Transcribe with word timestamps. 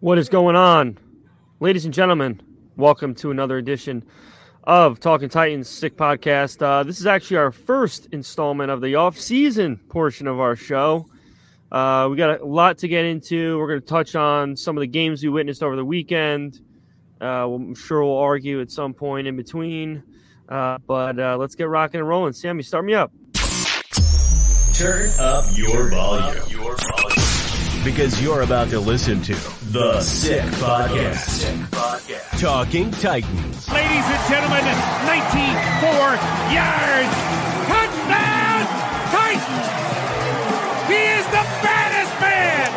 What 0.00 0.18
is 0.18 0.28
going 0.28 0.56
on? 0.56 0.98
Ladies 1.58 1.86
and 1.86 1.94
gentlemen, 1.94 2.42
welcome 2.76 3.14
to 3.14 3.30
another 3.30 3.56
edition 3.56 4.04
of 4.64 5.00
Talking 5.00 5.30
Titans 5.30 5.70
Sick 5.70 5.96
Podcast. 5.96 6.60
Uh, 6.60 6.82
this 6.82 7.00
is 7.00 7.06
actually 7.06 7.38
our 7.38 7.50
first 7.50 8.08
installment 8.12 8.70
of 8.70 8.82
the 8.82 8.96
off-season 8.96 9.78
portion 9.88 10.26
of 10.26 10.38
our 10.38 10.54
show. 10.54 11.08
Uh, 11.72 12.08
we 12.10 12.16
got 12.16 12.40
a 12.40 12.44
lot 12.44 12.78
to 12.78 12.88
get 12.88 13.06
into. 13.06 13.58
We're 13.58 13.68
going 13.68 13.80
to 13.80 13.86
touch 13.86 14.14
on 14.14 14.54
some 14.54 14.76
of 14.76 14.82
the 14.82 14.86
games 14.86 15.22
we 15.22 15.30
witnessed 15.30 15.62
over 15.62 15.76
the 15.76 15.84
weekend. 15.84 16.60
Uh, 17.18 17.48
I'm 17.48 17.74
sure 17.74 18.04
we'll 18.04 18.18
argue 18.18 18.60
at 18.60 18.70
some 18.70 18.92
point 18.92 19.26
in 19.26 19.36
between. 19.36 20.02
Uh, 20.46 20.76
but 20.86 21.18
uh, 21.18 21.38
let's 21.38 21.54
get 21.54 21.68
rocking 21.68 22.00
and 22.00 22.08
rolling. 22.08 22.34
Sammy, 22.34 22.62
start 22.64 22.84
me 22.84 22.92
up. 22.92 23.12
Turn 24.74 25.08
up 25.18 25.46
your 25.56 25.88
volume. 25.88 26.44
Your 26.50 26.76
volume. 26.76 27.82
Because 27.82 28.20
you're 28.20 28.42
about 28.42 28.68
to 28.70 28.80
listen 28.80 29.22
to 29.22 29.34
The 29.72 30.00
Sick 30.00 30.42
Podcast. 30.62 31.16
Sick 31.28 31.56
Podcast. 31.70 32.40
Talking 32.40 32.90
Titans. 32.92 33.68
Ladies 33.68 34.06
and 34.06 34.22
gentlemen, 34.30 34.62
94 34.62 36.16
yards. 36.54 37.14
Touchdown, 37.66 38.60
Titans. 39.10 39.68
He 40.86 41.00
is 41.18 41.26
the 41.26 41.44
baddest 41.66 42.14
man 42.22 42.68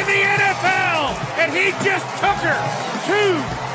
in 0.00 0.04
the 0.06 0.20
NFL, 0.40 1.04
and 1.40 1.52
he 1.52 1.70
just 1.84 2.06
took 2.18 2.38
her 2.48 2.60
to 3.06 3.20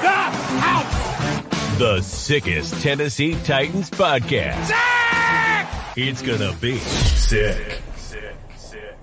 the 0.01 0.19
house. 0.59 1.77
The 1.77 2.01
sickest 2.01 2.81
Tennessee 2.81 3.35
Titans 3.43 3.89
podcast. 3.91 4.65
Sick! 4.65 6.07
It's 6.07 6.21
gonna 6.21 6.53
be 6.59 6.77
sick. 6.79 7.55
Sick, 7.57 7.81
sick, 7.95 8.35
sick. 8.57 8.97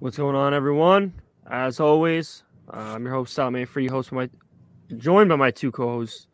What's 0.00 0.16
going 0.18 0.36
on, 0.36 0.52
everyone? 0.54 1.14
As 1.48 1.78
always, 1.78 2.42
uh, 2.74 2.94
I'm 2.94 3.04
your 3.04 3.14
host, 3.14 3.32
Sal 3.32 3.52
Free 3.66 3.86
host 3.86 4.10
my, 4.10 4.28
joined 4.96 5.28
by 5.28 5.36
my 5.36 5.52
two 5.52 5.70
co-hosts, 5.70 6.26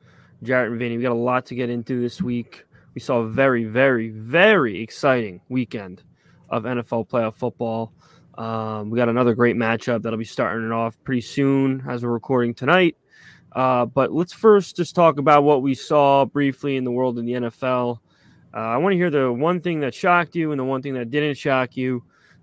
Jarett 0.43 0.71
and 0.71 0.79
Vinny. 0.79 0.97
We 0.97 1.03
got 1.03 1.13
a 1.13 1.15
lot 1.15 1.45
to 1.47 1.55
get 1.55 1.69
into 1.69 2.01
this 2.01 2.23
week. 2.23 2.65
We 2.95 3.01
saw 3.03 3.19
a 3.19 3.29
very, 3.29 3.65
very, 3.65 4.09
very 4.09 4.81
exciting 4.81 5.43
weekend 5.51 6.03
of 6.49 6.63
NFL 6.63 7.11
playoff 7.11 7.35
football. 7.35 7.93
Um, 8.39 8.89
we 8.89 8.97
got 8.97 9.11
another 9.11 9.35
great 9.35 9.55
matchup 9.55 10.01
that'll 10.01 10.19
be 10.19 10.25
starting 10.25 10.65
it 10.65 10.73
off 10.73 10.97
pretty 11.05 11.21
soon 11.21 11.85
as 11.87 12.03
we're 12.03 12.11
recording 12.11 12.55
tonight. 12.55 12.97
Uh, 13.55 13.85
but 13.85 14.13
let's 14.13 14.33
first 14.33 14.77
just 14.77 14.95
talk 14.95 15.19
about 15.19 15.45
what 15.45 15.61
we 15.61 15.75
saw 15.75 16.25
briefly 16.25 16.77
in 16.77 16.85
the 16.85 16.91
world 16.91 17.19
in 17.19 17.27
the 17.27 17.33
NFL. 17.33 17.99
Uh, 18.55 18.57
I 18.57 18.79
want 18.79 18.95
to 18.95 18.97
hear 18.97 19.11
the 19.11 19.31
one 19.31 19.61
thing 19.61 19.81
that 19.81 19.95
shocked 19.95 20.35
you 20.35 20.53
and 20.53 20.59
the 20.59 20.65
one 20.65 20.81
thing 20.81 20.95
that 20.95 21.11
didn't 21.11 21.37
shock 21.37 21.77
you 21.77 22.03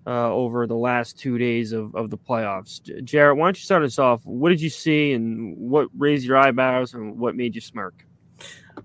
uh, 0.10 0.34
over 0.34 0.66
the 0.66 0.76
last 0.76 1.20
two 1.20 1.38
days 1.38 1.72
of, 1.72 1.94
of 1.94 2.10
the 2.10 2.18
playoffs. 2.18 2.82
Jarett, 3.04 3.38
why 3.38 3.46
don't 3.46 3.58
you 3.58 3.64
start 3.64 3.84
us 3.84 4.00
off? 4.00 4.26
What 4.26 4.50
did 4.50 4.60
you 4.60 4.70
see 4.70 5.14
and 5.14 5.56
what 5.56 5.88
raised 5.96 6.26
your 6.26 6.36
eyebrows 6.36 6.96
and 6.96 7.20
what 7.20 7.36
made 7.36 7.54
you 7.54 7.62
smirk? 7.62 8.04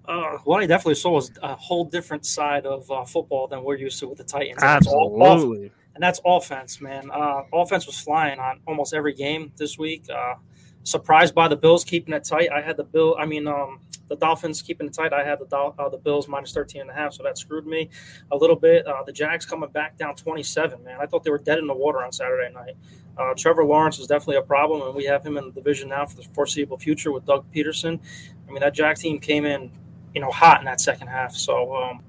Uh, 0.06 0.36
what 0.44 0.62
I 0.62 0.66
definitely 0.66 0.96
saw 0.96 1.12
was 1.12 1.30
a 1.42 1.54
whole 1.54 1.86
different 1.86 2.26
side 2.26 2.66
of 2.66 2.90
uh, 2.90 3.06
football 3.06 3.48
than 3.48 3.64
we're 3.64 3.76
used 3.76 3.98
to 4.00 4.08
with 4.08 4.18
the 4.18 4.24
Titans. 4.24 4.62
And 4.62 4.64
Absolutely. 4.64 5.68
That's 5.68 5.74
and 5.94 6.02
that's 6.02 6.20
offense, 6.26 6.80
man. 6.82 7.10
Uh, 7.10 7.44
offense 7.54 7.86
was 7.86 7.98
flying 7.98 8.38
on 8.38 8.60
almost 8.66 8.92
every 8.92 9.14
game 9.14 9.50
this 9.56 9.78
week. 9.78 10.04
Uh, 10.12 10.34
surprised 10.82 11.34
by 11.34 11.48
the 11.48 11.56
Bills 11.56 11.84
keeping 11.84 12.12
it 12.12 12.24
tight. 12.24 12.50
I 12.50 12.60
had 12.60 12.76
the 12.76 12.84
Bill. 12.84 13.16
I 13.18 13.24
mean, 13.24 13.46
um, 13.46 13.80
the 14.08 14.16
Dolphins 14.16 14.62
keeping 14.62 14.86
it 14.86 14.92
tight. 14.92 15.12
I 15.12 15.24
had 15.24 15.38
the 15.38 15.56
uh, 15.56 15.88
the 15.88 15.98
Bills 15.98 16.28
minus 16.28 16.52
13 16.52 16.82
and 16.82 16.90
a 16.90 16.94
half, 16.94 17.14
so 17.14 17.22
that 17.22 17.38
screwed 17.38 17.66
me 17.66 17.88
a 18.30 18.36
little 18.36 18.56
bit. 18.56 18.86
Uh, 18.86 19.02
the 19.04 19.12
Jags 19.12 19.46
coming 19.46 19.70
back 19.70 19.96
down 19.96 20.14
27, 20.14 20.82
man. 20.84 20.98
I 21.00 21.06
thought 21.06 21.24
they 21.24 21.30
were 21.30 21.38
dead 21.38 21.58
in 21.58 21.66
the 21.66 21.74
water 21.74 22.04
on 22.04 22.12
Saturday 22.12 22.52
night. 22.52 22.76
Uh, 23.16 23.32
Trevor 23.36 23.64
Lawrence 23.64 23.98
is 23.98 24.06
definitely 24.06 24.36
a 24.36 24.42
problem, 24.42 24.82
and 24.82 24.94
we 24.94 25.04
have 25.04 25.24
him 25.24 25.36
in 25.36 25.44
the 25.44 25.52
division 25.52 25.88
now 25.88 26.04
for 26.04 26.16
the 26.16 26.22
foreseeable 26.34 26.78
future 26.78 27.12
with 27.12 27.24
Doug 27.24 27.44
Pederson. 27.52 28.00
I 28.46 28.50
mean, 28.50 28.60
that 28.60 28.74
Jags 28.74 29.00
team 29.00 29.20
came 29.20 29.44
in, 29.44 29.70
you 30.14 30.20
know, 30.20 30.30
hot 30.30 30.58
in 30.58 30.64
that 30.64 30.80
second 30.80 31.08
half. 31.08 31.34
So, 31.34 31.74
um, 31.74 32.02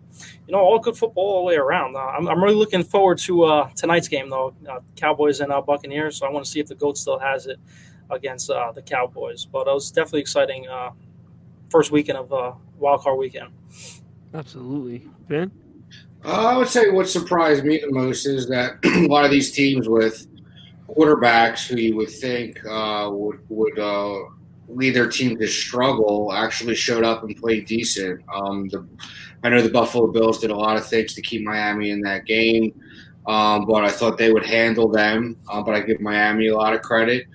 you 0.48 0.52
know, 0.52 0.60
all 0.60 0.80
good 0.80 0.98
football 0.98 1.24
all 1.26 1.40
the 1.42 1.46
way 1.46 1.56
around. 1.56 1.96
Uh, 1.96 2.00
I'm, 2.00 2.28
I'm 2.28 2.44
really 2.44 2.56
looking 2.56 2.84
forward 2.84 3.20
to 3.20 3.44
uh, 3.44 3.70
tonight's 3.76 4.08
game, 4.08 4.30
though. 4.30 4.56
Uh, 4.68 4.80
Cowboys 4.96 5.42
and 5.42 5.54
Buccaneers. 5.66 6.18
So 6.18 6.26
I 6.26 6.32
want 6.32 6.46
to 6.46 6.52
see 6.52 6.60
if 6.60 6.68
the 6.68 6.76
GOAT 6.76 6.98
still 6.98 7.20
has 7.20 7.46
it 7.46 7.60
against 8.10 8.48
the 8.48 8.84
Cowboys. 8.86 9.46
But 9.46 9.68
it 9.68 9.74
was 9.74 9.92
definitely 9.92 10.22
exciting 10.22 10.66
first 11.70 11.92
weekend 11.92 12.18
of 12.18 12.32
uh, 12.32 12.54
wild 12.78 13.02
card 13.02 13.18
weekend. 13.18 13.50
Absolutely, 14.34 15.08
Ben. 15.28 15.52
Uh, 16.24 16.48
I 16.48 16.58
would 16.58 16.68
say 16.68 16.90
what 16.90 17.08
surprised 17.08 17.64
me 17.64 17.80
the 17.80 17.92
most 17.92 18.26
is 18.26 18.48
that 18.48 18.80
a 18.86 19.08
lot 19.08 19.26
of 19.26 19.32
these 19.32 19.52
teams 19.52 19.88
with 19.88 20.28
quarterbacks 20.88 21.68
who 21.68 21.78
you 21.78 21.96
would 21.96 22.10
think 22.10 22.60
uh, 22.66 23.10
would 23.12 23.40
would 23.50 23.78
uh, 23.78 24.20
lead 24.68 24.96
their 24.96 25.10
team 25.10 25.38
to 25.38 25.48
struggle 25.48 26.34
actually 26.34 26.76
showed 26.76 27.04
up 27.04 27.24
and 27.24 27.36
played 27.38 27.66
decent. 27.66 28.22
Um, 28.34 28.68
the, 28.70 28.88
I 29.44 29.50
know 29.50 29.62
the 29.62 29.70
Buffalo 29.70 30.08
Bills 30.08 30.40
did 30.40 30.50
a 30.50 30.56
lot 30.56 30.78
of 30.78 30.88
things 30.88 31.14
to 31.14 31.22
keep 31.22 31.44
Miami 31.44 31.92
in 31.92 32.02
that 32.02 32.26
game, 32.26 32.74
um, 33.28 33.66
but 33.66 33.84
I 33.84 33.90
thought 33.90 34.18
they 34.18 34.34
would 34.34 34.46
handle 34.46 34.90
them. 34.90 35.38
Uh, 35.48 35.62
but 35.62 35.76
I 35.76 35.82
give 35.82 36.02
Miami 36.02 36.48
a 36.48 36.56
lot 36.56 36.74
of 36.74 36.82
credit. 36.82 37.28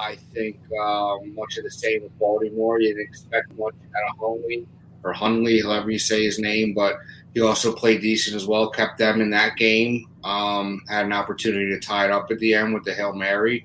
I 0.00 0.16
think 0.34 0.58
um, 0.82 1.34
much 1.34 1.58
of 1.58 1.64
the 1.64 1.70
same 1.70 2.02
with 2.02 2.18
Baltimore. 2.18 2.80
You'd 2.80 2.98
expect 2.98 3.56
much 3.58 3.74
out 3.74 4.10
of 4.10 4.18
Hunley 4.18 4.66
or 5.04 5.14
Hunley, 5.14 5.62
however 5.62 5.90
you 5.90 5.98
say 5.98 6.24
his 6.24 6.38
name, 6.38 6.74
but 6.74 6.96
he 7.34 7.40
also 7.40 7.72
played 7.72 8.00
decent 8.00 8.36
as 8.36 8.46
well. 8.46 8.70
Kept 8.70 8.98
them 8.98 9.20
in 9.20 9.30
that 9.30 9.56
game. 9.56 10.06
Um, 10.24 10.82
had 10.88 11.06
an 11.06 11.12
opportunity 11.12 11.70
to 11.70 11.80
tie 11.80 12.06
it 12.06 12.10
up 12.10 12.30
at 12.30 12.38
the 12.38 12.54
end 12.54 12.74
with 12.74 12.84
the 12.84 12.92
hail 12.92 13.14
mary, 13.14 13.64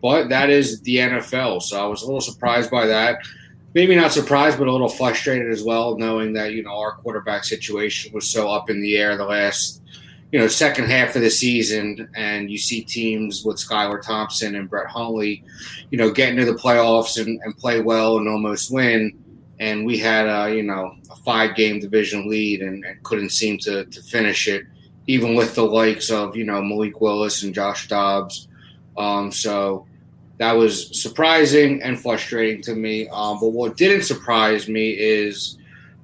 but 0.00 0.28
that 0.28 0.50
is 0.50 0.80
the 0.82 0.96
NFL. 0.96 1.62
So 1.62 1.82
I 1.82 1.86
was 1.86 2.02
a 2.02 2.06
little 2.06 2.20
surprised 2.20 2.70
by 2.70 2.86
that. 2.86 3.20
Maybe 3.74 3.94
not 3.94 4.12
surprised, 4.12 4.58
but 4.58 4.66
a 4.66 4.72
little 4.72 4.88
frustrated 4.88 5.50
as 5.52 5.62
well, 5.62 5.96
knowing 5.96 6.32
that 6.32 6.52
you 6.54 6.62
know 6.62 6.76
our 6.76 6.92
quarterback 6.92 7.44
situation 7.44 8.12
was 8.12 8.28
so 8.28 8.50
up 8.50 8.70
in 8.70 8.80
the 8.80 8.96
air 8.96 9.16
the 9.16 9.24
last 9.24 9.82
you 10.32 10.38
know, 10.38 10.46
second 10.46 10.88
half 10.88 11.16
of 11.16 11.22
the 11.22 11.30
season, 11.30 12.08
and 12.14 12.50
you 12.50 12.58
see 12.58 12.82
teams 12.82 13.44
with 13.44 13.56
Skylar 13.56 14.00
Thompson 14.00 14.54
and 14.54 14.70
Brett 14.70 14.86
Hundley, 14.86 15.42
you 15.90 15.98
know, 15.98 16.10
get 16.10 16.30
into 16.30 16.44
the 16.44 16.58
playoffs 16.58 17.20
and, 17.20 17.40
and 17.42 17.56
play 17.56 17.80
well 17.80 18.18
and 18.18 18.28
almost 18.28 18.70
win. 18.70 19.18
And 19.58 19.84
we 19.84 19.98
had 19.98 20.26
a, 20.26 20.54
you 20.54 20.62
know, 20.62 20.94
a 21.10 21.16
five 21.16 21.56
game 21.56 21.80
division 21.80 22.30
lead 22.30 22.62
and, 22.62 22.84
and 22.84 23.02
couldn't 23.02 23.30
seem 23.30 23.58
to, 23.58 23.84
to 23.86 24.02
finish 24.02 24.46
it, 24.46 24.64
even 25.06 25.34
with 25.34 25.54
the 25.54 25.64
likes 25.64 26.10
of, 26.10 26.36
you 26.36 26.44
know, 26.44 26.62
Malik 26.62 27.00
Willis 27.00 27.42
and 27.42 27.52
Josh 27.52 27.88
Dobbs. 27.88 28.48
Um, 28.96 29.32
so 29.32 29.86
that 30.38 30.52
was 30.52 31.02
surprising 31.02 31.82
and 31.82 32.00
frustrating 32.00 32.62
to 32.62 32.74
me. 32.74 33.08
Um, 33.08 33.38
but 33.40 33.48
what 33.48 33.76
didn't 33.76 34.04
surprise 34.04 34.68
me 34.68 34.90
is 34.90 35.58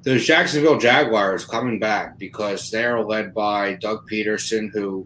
those 0.07 0.25
Jacksonville 0.25 0.79
Jaguars 0.79 1.45
coming 1.45 1.81
back 1.81 2.17
because 2.17 2.71
they're 2.71 3.01
led 3.03 3.35
by 3.35 3.75
Doug 3.75 4.09
Pederson, 4.09 4.71
who 4.71 5.05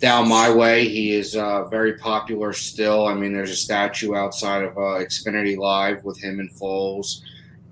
down 0.00 0.30
my 0.30 0.50
way, 0.50 0.88
he 0.88 1.12
is 1.12 1.36
uh, 1.36 1.64
very 1.66 1.98
popular 1.98 2.54
still. 2.54 3.06
I 3.06 3.12
mean, 3.12 3.34
there's 3.34 3.50
a 3.50 3.56
statue 3.56 4.14
outside 4.14 4.64
of 4.64 4.78
uh, 4.78 5.04
Xfinity 5.04 5.58
Live 5.58 6.04
with 6.04 6.18
him 6.18 6.40
and 6.40 6.50
Foles, 6.50 7.20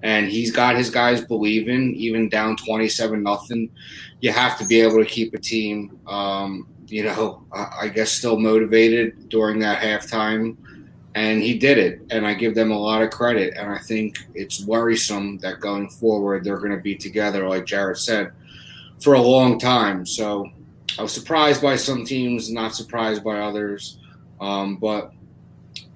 and 0.03 0.29
he's 0.29 0.53
got 0.53 0.77
his 0.77 0.91
guys 0.91 1.25
believing. 1.25 1.95
Even 1.95 2.29
down 2.29 2.57
twenty-seven 2.57 3.23
nothing, 3.23 3.71
you 4.21 4.31
have 4.31 4.59
to 4.59 4.67
be 4.67 4.83
able 4.83 4.99
to 4.99 5.07
keep 5.07 5.33
a 5.33 5.39
team 5.39 5.99
um, 6.07 6.69
you 6.93 7.03
know, 7.03 7.43
I 7.53 7.89
guess 7.89 8.13
still 8.13 8.39
motivated 8.39 9.31
during 9.31 9.59
that 9.61 9.81
halftime. 9.81 10.59
And 11.15 11.43
he 11.43 11.59
did 11.59 11.79
it. 11.79 12.01
And 12.11 12.27
I 12.27 12.35
give 12.35 12.55
them 12.55 12.71
a 12.71 12.79
lot 12.79 13.03
of 13.03 13.11
credit. 13.11 13.55
And 13.57 13.71
I 13.71 13.79
think 13.79 14.19
it's 14.35 14.65
worrisome 14.65 15.39
that 15.39 15.61
going 15.61 15.89
forward, 15.91 16.45
they're 16.45 16.59
going 16.59 16.73
to 16.73 16.81
be 16.81 16.95
together, 16.95 17.49
like 17.49 17.67
Jared 17.67 17.99
said, 17.99 18.33
for 19.01 19.15
a 19.15 19.21
long 19.21 19.59
time. 19.59 20.07
So 20.07 20.51
I 20.99 21.03
was 21.03 21.13
surprised 21.13 21.61
by 21.61 21.77
some 21.77 22.05
teams, 22.05 22.51
not 22.51 22.75
surprised 22.75 23.23
by 23.23 23.41
others. 23.41 23.99
Um, 24.41 24.77
but 24.77 25.13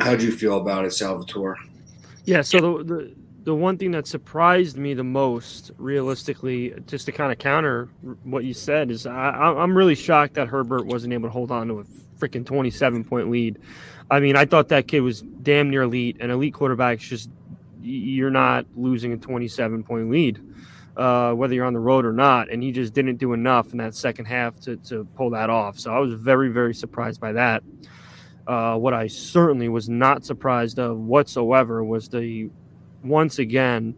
how 0.00 0.16
do 0.16 0.24
you 0.24 0.32
feel 0.32 0.58
about 0.58 0.84
it, 0.84 0.92
Salvatore? 0.92 1.56
Yeah. 2.24 2.42
So 2.42 2.60
the, 2.60 2.84
the 2.84 3.14
the 3.46 3.54
one 3.54 3.78
thing 3.78 3.92
that 3.92 4.08
surprised 4.08 4.76
me 4.76 4.92
the 4.92 5.04
most, 5.04 5.70
realistically, 5.78 6.74
just 6.88 7.06
to 7.06 7.12
kind 7.12 7.30
of 7.30 7.38
counter 7.38 7.88
what 8.24 8.44
you 8.44 8.52
said, 8.52 8.90
is 8.90 9.06
I, 9.06 9.62
am 9.62 9.78
really 9.78 9.94
shocked 9.94 10.34
that 10.34 10.48
Herbert 10.48 10.84
wasn't 10.84 11.12
able 11.12 11.28
to 11.28 11.32
hold 11.32 11.52
on 11.52 11.68
to 11.68 11.78
a 11.78 11.84
freaking 12.18 12.44
27 12.44 13.04
point 13.04 13.30
lead. 13.30 13.60
I 14.10 14.20
mean, 14.20 14.36
I 14.36 14.44
thought 14.44 14.68
that 14.68 14.86
kid 14.86 15.00
was 15.00 15.22
damn 15.22 15.70
near 15.70 15.82
elite, 15.82 16.18
and 16.20 16.30
elite 16.30 16.54
quarterbacks 16.54 17.00
just 17.00 17.30
you're 17.82 18.30
not 18.30 18.66
losing 18.76 19.12
a 19.12 19.16
27 19.16 19.84
point 19.84 20.10
lead, 20.10 20.40
uh, 20.96 21.32
whether 21.32 21.54
you're 21.54 21.64
on 21.64 21.72
the 21.72 21.78
road 21.78 22.04
or 22.04 22.12
not. 22.12 22.50
And 22.50 22.62
he 22.62 22.72
just 22.72 22.92
didn't 22.92 23.16
do 23.16 23.32
enough 23.32 23.72
in 23.72 23.78
that 23.78 23.94
second 23.94 24.24
half 24.24 24.58
to, 24.60 24.76
to 24.76 25.06
pull 25.16 25.30
that 25.30 25.50
off. 25.50 25.78
So 25.78 25.92
I 25.92 25.98
was 25.98 26.12
very, 26.14 26.48
very 26.50 26.74
surprised 26.74 27.20
by 27.20 27.32
that. 27.32 27.62
Uh, 28.46 28.76
what 28.76 28.94
I 28.94 29.08
certainly 29.08 29.68
was 29.68 29.88
not 29.88 30.24
surprised 30.24 30.78
of 30.78 30.98
whatsoever 30.98 31.82
was 31.84 32.08
the 32.08 32.50
once 33.02 33.38
again 33.38 33.94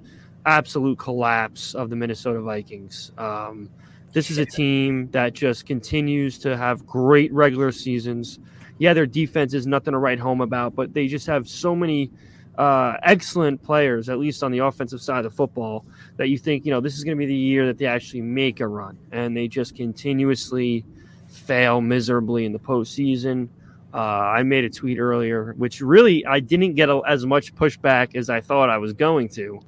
absolute 0.46 0.98
collapse 0.98 1.74
of 1.74 1.90
the 1.90 1.96
Minnesota 1.96 2.40
Vikings. 2.40 3.12
Um, 3.18 3.68
this 4.12 4.30
is 4.30 4.38
a 4.38 4.46
team 4.46 5.10
that 5.10 5.34
just 5.34 5.66
continues 5.66 6.38
to 6.38 6.56
have 6.56 6.86
great 6.86 7.32
regular 7.32 7.70
seasons. 7.72 8.38
Yeah, 8.78 8.94
their 8.94 9.06
defense 9.06 9.54
is 9.54 9.66
nothing 9.66 9.92
to 9.92 9.98
write 9.98 10.20
home 10.20 10.40
about, 10.40 10.74
but 10.74 10.94
they 10.94 11.08
just 11.08 11.26
have 11.26 11.48
so 11.48 11.74
many 11.74 12.10
uh, 12.56 12.96
excellent 13.02 13.62
players, 13.62 14.08
at 14.08 14.18
least 14.18 14.42
on 14.42 14.50
the 14.50 14.58
offensive 14.58 15.00
side 15.00 15.24
of 15.24 15.32
the 15.32 15.36
football, 15.36 15.84
that 16.16 16.28
you 16.28 16.38
think, 16.38 16.64
you 16.64 16.72
know, 16.72 16.80
this 16.80 16.96
is 16.96 17.04
going 17.04 17.16
to 17.16 17.18
be 17.18 17.26
the 17.26 17.34
year 17.34 17.66
that 17.66 17.78
they 17.78 17.86
actually 17.86 18.20
make 18.20 18.60
a 18.60 18.66
run. 18.66 18.98
And 19.12 19.36
they 19.36 19.48
just 19.48 19.76
continuously 19.76 20.84
fail 21.28 21.80
miserably 21.80 22.44
in 22.44 22.52
the 22.52 22.58
postseason. 22.58 23.48
Uh, 23.92 23.96
I 23.96 24.42
made 24.42 24.64
a 24.64 24.70
tweet 24.70 24.98
earlier, 24.98 25.54
which 25.56 25.80
really 25.80 26.26
I 26.26 26.40
didn't 26.40 26.74
get 26.74 26.88
a, 26.88 27.00
as 27.06 27.24
much 27.24 27.54
pushback 27.54 28.16
as 28.16 28.28
I 28.28 28.40
thought 28.40 28.70
I 28.70 28.78
was 28.78 28.92
going 28.92 29.28
to. 29.30 29.60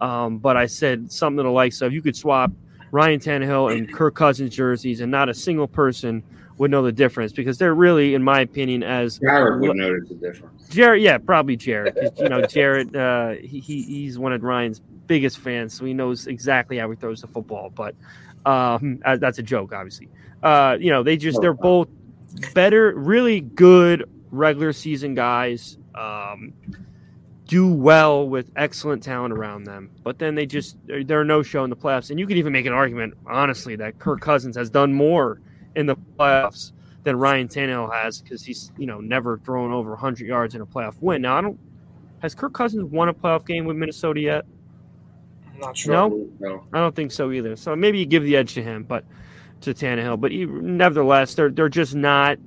Um, 0.00 0.38
but 0.38 0.56
I 0.56 0.66
said 0.66 1.12
something 1.12 1.38
to 1.38 1.42
the 1.44 1.50
likes 1.50 1.82
of 1.82 1.92
you 1.92 2.02
could 2.02 2.16
swap 2.16 2.50
Ryan 2.90 3.20
Tannehill 3.20 3.76
and 3.76 3.92
Kirk 3.92 4.14
Cousins 4.14 4.54
jerseys, 4.54 5.00
and 5.00 5.10
not 5.10 5.28
a 5.28 5.34
single 5.34 5.68
person 5.68 6.22
would 6.60 6.70
know 6.70 6.82
the 6.82 6.92
difference 6.92 7.32
because 7.32 7.56
they're 7.56 7.74
really, 7.74 8.12
in 8.12 8.22
my 8.22 8.42
opinion, 8.42 8.82
as 8.82 9.18
Jared 9.18 9.62
would 9.62 9.76
notice 9.78 10.10
the 10.10 10.14
difference. 10.16 10.68
Jared, 10.68 11.02
yeah, 11.02 11.16
probably 11.16 11.56
Jared. 11.56 11.96
You 12.18 12.28
know, 12.28 12.42
Jared, 12.42 12.94
uh, 12.94 13.30
he, 13.30 13.60
he's 13.60 14.18
one 14.18 14.34
of 14.34 14.42
Ryan's 14.42 14.82
biggest 15.06 15.38
fans, 15.38 15.72
so 15.72 15.86
he 15.86 15.94
knows 15.94 16.26
exactly 16.26 16.76
how 16.76 16.90
he 16.90 16.96
throws 16.96 17.22
the 17.22 17.28
football. 17.28 17.70
But 17.70 17.94
um, 18.44 19.00
that's 19.02 19.38
a 19.38 19.42
joke, 19.42 19.72
obviously. 19.72 20.10
Uh, 20.42 20.76
you 20.78 20.90
know, 20.90 21.02
they 21.02 21.16
just 21.16 21.40
they're 21.40 21.54
both 21.54 21.88
better, 22.52 22.92
really 22.94 23.40
good 23.40 24.04
regular 24.30 24.74
season 24.74 25.14
guys. 25.14 25.78
Um, 25.94 26.52
do 27.46 27.72
well 27.72 28.28
with 28.28 28.50
excellent 28.56 29.02
talent 29.02 29.32
around 29.32 29.64
them, 29.64 29.90
but 30.02 30.18
then 30.18 30.34
they 30.34 30.44
just 30.44 30.76
they're 30.84 31.24
no 31.24 31.42
show 31.42 31.64
in 31.64 31.70
the 31.70 31.76
playoffs. 31.76 32.10
And 32.10 32.20
you 32.20 32.26
could 32.26 32.36
even 32.36 32.52
make 32.52 32.66
an 32.66 32.74
argument, 32.74 33.14
honestly, 33.26 33.76
that 33.76 33.98
Kirk 33.98 34.20
Cousins 34.20 34.56
has 34.58 34.68
done 34.68 34.92
more 34.92 35.40
in 35.76 35.86
the 35.86 35.96
playoffs 36.18 36.72
than 37.02 37.16
Ryan 37.16 37.48
Tannehill 37.48 37.92
has 37.92 38.20
because 38.20 38.44
he's 38.44 38.72
you 38.76 38.86
know 38.86 39.00
never 39.00 39.38
thrown 39.38 39.72
over 39.72 39.90
100 39.90 40.26
yards 40.26 40.54
in 40.54 40.60
a 40.60 40.66
playoff 40.66 40.96
win. 41.00 41.22
Now 41.22 41.36
I 41.36 41.40
don't 41.40 41.58
has 42.20 42.34
Kirk 42.34 42.52
Cousins 42.52 42.84
won 42.84 43.08
a 43.08 43.14
playoff 43.14 43.46
game 43.46 43.64
with 43.64 43.76
Minnesota 43.76 44.20
yet? 44.20 44.44
I'm 45.54 45.60
not 45.60 45.76
sure. 45.76 45.92
No, 45.92 46.28
no, 46.38 46.64
I 46.72 46.78
don't 46.78 46.94
think 46.94 47.12
so 47.12 47.32
either. 47.32 47.56
So 47.56 47.74
maybe 47.74 47.98
you 47.98 48.06
give 48.06 48.24
the 48.24 48.36
edge 48.36 48.54
to 48.54 48.62
him, 48.62 48.84
but 48.84 49.04
to 49.62 49.74
Tannehill. 49.74 50.20
But 50.20 50.30
he, 50.30 50.44
nevertheless, 50.46 51.34
they're 51.34 51.50
they're 51.50 51.68
just 51.68 51.94
not. 51.94 52.38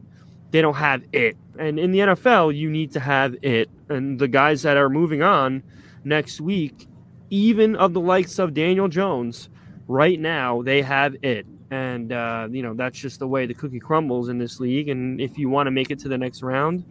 They 0.52 0.62
don't 0.62 0.76
have 0.76 1.04
it. 1.12 1.36
And 1.58 1.80
in 1.80 1.92
the 1.92 2.00
NFL, 2.00 2.56
you 2.56 2.70
need 2.70 2.92
to 2.92 3.00
have 3.00 3.36
it. 3.42 3.70
And 3.90 4.20
the 4.20 4.28
guys 4.28 4.62
that 4.64 4.78
are 4.78 4.90
moving 4.90 5.24
on 5.24 5.64
next 6.04 6.42
week, 6.42 6.88
even 7.32 7.76
of 7.76 7.94
the 7.94 8.00
likes 8.00 8.38
of 8.38 8.54
Daniel 8.54 8.88
Jones, 8.88 9.50
right 9.88 10.20
now 10.20 10.62
they 10.62 10.84
have 10.84 11.16
it. 11.24 11.48
And 11.74 12.12
uh, 12.12 12.48
you 12.52 12.62
know 12.62 12.76
that's 12.76 13.00
just 13.00 13.18
the 13.18 13.28
way 13.28 13.48
the 13.48 13.54
cookie 13.56 13.80
crumbles 13.80 14.30
in 14.30 14.38
this 14.38 14.60
league. 14.60 14.90
And 14.90 15.20
if 15.20 15.40
you 15.40 15.50
want 15.50 15.66
to 15.66 15.72
make 15.72 15.90
it 15.90 15.98
to 16.00 16.08
the 16.08 16.18
next 16.18 16.44
round, 16.44 16.84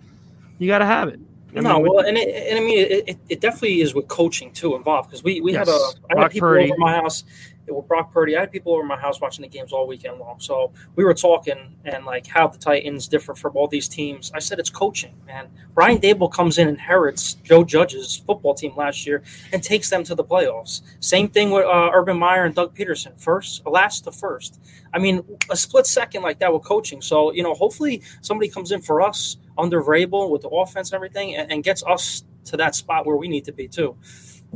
you 0.58 0.67
got 0.67 0.79
to 0.79 0.87
have 0.87 1.06
it. 1.08 1.20
I 1.54 1.60
no, 1.60 1.75
mean, 1.75 1.93
well, 1.93 2.06
and, 2.06 2.16
it, 2.16 2.28
and 2.50 2.58
I 2.58 2.62
mean, 2.62 2.78
it, 2.78 3.19
it, 3.28 3.40
definitely 3.40 3.82
is 3.82 3.94
with 3.94 4.08
coaching 4.08 4.52
too 4.52 4.75
involved 4.75 5.10
because 5.10 5.22
we 5.22 5.43
we 5.43 5.52
yes. 5.52 5.69
had 5.69 5.75
a 5.75 6.16
I 6.16 6.22
had 6.22 6.31
people 6.31 6.49
Purdy. 6.49 6.70
over 6.70 6.78
my 6.78 6.94
house 6.94 7.25
with 7.69 7.87
Brock 7.87 8.12
Purdy. 8.12 8.37
I 8.37 8.40
had 8.40 8.50
people 8.50 8.72
over 8.72 8.82
my 8.82 8.99
house 8.99 9.20
watching 9.20 9.43
the 9.43 9.49
games 9.49 9.72
all 9.72 9.87
weekend 9.87 10.19
long. 10.19 10.40
So 10.40 10.72
we 10.96 11.04
were 11.04 11.14
talking 11.14 11.76
and 11.84 12.04
like 12.06 12.26
how 12.26 12.49
the 12.49 12.58
Titans 12.58 13.06
differ 13.06 13.34
from 13.34 13.56
all 13.56 13.69
these 13.69 13.87
teams. 13.87 14.32
I 14.34 14.38
said 14.38 14.58
it's 14.58 14.70
coaching, 14.70 15.14
man. 15.26 15.49
Brian 15.75 15.99
Daboll 15.99 16.32
comes 16.32 16.58
in, 16.58 16.69
inherits 16.69 17.34
Joe 17.34 17.64
Judge's 17.64 18.16
football 18.16 18.54
team 18.54 18.75
last 18.75 19.06
year, 19.06 19.22
and 19.52 19.62
takes 19.62 19.90
them 19.90 20.04
to 20.04 20.14
the 20.14 20.25
playoffs. 20.25 20.81
Same 21.00 21.28
thing 21.28 21.50
with 21.50 21.64
uh, 21.64 21.90
Urban 21.93 22.19
Meyer 22.19 22.44
and 22.44 22.54
Doug 22.54 22.75
Pederson, 22.75 23.19
First, 23.20 23.66
last 23.66 24.04
to 24.04 24.12
first. 24.12 24.60
I 24.94 24.99
mean, 24.99 25.22
a 25.50 25.56
split 25.56 25.87
second 25.87 26.22
like 26.22 26.38
that 26.38 26.52
with 26.52 26.62
coaching. 26.62 27.02
So 27.02 27.32
you 27.32 27.43
know, 27.43 27.54
hopefully 27.54 28.02
somebody 28.22 28.49
comes 28.49 28.72
in 28.72 28.81
for 28.81 29.02
us 29.02 29.37
under 29.58 29.82
Vrabel 29.82 30.31
with 30.31 30.43
the 30.43 30.49
offense 30.49 30.90
and 30.90 30.96
everything, 30.96 31.37
and, 31.37 31.50
and 31.50 31.64
gets 31.64 31.82
us 31.84 32.25
to 32.46 32.56
that 32.56 32.75
spot 32.75 33.06
where 33.06 33.16
we 33.16 33.28
need 33.28 33.44
to 33.44 33.52
be 33.52 33.69
too. 33.69 33.96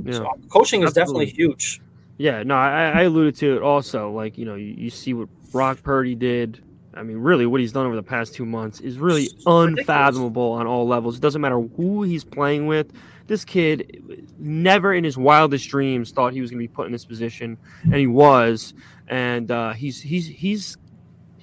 Yeah. 0.03 0.13
So 0.13 0.33
coaching 0.49 0.83
is 0.83 0.97
Absolutely. 0.97 1.27
definitely 1.27 1.45
huge. 1.45 1.81
Yeah, 2.19 2.43
no, 2.43 2.55
I, 2.55 2.91
I 2.91 3.03
alluded 3.03 3.37
to 3.37 3.57
it 3.57 3.63
also. 3.63 4.11
Like, 4.11 4.39
you 4.39 4.47
know, 4.47 4.55
you, 4.55 4.75
you, 4.77 4.91
see 4.91 5.13
what 5.13 5.29
Brock 5.53 5.83
Purdy 5.83 6.15
did. 6.15 6.63
I 6.95 7.03
mean, 7.03 7.19
really, 7.19 7.45
what 7.45 7.61
he's 7.61 7.73
done 7.73 7.87
over 7.87 7.95
the 7.95 8.03
past 8.03 8.35
two 8.35 8.47
months 8.47 8.81
is 8.81 8.99
really 8.99 9.29
unfathomable 9.45 10.53
on 10.53 10.67
all 10.67 10.87
levels. 10.87 11.17
It 11.17 11.21
doesn't 11.21 11.43
matter 11.43 11.61
who 11.61 12.05
he's 12.05 12.25
playing 12.25 12.67
with. 12.67 12.91
This 13.27 13.45
kid 13.45 14.27
never 14.39 14.95
in 14.95 15.05
his 15.05 15.19
wildest 15.19 15.69
dreams 15.69 16.11
thought 16.11 16.33
he 16.33 16.41
was 16.41 16.51
going 16.51 16.59
to 16.59 16.69
be 16.69 16.73
put 16.73 16.87
in 16.87 16.93
this 16.93 17.05
position, 17.05 17.59
and 17.83 17.95
he 17.95 18.07
was. 18.07 18.73
And 19.09 19.51
uh, 19.51 19.73
he's 19.73 20.01
he's 20.01 20.27
he's 20.27 20.79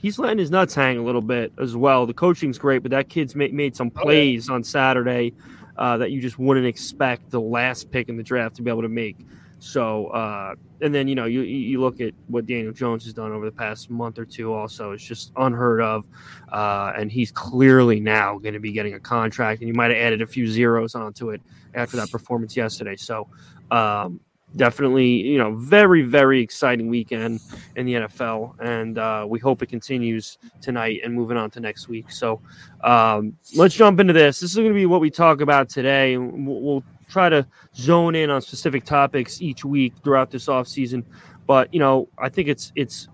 he's 0.03 0.19
letting 0.19 0.38
his 0.38 0.51
nuts 0.51 0.75
hang 0.75 0.97
a 1.00 1.01
little 1.01 1.21
bit 1.21 1.51
as 1.59 1.75
well. 1.75 2.05
The 2.05 2.13
coaching's 2.13 2.59
great, 2.59 2.83
but 2.83 2.91
that 2.91 3.09
kid's 3.09 3.35
made, 3.35 3.53
made 3.53 3.75
some 3.75 3.89
plays 3.89 4.50
on 4.50 4.63
Saturday 4.63 5.33
uh, 5.77 5.97
that 5.97 6.11
you 6.11 6.21
just 6.21 6.38
wouldn't 6.38 6.67
expect 6.67 7.31
the 7.31 7.41
last 7.41 7.89
pick 7.89 8.10
in 8.10 8.17
the 8.17 8.24
draft 8.24 8.57
to 8.57 8.62
be 8.62 8.69
able 8.69 8.83
to 8.83 8.89
make. 8.89 9.17
So, 9.60 10.07
uh, 10.07 10.55
and 10.81 10.93
then 10.93 11.07
you 11.07 11.15
know 11.15 11.24
you 11.24 11.39
you 11.41 11.79
look 11.79 12.01
at 12.01 12.13
what 12.27 12.45
Daniel 12.45 12.74
Jones 12.74 13.05
has 13.05 13.13
done 13.13 13.31
over 13.31 13.45
the 13.45 13.51
past 13.51 13.89
month 13.89 14.19
or 14.19 14.25
two. 14.25 14.53
Also, 14.53 14.91
it's 14.91 15.03
just 15.03 15.31
unheard 15.38 15.79
of, 15.79 16.05
uh, 16.51 16.91
and 16.98 17.10
he's 17.10 17.31
clearly 17.31 18.01
now 18.01 18.38
going 18.39 18.55
to 18.55 18.60
be 18.60 18.74
getting 18.74 18.93
a 18.93 19.00
contract. 19.00 19.62
And 19.62 19.69
you 19.69 19.74
might 19.74 19.91
have 19.91 20.01
added 20.01 20.22
a 20.22 20.27
few 20.27 20.48
zeros 20.48 20.95
onto 20.95 21.29
it 21.29 21.41
after 21.74 21.95
that 21.95 22.12
performance 22.12 22.57
yesterday. 22.57 22.98
So, 22.98 23.29
um, 23.72 24.19
definitely, 24.55 25.07
you 25.07 25.38
know, 25.38 25.55
very 25.55 26.01
very 26.01 26.41
exciting 26.41 26.88
weekend 26.88 27.41
in 27.75 27.86
the 27.86 27.93
NFL, 27.93 28.60
and 28.60 28.98
uh, 28.98 29.25
we 29.27 29.39
hope 29.39 29.62
it 29.62 29.67
continues 29.67 30.38
tonight 30.62 31.01
and 31.03 31.13
moving 31.13 31.38
on 31.38 31.50
to 31.51 31.60
next 31.60 31.88
week. 31.88 32.12
So, 32.12 32.41
um, 32.83 33.38
let's 33.55 33.75
jump 33.75 34.00
into 34.00 34.13
this. 34.13 34.39
This 34.39 34.51
is 34.51 34.57
going 34.57 34.69
to 34.69 34.74
be 34.74 34.86
what 34.86 35.01
we 35.01 35.10
talk 35.10 35.41
about 35.41 35.69
today. 35.69 36.17
We'll, 36.17 36.62
we'll 36.62 36.83
try 37.10 37.29
to 37.29 37.45
zone 37.75 38.15
in 38.15 38.29
on 38.29 38.41
specific 38.41 38.86
topics 38.86 39.41
each 39.41 39.63
week 39.63 39.93
throughout 40.03 40.31
this 40.31 40.48
off 40.48 40.67
season. 40.67 41.05
But 41.45 41.74
you 41.74 41.79
know, 41.79 42.10
I 42.17 42.29
think 42.29 42.48
it's 42.48 42.72
it's 42.75 43.07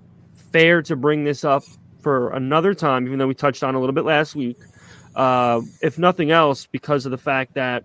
fair 0.51 0.81
to 0.84 0.96
bring 0.96 1.24
this 1.24 1.43
up 1.43 1.63
for 2.01 2.31
another 2.31 2.74
time, 2.74 3.05
even 3.05 3.19
though 3.19 3.27
we 3.27 3.34
touched 3.34 3.63
on 3.63 3.75
a 3.75 3.79
little 3.79 3.93
bit 3.93 4.05
last 4.05 4.36
week. 4.36 4.58
Uh, 5.15 5.62
if 5.81 5.98
nothing 5.98 6.31
else, 6.31 6.65
because 6.65 7.05
of 7.05 7.12
the 7.12 7.17
fact 7.17 7.53
that 7.55 7.84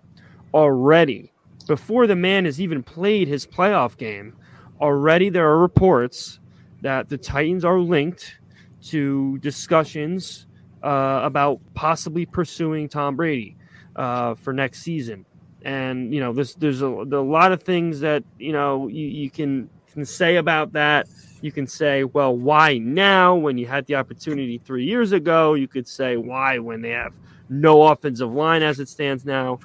already, 0.53 1.31
before 1.67 2.07
the 2.07 2.15
man 2.15 2.45
has 2.45 2.61
even 2.61 2.83
played 2.83 3.27
his 3.27 3.45
playoff 3.45 3.97
game, 3.97 4.35
already 4.79 5.29
there 5.29 5.47
are 5.49 5.57
reports 5.57 6.39
that 6.81 7.09
the 7.09 7.17
Titans 7.17 7.65
are 7.65 7.79
linked 7.79 8.37
to 8.83 9.37
discussions 9.39 10.45
uh, 10.83 11.21
about 11.23 11.59
possibly 11.73 12.25
pursuing 12.25 12.87
Tom 12.87 13.15
Brady 13.15 13.55
uh, 13.95 14.35
for 14.35 14.53
next 14.53 14.81
season. 14.81 15.25
And 15.63 16.13
you 16.13 16.19
know 16.19 16.31
there's 16.31 16.53
there's 16.55 16.83
a, 16.83 16.87
a 16.87 17.25
lot 17.25 17.51
of 17.51 17.63
things 17.63 17.99
that 18.01 18.23
you 18.37 18.53
know 18.53 18.87
you, 18.87 19.07
you 19.07 19.31
can 19.31 19.67
can 19.91 20.05
say 20.05 20.35
about 20.35 20.73
that. 20.73 21.07
You 21.41 21.51
can 21.51 21.65
say 21.65 22.03
well 22.03 22.37
why 22.37 22.77
now 22.77 23.33
when 23.33 23.57
you 23.57 23.65
had 23.65 23.87
the 23.87 23.95
opportunity 23.95 24.59
three 24.59 24.85
years 24.85 25.11
ago? 25.11 25.55
You 25.55 25.67
could 25.67 25.87
say 25.87 26.17
why 26.17 26.59
when 26.59 26.81
they 26.81 26.91
have 26.91 27.15
no 27.49 27.81
offensive 27.87 28.31
line 28.31 28.61
as 28.61 28.79
it 28.79 28.89
stands 28.89 29.25
now 29.25 29.59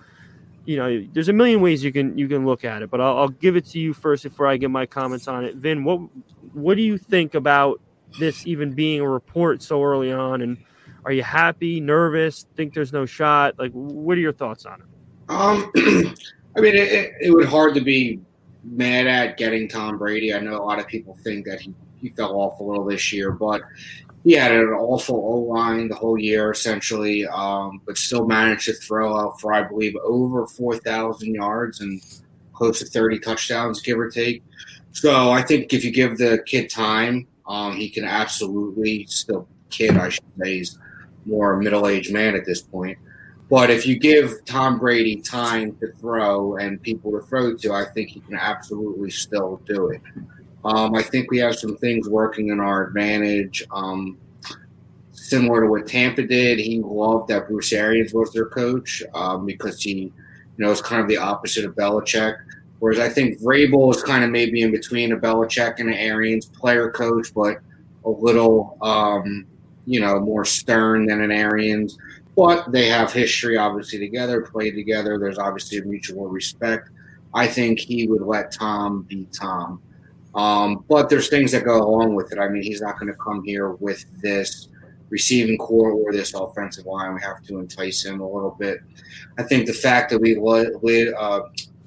you 0.70 0.76
know 0.76 1.06
there's 1.12 1.28
a 1.28 1.32
million 1.32 1.60
ways 1.60 1.82
you 1.82 1.92
can 1.92 2.16
you 2.16 2.28
can 2.28 2.44
look 2.44 2.64
at 2.64 2.82
it 2.82 2.90
but 2.90 3.00
I'll, 3.00 3.18
I'll 3.18 3.28
give 3.28 3.56
it 3.56 3.64
to 3.66 3.78
you 3.78 3.92
first 3.92 4.22
before 4.22 4.46
i 4.46 4.56
give 4.56 4.70
my 4.70 4.86
comments 4.86 5.26
on 5.26 5.44
it 5.44 5.56
vin 5.56 5.84
what 5.84 6.00
what 6.52 6.76
do 6.76 6.82
you 6.82 6.98
think 6.98 7.34
about 7.34 7.80
this 8.18 8.46
even 8.46 8.72
being 8.72 9.00
a 9.00 9.08
report 9.08 9.62
so 9.62 9.82
early 9.82 10.12
on? 10.12 10.42
And 10.42 10.58
are 11.04 11.12
you 11.12 11.22
happy, 11.22 11.80
nervous, 11.80 12.46
think 12.56 12.74
there's 12.74 12.92
no 12.92 13.06
shot? 13.06 13.58
Like, 13.58 13.72
what 13.72 14.16
are 14.16 14.20
your 14.20 14.32
thoughts 14.32 14.66
on 14.66 14.80
it? 14.80 14.86
Um, 15.28 15.70
I 16.56 16.60
mean, 16.60 16.74
it, 16.74 17.12
it 17.20 17.30
would 17.30 17.46
hard 17.46 17.74
to 17.74 17.80
be 17.80 18.20
mad 18.64 19.06
at 19.06 19.36
getting 19.36 19.68
Tom 19.68 19.98
Brady. 19.98 20.34
I 20.34 20.40
know 20.40 20.56
a 20.56 20.64
lot 20.64 20.78
of 20.78 20.86
people 20.86 21.16
think 21.22 21.46
that 21.46 21.60
he, 21.60 21.74
he 21.96 22.10
fell 22.10 22.34
off 22.36 22.60
a 22.60 22.62
little 22.62 22.84
this 22.84 23.12
year, 23.12 23.30
but 23.30 23.62
he 24.24 24.32
had 24.32 24.52
an 24.52 24.68
awful 24.68 25.16
O 25.16 25.38
line 25.52 25.88
the 25.88 25.94
whole 25.94 26.18
year, 26.18 26.50
essentially, 26.50 27.26
um, 27.26 27.80
but 27.86 27.96
still 27.96 28.26
managed 28.26 28.66
to 28.66 28.74
throw 28.74 29.16
out 29.16 29.40
for, 29.40 29.52
I 29.52 29.62
believe, 29.62 29.96
over 30.04 30.46
4,000 30.46 31.34
yards 31.34 31.80
and 31.80 32.02
close 32.52 32.80
to 32.80 32.84
30 32.84 33.18
touchdowns, 33.20 33.80
give 33.80 33.98
or 33.98 34.10
take. 34.10 34.42
So 34.92 35.30
I 35.30 35.42
think 35.42 35.72
if 35.72 35.84
you 35.84 35.90
give 35.90 36.18
the 36.18 36.42
kid 36.44 36.68
time, 36.68 37.26
um, 37.46 37.76
he 37.76 37.88
can 37.88 38.04
absolutely 38.04 39.06
still 39.06 39.48
kid, 39.70 39.96
I 39.96 40.10
should 40.10 40.24
say, 40.38 40.58
he's 40.58 40.78
more 41.24 41.54
a 41.54 41.62
middle 41.62 41.88
aged 41.88 42.12
man 42.12 42.34
at 42.34 42.44
this 42.44 42.60
point. 42.60 42.98
But 43.48 43.70
if 43.70 43.86
you 43.86 43.98
give 43.98 44.44
Tom 44.44 44.78
Brady 44.78 45.16
time 45.16 45.76
to 45.80 45.92
throw 45.94 46.56
and 46.56 46.80
people 46.80 47.10
to 47.12 47.26
throw 47.26 47.56
to, 47.56 47.72
I 47.72 47.84
think 47.86 48.10
he 48.10 48.20
can 48.20 48.36
absolutely 48.36 49.10
still 49.10 49.60
do 49.66 49.88
it. 49.88 50.00
Um, 50.64 50.94
I 50.94 51.02
think 51.02 51.30
we 51.30 51.38
have 51.38 51.56
some 51.56 51.76
things 51.76 52.08
working 52.08 52.48
in 52.48 52.60
our 52.60 52.86
advantage. 52.86 53.64
Um, 53.70 54.18
similar 55.12 55.62
to 55.62 55.66
what 55.68 55.86
Tampa 55.86 56.22
did, 56.22 56.58
he 56.58 56.80
loved 56.80 57.28
that 57.28 57.48
Bruce 57.48 57.72
Arians 57.72 58.12
was 58.12 58.32
their 58.32 58.46
coach 58.46 59.02
um, 59.14 59.46
because 59.46 59.82
he, 59.82 59.92
you 59.92 60.12
know, 60.58 60.70
is 60.70 60.82
kind 60.82 61.00
of 61.00 61.08
the 61.08 61.16
opposite 61.16 61.64
of 61.64 61.74
Belichick. 61.74 62.36
Whereas 62.80 62.98
I 62.98 63.08
think 63.08 63.40
Vrabel 63.40 63.94
is 63.94 64.02
kind 64.02 64.24
of 64.24 64.30
maybe 64.30 64.62
in 64.62 64.70
between 64.70 65.12
a 65.12 65.16
Belichick 65.16 65.78
and 65.78 65.88
an 65.88 65.94
Arians 65.94 66.46
player 66.46 66.90
coach, 66.90 67.32
but 67.34 67.58
a 68.04 68.10
little, 68.10 68.76
um, 68.82 69.46
you 69.86 70.00
know, 70.00 70.18
more 70.20 70.44
stern 70.44 71.06
than 71.06 71.20
an 71.20 71.30
Arians. 71.30 71.98
But 72.36 72.72
they 72.72 72.88
have 72.88 73.12
history, 73.12 73.56
obviously, 73.56 73.98
together, 73.98 74.40
played 74.40 74.74
together. 74.74 75.18
There's 75.18 75.38
obviously 75.38 75.78
a 75.78 75.84
mutual 75.84 76.28
respect. 76.28 76.88
I 77.34 77.46
think 77.46 77.78
he 77.78 78.06
would 78.08 78.22
let 78.22 78.52
Tom 78.52 79.02
be 79.02 79.26
Tom. 79.32 79.80
Um, 80.34 80.84
but 80.88 81.08
there's 81.08 81.28
things 81.28 81.52
that 81.52 81.64
go 81.64 81.82
along 81.82 82.14
with 82.14 82.32
it. 82.32 82.38
I 82.38 82.48
mean, 82.48 82.62
he's 82.62 82.80
not 82.80 82.98
going 82.98 83.12
to 83.12 83.18
come 83.18 83.42
here 83.42 83.70
with 83.72 84.04
this 84.22 84.68
receiving 85.08 85.58
core 85.58 85.90
or 85.90 86.12
this 86.12 86.34
offensive 86.34 86.86
line. 86.86 87.14
We 87.14 87.20
have 87.22 87.42
to 87.44 87.58
entice 87.58 88.04
him 88.04 88.20
a 88.20 88.30
little 88.30 88.56
bit. 88.58 88.78
I 89.38 89.42
think 89.42 89.66
the 89.66 89.72
fact 89.72 90.10
that 90.10 90.20
we 90.20 90.36
let, 90.36 90.68
uh, 91.14 91.40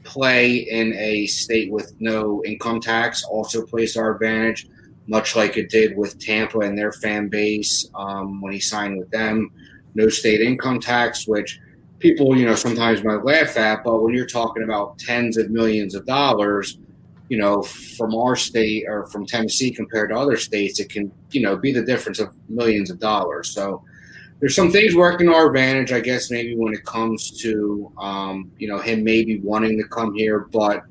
play 0.03 0.57
in 0.57 0.93
a 0.95 1.25
state 1.27 1.71
with 1.71 1.93
no 2.00 2.43
income 2.43 2.81
tax 2.81 3.23
also 3.23 3.65
plays 3.65 3.95
our 3.95 4.13
advantage, 4.13 4.67
much 5.07 5.35
like 5.35 5.57
it 5.57 5.69
did 5.69 5.97
with 5.97 6.19
Tampa 6.19 6.59
and 6.59 6.77
their 6.77 6.91
fan 6.91 7.29
base 7.29 7.89
um, 7.95 8.41
when 8.41 8.53
he 8.53 8.59
signed 8.59 8.97
with 8.97 9.09
them. 9.12 9.50
No 9.95 10.09
state 10.09 10.41
income 10.41 10.81
tax, 10.81 11.27
which 11.27 11.59
people, 12.00 12.38
you 12.38 12.45
know, 12.45 12.55
sometimes 12.55 13.03
might 13.03 13.23
laugh 13.23 13.55
at, 13.57 13.83
but 13.83 14.01
when 14.01 14.13
you're 14.13 14.25
talking 14.25 14.63
about 14.63 15.00
tens 15.00 15.38
of 15.38 15.50
millions 15.50 15.95
of 15.95 16.05
dollars, 16.05 16.77
you 17.30 17.38
know, 17.38 17.63
from 17.63 18.13
our 18.15 18.36
state 18.36 18.86
or 18.88 19.08
from 19.08 19.25
Tennessee 19.25 19.72
compared 19.72 20.10
to 20.10 20.15
other 20.15 20.38
states, 20.38 20.80
it 20.80 20.89
can, 20.89 21.12
you 21.32 21.42
know, 21.42 21.56
be 21.56 21.72
the 21.72 21.84
difference 21.84 22.20
of 22.20 22.36
millions 22.50 22.89
of 22.89 23.00
dollars. 23.00 23.50
So 23.50 23.84
there's 24.39 24.56
some 24.56 24.72
things 24.72 24.96
working 24.96 25.27
to 25.27 25.34
our 25.34 25.48
advantage, 25.48 25.92
I 25.94 26.01
guess, 26.01 26.30
maybe 26.30 26.56
when 26.56 26.74
it 26.74 26.84
comes 26.86 27.32
to, 27.42 27.92
um, 27.98 28.51
you 28.58 28.68
know, 28.68 28.77
him 28.77 29.03
maybe 29.03 29.39
wanting 29.39 29.77
to 29.77 29.88
come 29.88 30.13
here. 30.13 30.50
But 30.51 30.84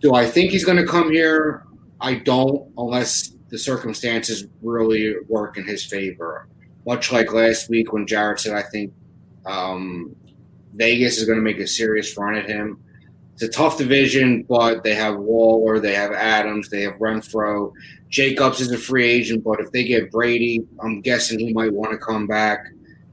do 0.00 0.14
I 0.14 0.26
think 0.26 0.50
he's 0.50 0.64
going 0.64 0.78
to 0.78 0.86
come 0.86 1.12
here? 1.12 1.64
I 2.00 2.14
don't, 2.14 2.72
unless 2.78 3.32
the 3.50 3.58
circumstances 3.58 4.46
really 4.62 5.14
work 5.28 5.58
in 5.58 5.66
his 5.66 5.84
favor. 5.84 6.48
Much 6.86 7.12
like 7.12 7.32
last 7.32 7.68
week 7.68 7.92
when 7.92 8.06
Jared 8.06 8.40
said, 8.40 8.54
I 8.54 8.62
think 8.62 8.94
um, 9.44 10.16
Vegas 10.74 11.18
is 11.18 11.26
going 11.26 11.38
to 11.38 11.42
make 11.42 11.58
a 11.58 11.66
serious 11.66 12.16
run 12.16 12.34
at 12.34 12.48
him. 12.48 12.82
It's 13.40 13.56
a 13.56 13.58
tough 13.58 13.78
division, 13.78 14.42
but 14.42 14.84
they 14.84 14.94
have 14.94 15.16
Waller, 15.16 15.80
they 15.80 15.94
have 15.94 16.12
Adams, 16.12 16.68
they 16.68 16.82
have 16.82 16.96
Renfrow. 16.96 17.72
Jacobs 18.10 18.60
is 18.60 18.70
a 18.70 18.76
free 18.76 19.08
agent, 19.08 19.44
but 19.44 19.60
if 19.60 19.72
they 19.72 19.82
get 19.82 20.10
Brady, 20.10 20.66
I'm 20.78 21.00
guessing 21.00 21.38
he 21.38 21.54
might 21.54 21.72
want 21.72 21.90
to 21.92 21.96
come 21.96 22.26
back. 22.26 22.66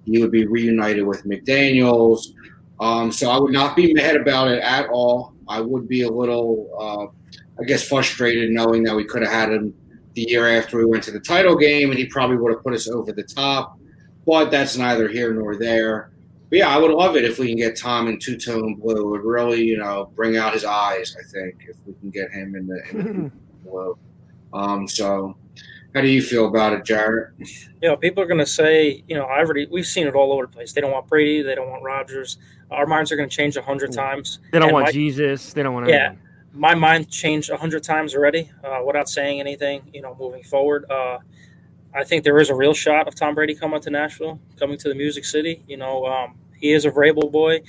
He 0.04 0.20
would 0.20 0.32
be 0.32 0.46
reunited 0.46 1.08
with 1.08 1.24
McDaniels. 1.24 2.34
Um, 2.82 3.10
so 3.10 3.32
I 3.32 3.40
would 3.40 3.54
not 3.54 3.78
be 3.78 3.94
mad 3.94 4.18
about 4.18 4.50
it 4.50 4.62
at 4.62 4.90
all. 4.90 5.34
I 5.48 5.62
would 5.62 5.88
be 5.88 6.02
a 6.02 6.12
little, 6.12 6.70
uh, 6.78 7.62
I 7.62 7.64
guess, 7.66 7.88
frustrated 7.88 8.52
knowing 8.52 8.84
that 8.84 8.98
we 8.98 9.06
could 9.06 9.22
have 9.22 9.32
had 9.32 9.54
him 9.54 9.74
the 10.14 10.24
year 10.24 10.58
after 10.58 10.78
we 10.78 10.84
went 10.84 11.06
to 11.06 11.12
the 11.12 11.22
title 11.22 11.56
game, 11.56 11.90
and 11.90 11.98
he 11.98 12.06
probably 12.06 12.36
would 12.36 12.52
have 12.52 12.64
put 12.64 12.74
us 12.74 12.90
over 12.90 13.14
the 13.14 13.24
top. 13.24 13.80
But 14.26 14.52
that's 14.52 14.76
neither 14.76 15.08
here 15.08 15.34
nor 15.34 15.56
there. 15.56 16.12
But 16.50 16.60
yeah, 16.60 16.70
I 16.70 16.78
would 16.78 16.92
love 16.92 17.16
it 17.18 17.26
if 17.26 17.40
we 17.40 17.48
can 17.48 17.58
get 17.58 17.78
Tom 17.78 18.08
in 18.08 18.20
two 18.20 18.38
tone 18.38 18.76
blue. 18.76 18.96
It 18.96 19.10
would 19.10 19.24
really, 19.24 19.64
you 19.64 19.78
know, 19.78 20.12
bring 20.16 20.38
out 20.38 20.54
his 20.54 20.64
eyes. 20.64 21.16
I 21.20 21.24
think 21.32 21.66
if 21.68 21.76
we 21.86 21.94
can 21.96 22.10
get 22.10 22.32
him 22.32 22.56
in 22.56 22.68
the, 22.68 22.82
in 22.92 23.24
the 23.26 23.32
blue. 23.70 23.98
Um, 24.54 24.88
so, 24.88 25.36
how 25.94 26.02
do 26.02 26.08
you 26.08 26.22
feel 26.22 26.48
about 26.48 26.72
it, 26.74 26.86
Jared? 26.86 27.34
You 27.82 27.90
know, 27.90 27.98
people 27.98 28.24
are 28.24 28.28
going 28.28 28.40
to 28.40 28.46
say, 28.46 29.04
you 29.08 29.16
know, 29.18 29.26
I've 29.26 29.46
already 29.46 29.66
we've 29.70 29.86
seen 29.86 30.08
it 30.08 30.16
all 30.16 30.32
over 30.32 30.44
the 30.44 30.52
place. 30.52 30.72
They 30.72 30.80
don't 30.82 30.92
want 30.92 31.08
Brady. 31.08 31.42
They 31.42 31.56
don't 31.56 31.70
want 31.70 31.84
Rodgers. 31.84 32.38
Our 32.72 32.86
minds 32.86 33.12
are 33.12 33.18
going 33.18 33.30
to 33.30 33.36
change 33.36 33.58
a 33.58 33.62
hundred 33.62 33.92
times. 33.92 34.40
They 34.52 34.60
don't 34.60 34.70
And 34.70 34.74
want 34.74 34.86
my- 34.88 34.92
Jesus. 34.92 35.52
They 35.54 35.64
don't 35.64 35.74
want 35.74 35.88
Yeah, 35.90 35.96
anyone. 36.08 36.20
my 36.54 36.76
mind 36.76 37.10
changed 37.10 37.50
a 37.50 37.58
hundred 37.58 37.84
times 37.84 38.16
already 38.16 38.50
uh, 38.64 38.82
without 38.86 39.10
saying 39.10 39.40
anything. 39.42 39.82
You 39.94 40.02
know, 40.02 40.16
moving 40.20 40.44
forward, 40.44 40.86
uh, 40.90 41.18
I 41.98 42.04
think 42.04 42.24
there 42.24 42.38
is 42.38 42.52
a 42.52 42.56
real 42.56 42.76
shot 42.76 43.08
of 43.08 43.16
Tom 43.16 43.34
Brady 43.34 43.56
coming 43.56 43.82
to 43.82 43.90
Nashville, 43.90 44.40
coming 44.60 44.78
to 44.78 44.88
the 44.88 44.94
Music 44.94 45.26
City. 45.26 45.64
You 45.68 45.78
know, 45.78 46.06
um, 46.06 46.36
he 46.56 46.72
is 46.72 46.86
a 46.86 46.92
Vrabel 46.92 47.32
boy, 47.32 47.62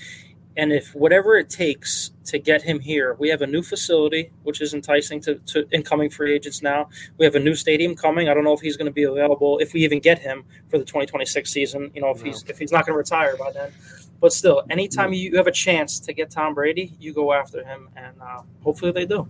and 0.54 0.70
if 0.70 0.94
whatever 0.94 1.36
it 1.36 1.48
takes 1.48 2.10
to 2.26 2.38
get 2.38 2.60
him 2.60 2.78
here, 2.78 3.14
we 3.18 3.30
have 3.30 3.40
a 3.40 3.46
new 3.46 3.62
facility, 3.62 4.30
which 4.42 4.60
is 4.60 4.74
enticing 4.74 5.22
to, 5.22 5.36
to 5.46 5.66
incoming 5.70 6.10
free 6.10 6.34
agents. 6.34 6.60
Now 6.60 6.90
we 7.16 7.24
have 7.24 7.36
a 7.36 7.40
new 7.40 7.54
stadium 7.54 7.96
coming. 7.96 8.28
I 8.28 8.34
don't 8.34 8.44
know 8.44 8.52
if 8.52 8.60
he's 8.60 8.76
going 8.76 8.86
to 8.86 8.92
be 8.92 9.04
available 9.04 9.58
if 9.60 9.72
we 9.72 9.82
even 9.82 9.98
get 9.98 10.18
him 10.18 10.44
for 10.68 10.76
the 10.76 10.84
2026 10.84 11.50
season. 11.50 11.90
You 11.94 12.02
know, 12.02 12.10
if 12.10 12.20
he's 12.20 12.44
if 12.48 12.58
he's 12.58 12.70
not 12.70 12.84
going 12.84 12.94
to 12.94 12.98
retire 12.98 13.34
by 13.38 13.50
then. 13.50 13.72
But 14.20 14.34
still, 14.34 14.62
anytime 14.68 15.14
you 15.14 15.36
have 15.36 15.46
a 15.46 15.52
chance 15.52 16.00
to 16.00 16.12
get 16.12 16.30
Tom 16.30 16.52
Brady, 16.52 16.92
you 17.00 17.14
go 17.14 17.32
after 17.32 17.64
him, 17.64 17.88
and 17.96 18.20
uh, 18.20 18.42
hopefully 18.62 18.92
they 18.92 19.06
do. 19.06 19.26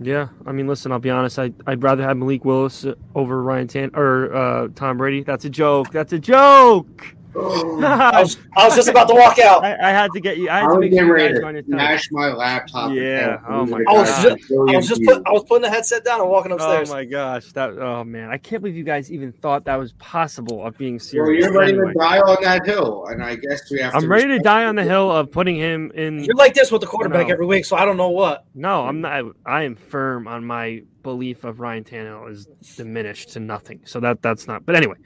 Yeah, 0.00 0.28
I 0.46 0.52
mean, 0.52 0.68
listen, 0.68 0.92
I'll 0.92 1.00
be 1.00 1.10
honest. 1.10 1.38
I 1.38 1.52
I'd 1.66 1.82
rather 1.82 2.02
have 2.04 2.16
Malik 2.16 2.44
Willis 2.44 2.86
over 3.14 3.42
Ryan 3.42 3.66
Tan 3.66 3.90
or 3.94 4.34
uh, 4.34 4.68
Tom 4.74 4.96
Brady. 4.98 5.24
That's 5.24 5.44
a 5.44 5.50
joke. 5.50 5.90
That's 5.90 6.12
a 6.12 6.18
joke. 6.18 7.14
I 7.36 8.20
was, 8.22 8.38
I 8.56 8.66
was 8.66 8.74
just 8.74 8.88
about 8.88 9.08
to 9.08 9.14
walk 9.14 9.38
out. 9.38 9.64
I, 9.64 9.76
I 9.88 9.90
had 9.90 10.10
to 10.12 10.20
get 10.20 10.38
you. 10.38 10.48
I 10.48 10.58
I 10.58 10.60
had 10.60 10.68
to 10.68 10.68
was 10.74 10.78
make 10.80 10.90
getting 10.92 11.06
sure 11.06 11.18
you 11.18 11.24
ready 11.24 11.34
guys 11.34 11.40
to 11.40 11.46
on 11.46 11.54
your 11.54 11.62
toes. 11.62 11.70
smash 11.70 12.08
my 12.10 12.32
laptop. 12.32 12.92
Yeah, 12.92 13.40
oh 13.48 13.66
my 13.66 13.84
I 13.88 13.92
was 13.92 14.08
God. 14.10 14.38
just, 14.38 14.50
I 14.52 14.76
was 14.76 14.88
just 14.88 15.02
put, 15.04 15.22
I 15.26 15.30
was 15.32 15.44
putting 15.44 15.62
the 15.62 15.70
headset 15.70 16.04
down 16.04 16.20
and 16.20 16.30
walking 16.30 16.52
oh 16.52 16.56
upstairs. 16.56 16.90
Oh 16.90 16.94
my 16.94 17.04
gosh, 17.04 17.52
that 17.52 17.78
oh 17.78 18.02
man, 18.04 18.30
I 18.30 18.38
can't 18.38 18.62
believe 18.62 18.76
you 18.76 18.84
guys 18.84 19.12
even 19.12 19.32
thought 19.32 19.64
that 19.66 19.76
was 19.76 19.92
possible 19.94 20.64
of 20.66 20.76
being 20.78 20.98
serious. 20.98 21.18
Well, 21.20 21.26
serious. 21.26 21.44
you're 21.44 21.60
ready 21.60 21.72
Anyway, 21.72 21.92
to 21.92 21.98
die 21.98 22.18
on 22.20 22.42
that 22.42 22.66
hill, 22.66 23.06
and 23.08 23.22
I 23.22 23.36
guess 23.36 23.70
we 23.70 23.80
have. 23.80 23.94
I'm 23.94 24.02
to 24.02 24.08
ready 24.08 24.26
to 24.28 24.38
die 24.38 24.64
on 24.64 24.74
the 24.76 24.84
hill 24.84 25.10
of 25.10 25.30
putting 25.30 25.56
him 25.56 25.92
in. 25.94 26.24
You're 26.24 26.34
like 26.34 26.54
this 26.54 26.72
with 26.72 26.80
the 26.80 26.86
quarterback 26.86 27.28
No. 27.28 27.32
every 27.34 27.46
week, 27.46 27.64
so 27.64 27.76
I 27.76 27.84
don't 27.84 27.96
know 27.96 28.10
what. 28.10 28.44
No, 28.54 28.84
I'm 28.86 29.00
not. 29.00 29.24
I 29.44 29.62
am 29.64 29.76
firm 29.76 30.26
on 30.26 30.44
my 30.44 30.82
belief 31.02 31.44
of 31.44 31.60
Ryan 31.60 31.84
Tannehill 31.84 32.30
is 32.30 32.46
diminished 32.76 33.30
to 33.30 33.40
nothing. 33.40 33.80
So 33.84 34.00
that 34.00 34.20
that's 34.22 34.46
not. 34.46 34.66
But 34.66 34.76
anyway, 34.76 34.96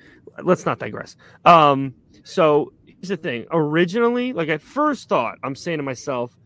let's 0.43 0.67
not 0.67 0.79
digress. 0.79 1.17
Um, 1.45 1.95
so 2.25 2.73
here's 2.87 3.09
the 3.09 3.17
thing. 3.17 3.47
Originally, 3.51 4.33
like 4.33 4.49
I 4.49 4.59
first 4.59 5.09
thought, 5.09 5.39
I'm 5.43 5.55
saying 5.55 5.79
to 5.79 5.83
myself, 5.83 6.37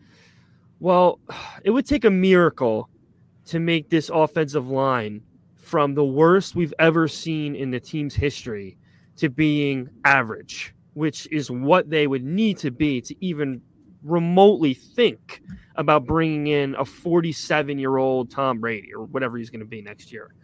well, 0.81 1.21
it 1.65 1.71
would 1.71 1.87
take 1.87 2.05
a 2.05 2.11
miracle 2.11 2.89
to 3.47 3.61
make 3.61 3.89
this 3.89 4.11
offensive 4.13 4.69
line 4.69 5.23
from 5.55 5.95
the 5.95 6.05
worst 6.05 6.55
we've 6.55 6.75
ever 6.79 7.09
seen 7.09 7.57
in 7.57 7.71
the 7.71 7.81
team's 7.81 8.15
history 8.15 8.79
to 9.17 9.29
being 9.29 9.89
average, 10.05 10.75
which 10.95 11.27
is 11.33 11.51
what 11.51 11.89
they 11.91 12.07
would 12.07 12.25
need 12.25 12.59
to 12.59 12.71
be 12.71 13.01
to 13.01 13.15
even 13.25 13.61
remotely 14.03 14.75
think 14.75 15.43
about 15.77 16.05
bringing 16.05 16.47
in 16.47 16.75
a 16.77 16.85
47 16.85 17.79
year 17.79 17.97
old 17.97 18.31
Tom 18.31 18.61
Brady 18.61 18.95
or 18.95 19.05
whatever 19.05 19.37
he's 19.39 19.51
going 19.51 19.61
to 19.61 19.67
be 19.67 19.83
next 19.83 20.13
year. 20.13 20.35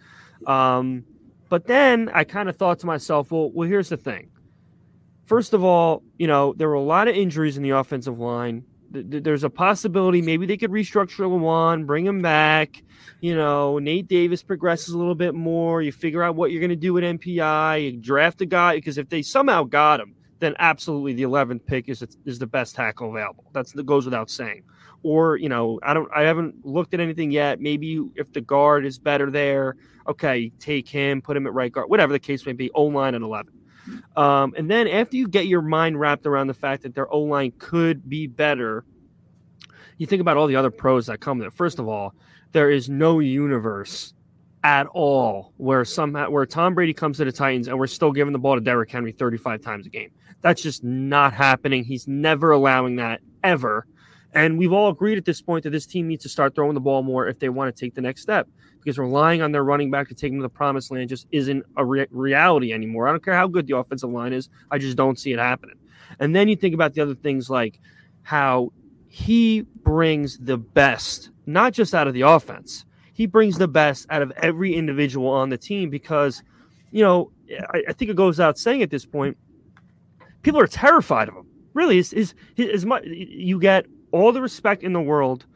Um, 0.47 1.05
but 1.53 1.67
then 1.67 2.11
I 2.15 2.25
kind 2.25 2.49
of 2.49 2.57
thought 2.57 2.79
to 2.79 2.87
myself, 2.87 3.31
well, 3.31 3.51
well, 3.51 3.69
here's 3.69 3.91
the 3.91 3.99
thing. 3.99 4.31
First 5.27 5.53
of 5.53 5.63
all, 5.63 6.03
you 6.17 6.27
know, 6.27 6.55
there 6.57 6.67
were 6.67 6.73
a 6.73 6.81
lot 6.81 7.09
of 7.09 7.15
injuries 7.15 7.59
in 7.59 7.63
the 7.63 7.71
offensive 7.77 8.19
line. 8.19 8.65
Th- 8.91 9.11
th- 9.11 9.23
There's 9.23 9.45
a 9.45 9.51
possibility 9.51 10.23
maybe 10.23 10.47
they 10.47 10.57
could 10.57 10.71
restructure 10.71 11.27
Lewan, 11.29 11.85
bring 11.85 12.07
him 12.07 12.23
back. 12.23 12.83
You 13.21 13.37
know, 13.37 13.79
Nate 13.79 14.09
Davis 14.09 14.43
progresses 14.43 14.95
a 14.95 14.99
little 14.99 15.15
bit 15.15 15.35
more. 15.35 15.83
You 15.83 15.93
figure 15.93 16.23
out 16.23 16.37
what 16.37 16.53
you're 16.53 16.61
going 16.61 16.71
to 16.71 16.75
do 16.77 16.95
with 16.95 17.05
MPI. 17.05 17.85
You 17.85 17.99
draft 17.99 18.41
a 18.41 18.47
guy 18.47 18.77
because 18.77 18.97
if 18.97 19.11
they 19.11 19.21
somehow 19.21 19.65
got 19.65 20.01
him, 20.01 20.15
then 20.39 20.55
absolutely 20.59 21.13
the 21.13 21.25
11th 21.25 21.67
pick 21.67 21.91
is 21.91 22.03
is 22.25 22.39
the 22.39 22.47
best 22.47 22.77
tackle 22.77 23.11
available. 23.11 23.45
That's 23.53 23.73
that 23.73 23.85
goes 23.85 24.07
without 24.07 24.31
saying. 24.31 24.63
Or 25.03 25.37
you 25.37 25.49
know, 25.49 25.81
I 25.83 25.95
don't, 25.95 26.09
I 26.15 26.23
haven't 26.23 26.65
looked 26.65 26.95
at 26.95 27.01
anything 27.01 27.31
yet. 27.31 27.61
Maybe 27.61 28.01
if 28.15 28.33
the 28.33 28.41
guard 28.41 28.85
is 28.85 28.99
better 28.99 29.31
there, 29.31 29.77
okay, 30.07 30.51
take 30.59 30.89
him, 30.89 31.21
put 31.23 31.37
him 31.37 31.47
at 31.47 31.53
right 31.53 31.73
guard, 31.73 31.91
whatever 31.91 32.13
the 32.13 32.21
case 32.21 32.47
may 32.47 32.53
be. 32.53 32.71
O 32.71 32.85
line 32.85 33.15
at 33.15 33.23
11. 33.23 33.53
Um, 34.17 34.55
and 34.57 34.71
then 34.71 34.87
after 34.87 35.17
you 35.17 35.27
get 35.27 35.47
your 35.47 35.63
mind 35.63 35.99
wrapped 35.99 36.27
around 36.27 36.47
the 36.47 36.55
fact 36.55 36.83
that 36.85 36.95
their 36.95 37.13
O 37.13 37.21
line 37.21 37.53
could 37.59 38.09
be 38.09 38.27
better, 38.27 38.85
you 39.99 40.07
think 40.07 40.21
about 40.21 40.37
all 40.37 40.47
the 40.47 40.57
other 40.57 40.71
pros 40.71 41.07
that 41.07 41.21
come 41.21 41.39
there. 41.39 41.51
First 41.51 41.79
of 41.79 41.89
all, 41.89 42.15
there 42.53 42.71
is 42.71 42.89
no 42.89 43.19
universe 43.19 44.15
at 44.65 44.87
all 44.89 45.53
where 45.57 45.85
somehow 45.85 46.31
where 46.31 46.47
Tom 46.47 46.75
Brady 46.75 46.95
comes 46.95 47.17
to 47.17 47.25
the 47.25 47.33
Titans 47.33 47.69
and 47.69 47.79
we're 47.79 47.87
still 47.87 48.13
giving 48.13 48.33
the 48.33 48.39
ball 48.39 48.55
to 48.55 48.61
Derrick 48.61 48.91
Henry 48.91 49.13
35 49.13 49.61
times 49.61 49.87
a 49.87 49.91
game. 49.91 50.11
That's 50.41 50.63
just 50.63 50.85
not 50.85 51.33
happening. 51.33 51.85
He's 51.85 52.07
never 52.07 52.53
allowing 52.53 52.97
that 52.97 53.21
ever. 53.43 53.87
And 54.35 54.59
we've 54.59 54.73
all 54.73 54.89
agreed 54.89 55.19
at 55.19 55.25
this 55.25 55.43
point 55.43 55.65
that 55.65 55.71
this 55.71 55.87
team 55.87 56.09
needs 56.09 56.23
to 56.23 56.29
start 56.29 56.55
throwing 56.55 56.75
the 56.75 56.81
ball 56.81 57.03
more 57.03 57.29
if 57.29 57.39
they 57.39 57.49
want 57.51 57.75
to 57.75 57.79
take 57.79 57.95
the 57.95 58.01
next 58.01 58.23
step 58.23 58.49
because 58.83 58.99
relying 58.99 59.43
on 59.43 59.53
their 59.53 59.63
running 59.63 59.91
back 59.91 60.09
to 60.09 60.15
take 60.15 60.33
them 60.33 60.39
to 60.39 60.43
the 60.43 60.49
promised 60.49 60.91
land 60.91 61.09
just 61.09 61.27
isn't 61.31 61.65
a 61.77 61.85
re- 61.85 62.07
reality 62.11 62.73
anymore. 62.73 63.07
I 63.07 63.13
don't 63.13 63.25
care 63.25 63.35
how 63.35 63.47
good 63.47 63.67
the 63.67 63.77
offensive 63.77 64.11
line 64.11 64.33
is, 64.33 64.49
I 64.71 64.79
just 64.79 64.97
don't 64.97 65.19
see 65.19 65.33
it 65.33 65.39
happening. 65.39 65.77
And 66.19 66.35
then 66.35 66.49
you 66.49 66.57
think 66.57 66.75
about 66.75 66.95
the 66.95 67.01
other 67.01 67.15
things 67.15 67.49
like 67.49 67.79
how 68.23 68.73
he 69.09 69.63
brings 69.83 70.39
the 70.39 70.57
best, 70.57 71.31
not 71.47 71.73
just 71.73 71.95
out 71.95 72.09
of 72.09 72.15
the 72.15 72.23
offense, 72.23 72.85
he 73.13 73.27
brings 73.27 73.59
the 73.59 73.69
best 73.69 74.07
out 74.11 74.23
of 74.23 74.33
every 74.33 74.75
individual 74.75 75.29
on 75.29 75.51
the 75.51 75.59
team 75.59 75.91
because, 75.91 76.43
you 76.91 77.03
know, 77.03 77.31
I, 77.71 77.83
I 77.89 77.93
think 77.93 78.11
it 78.11 78.17
goes 78.17 78.41
out 78.41 78.59
saying 78.59 78.83
at 78.83 78.91
this 78.91 79.05
point, 79.05 79.37
people 80.43 80.61
are 80.61 80.67
terrified 80.67 81.29
of 81.29 81.37
him. 81.37 81.47
Really, 81.75 81.99
is 81.99 82.13
is 82.13 82.35
as 82.59 82.85
much 82.85 83.05
you 83.05 83.59
get 83.59 83.87
all 84.13 84.33
the 84.33 84.41
respect 84.41 84.83
in 84.83 84.93
the 84.93 85.01
world, 85.01 85.47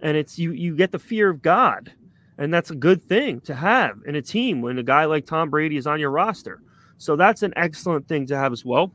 and 0.00 0.16
it's 0.16 0.38
you 0.38 0.52
you 0.52 0.74
get 0.76 0.92
the 0.92 0.98
fear 0.98 1.30
of 1.30 1.42
God, 1.42 1.92
and 2.38 2.52
that's 2.52 2.70
a 2.70 2.74
good 2.74 3.02
thing 3.02 3.40
to 3.42 3.54
have 3.54 3.98
in 4.06 4.16
a 4.16 4.22
team 4.22 4.60
when 4.62 4.78
a 4.78 4.82
guy 4.82 5.04
like 5.04 5.26
Tom 5.26 5.50
Brady 5.50 5.76
is 5.76 5.86
on 5.86 6.00
your 6.00 6.10
roster. 6.10 6.60
So 6.98 7.14
that's 7.16 7.42
an 7.42 7.52
excellent 7.56 8.08
thing 8.08 8.26
to 8.26 8.36
have 8.36 8.52
as 8.52 8.64
well. 8.64 8.92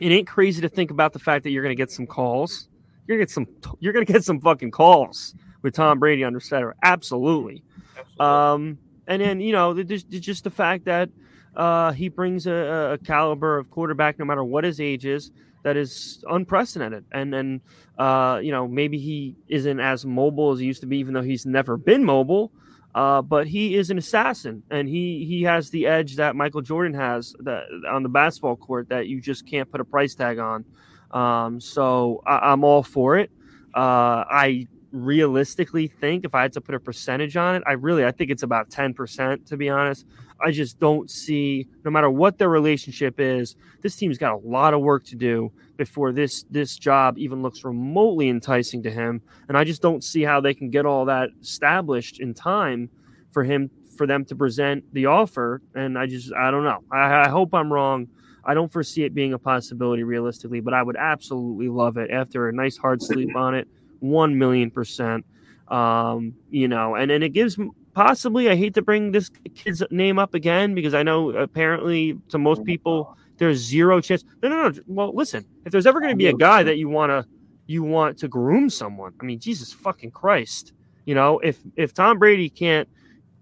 It 0.00 0.12
ain't 0.12 0.28
crazy 0.28 0.60
to 0.62 0.68
think 0.68 0.90
about 0.90 1.12
the 1.12 1.18
fact 1.18 1.44
that 1.44 1.50
you're 1.50 1.62
going 1.62 1.76
to 1.76 1.80
get 1.80 1.90
some 1.90 2.06
calls. 2.06 2.68
You're 3.06 3.18
going 3.18 3.26
to 3.26 3.30
get 3.30 3.34
some. 3.34 3.76
You're 3.80 3.92
going 3.92 4.06
to 4.06 4.12
get 4.12 4.24
some 4.24 4.40
fucking 4.40 4.70
calls 4.70 5.34
with 5.62 5.74
Tom 5.74 5.98
Brady 5.98 6.24
under 6.24 6.40
center. 6.40 6.74
Absolutely. 6.82 7.62
Absolutely. 7.98 8.20
Um, 8.20 8.78
and 9.06 9.22
then 9.22 9.40
you 9.40 9.52
know, 9.52 9.74
there's, 9.74 10.04
there's 10.04 10.24
just 10.24 10.44
the 10.44 10.50
fact 10.50 10.84
that 10.84 11.10
uh, 11.56 11.92
he 11.92 12.08
brings 12.08 12.46
a, 12.46 12.52
a, 12.92 12.98
caliber 12.98 13.58
of 13.58 13.70
quarterback, 13.70 14.18
no 14.18 14.24
matter 14.24 14.44
what 14.44 14.64
his 14.64 14.78
age 14.78 15.06
is, 15.06 15.30
that 15.66 15.76
is 15.76 16.22
unprecedented. 16.30 17.04
And 17.10 17.34
and 17.34 17.60
uh, 17.98 18.38
you 18.40 18.52
know 18.52 18.68
maybe 18.68 18.98
he 18.98 19.34
isn't 19.48 19.80
as 19.80 20.06
mobile 20.06 20.52
as 20.52 20.60
he 20.60 20.66
used 20.66 20.80
to 20.82 20.86
be, 20.86 20.98
even 20.98 21.12
though 21.12 21.22
he's 21.22 21.44
never 21.44 21.76
been 21.76 22.04
mobile. 22.04 22.52
Uh, 22.94 23.20
but 23.20 23.48
he 23.48 23.74
is 23.74 23.90
an 23.90 23.98
assassin, 23.98 24.62
and 24.70 24.88
he 24.88 25.24
he 25.26 25.42
has 25.42 25.70
the 25.70 25.86
edge 25.86 26.16
that 26.16 26.36
Michael 26.36 26.62
Jordan 26.62 26.94
has 26.94 27.34
that 27.40 27.64
on 27.90 28.04
the 28.04 28.08
basketball 28.08 28.54
court 28.56 28.88
that 28.90 29.08
you 29.08 29.20
just 29.20 29.44
can't 29.44 29.68
put 29.70 29.80
a 29.80 29.84
price 29.84 30.14
tag 30.14 30.38
on. 30.38 30.64
Um, 31.10 31.60
so 31.60 32.22
I, 32.24 32.52
am 32.52 32.62
all 32.62 32.84
for 32.84 33.18
it. 33.18 33.30
Uh, 33.74 34.22
I 34.30 34.68
realistically 35.04 35.86
think 35.86 36.24
if 36.24 36.34
I 36.34 36.42
had 36.42 36.52
to 36.54 36.60
put 36.60 36.74
a 36.74 36.80
percentage 36.80 37.36
on 37.36 37.56
it, 37.56 37.62
I 37.66 37.72
really 37.72 38.04
I 38.04 38.10
think 38.10 38.30
it's 38.30 38.42
about 38.42 38.70
10% 38.70 39.46
to 39.46 39.56
be 39.56 39.68
honest. 39.68 40.06
I 40.44 40.50
just 40.50 40.78
don't 40.78 41.10
see 41.10 41.68
no 41.84 41.90
matter 41.90 42.10
what 42.10 42.38
their 42.38 42.48
relationship 42.48 43.18
is, 43.18 43.56
this 43.82 43.96
team's 43.96 44.18
got 44.18 44.32
a 44.32 44.48
lot 44.48 44.74
of 44.74 44.80
work 44.80 45.04
to 45.06 45.16
do 45.16 45.52
before 45.76 46.12
this 46.12 46.44
this 46.50 46.76
job 46.76 47.18
even 47.18 47.42
looks 47.42 47.64
remotely 47.64 48.28
enticing 48.28 48.82
to 48.82 48.90
him 48.90 49.20
and 49.48 49.56
I 49.56 49.64
just 49.64 49.82
don't 49.82 50.02
see 50.02 50.22
how 50.22 50.40
they 50.40 50.54
can 50.54 50.70
get 50.70 50.86
all 50.86 51.04
that 51.06 51.30
established 51.40 52.20
in 52.20 52.34
time 52.34 52.90
for 53.32 53.44
him 53.44 53.70
for 53.96 54.06
them 54.06 54.24
to 54.26 54.36
present 54.36 54.84
the 54.92 55.06
offer 55.06 55.62
and 55.74 55.98
I 55.98 56.06
just 56.06 56.32
I 56.34 56.50
don't 56.50 56.64
know. 56.64 56.82
I, 56.90 57.22
I 57.22 57.28
hope 57.28 57.54
I'm 57.54 57.72
wrong. 57.72 58.08
I 58.44 58.54
don't 58.54 58.70
foresee 58.70 59.02
it 59.02 59.12
being 59.12 59.32
a 59.32 59.38
possibility 59.38 60.04
realistically, 60.04 60.60
but 60.60 60.72
I 60.72 60.82
would 60.82 60.96
absolutely 60.96 61.68
love 61.68 61.96
it 61.96 62.10
after 62.12 62.48
a 62.48 62.52
nice 62.52 62.76
hard 62.76 63.02
sleep 63.02 63.34
on 63.34 63.54
it 63.56 63.66
one 64.08 64.38
million 64.38 64.70
percent. 64.70 65.24
Um, 65.68 66.34
you 66.50 66.68
know, 66.68 66.94
and 66.94 67.10
and 67.10 67.24
it 67.24 67.30
gives 67.30 67.58
possibly. 67.94 68.48
I 68.48 68.56
hate 68.56 68.74
to 68.74 68.82
bring 68.82 69.12
this 69.12 69.30
kid's 69.54 69.82
name 69.90 70.18
up 70.18 70.34
again 70.34 70.74
because 70.74 70.94
I 70.94 71.02
know 71.02 71.30
apparently 71.30 72.18
to 72.28 72.38
most 72.38 72.64
people 72.64 73.16
there's 73.38 73.58
zero 73.58 74.00
chance. 74.00 74.24
No, 74.42 74.48
no, 74.48 74.68
no. 74.68 74.80
Well, 74.86 75.12
listen, 75.14 75.44
if 75.64 75.72
there's 75.72 75.86
ever 75.86 76.00
going 76.00 76.12
to 76.12 76.16
be 76.16 76.28
a 76.28 76.34
guy 76.34 76.62
that 76.62 76.78
you 76.78 76.88
want 76.88 77.10
to 77.10 77.26
you 77.66 77.82
want 77.82 78.18
to 78.18 78.28
groom 78.28 78.70
someone, 78.70 79.12
I 79.20 79.24
mean, 79.24 79.40
Jesus 79.40 79.72
fucking 79.72 80.12
Christ. 80.12 80.72
You 81.04 81.14
know, 81.14 81.38
if 81.40 81.58
if 81.76 81.94
Tom 81.94 82.18
Brady 82.18 82.48
can't, 82.48 82.88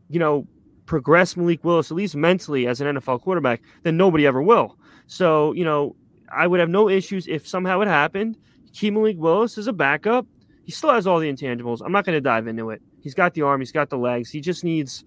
you 0.09 0.19
know, 0.19 0.47
progress 0.87 1.37
Malik 1.37 1.65
Willis 1.65 1.91
at 1.91 1.97
least 1.97 2.15
mentally 2.15 2.67
as 2.67 2.81
an 2.81 2.97
NFL 2.97 3.23
quarterback, 3.23 3.63
then 3.83 3.97
nobody 3.97 4.27
ever 4.27 4.43
will. 4.43 4.79
So, 5.07 5.53
you 5.53 5.65
know, 5.65 5.97
I 6.33 6.47
would 6.47 6.61
have 6.61 6.69
no 6.69 6.89
issues 6.89 7.27
if 7.27 7.47
somehow 7.47 7.81
it 7.81 7.89
happened. 7.89 8.37
Keep 8.73 8.95
Malik 8.95 9.17
Willis 9.19 9.59
as 9.59 9.67
a 9.67 9.73
backup 9.73 10.27
he 10.65 10.73
still 10.73 10.93
has 10.93 11.07
all 11.07 11.19
the 11.19 11.31
intangibles. 11.31 11.81
I'm 11.85 11.93
not 11.93 12.05
going 12.05 12.17
to 12.17 12.21
dive 12.21 12.47
into 12.47 12.71
it. 12.71 12.83
He's 13.01 13.15
got 13.15 13.35
the 13.35 13.43
arm, 13.43 13.61
he's 13.61 13.73
got 13.73 13.91
the 13.91 13.99
legs. 13.99 14.31
He 14.31 14.41
just 14.41 14.65
needs, 14.65 15.05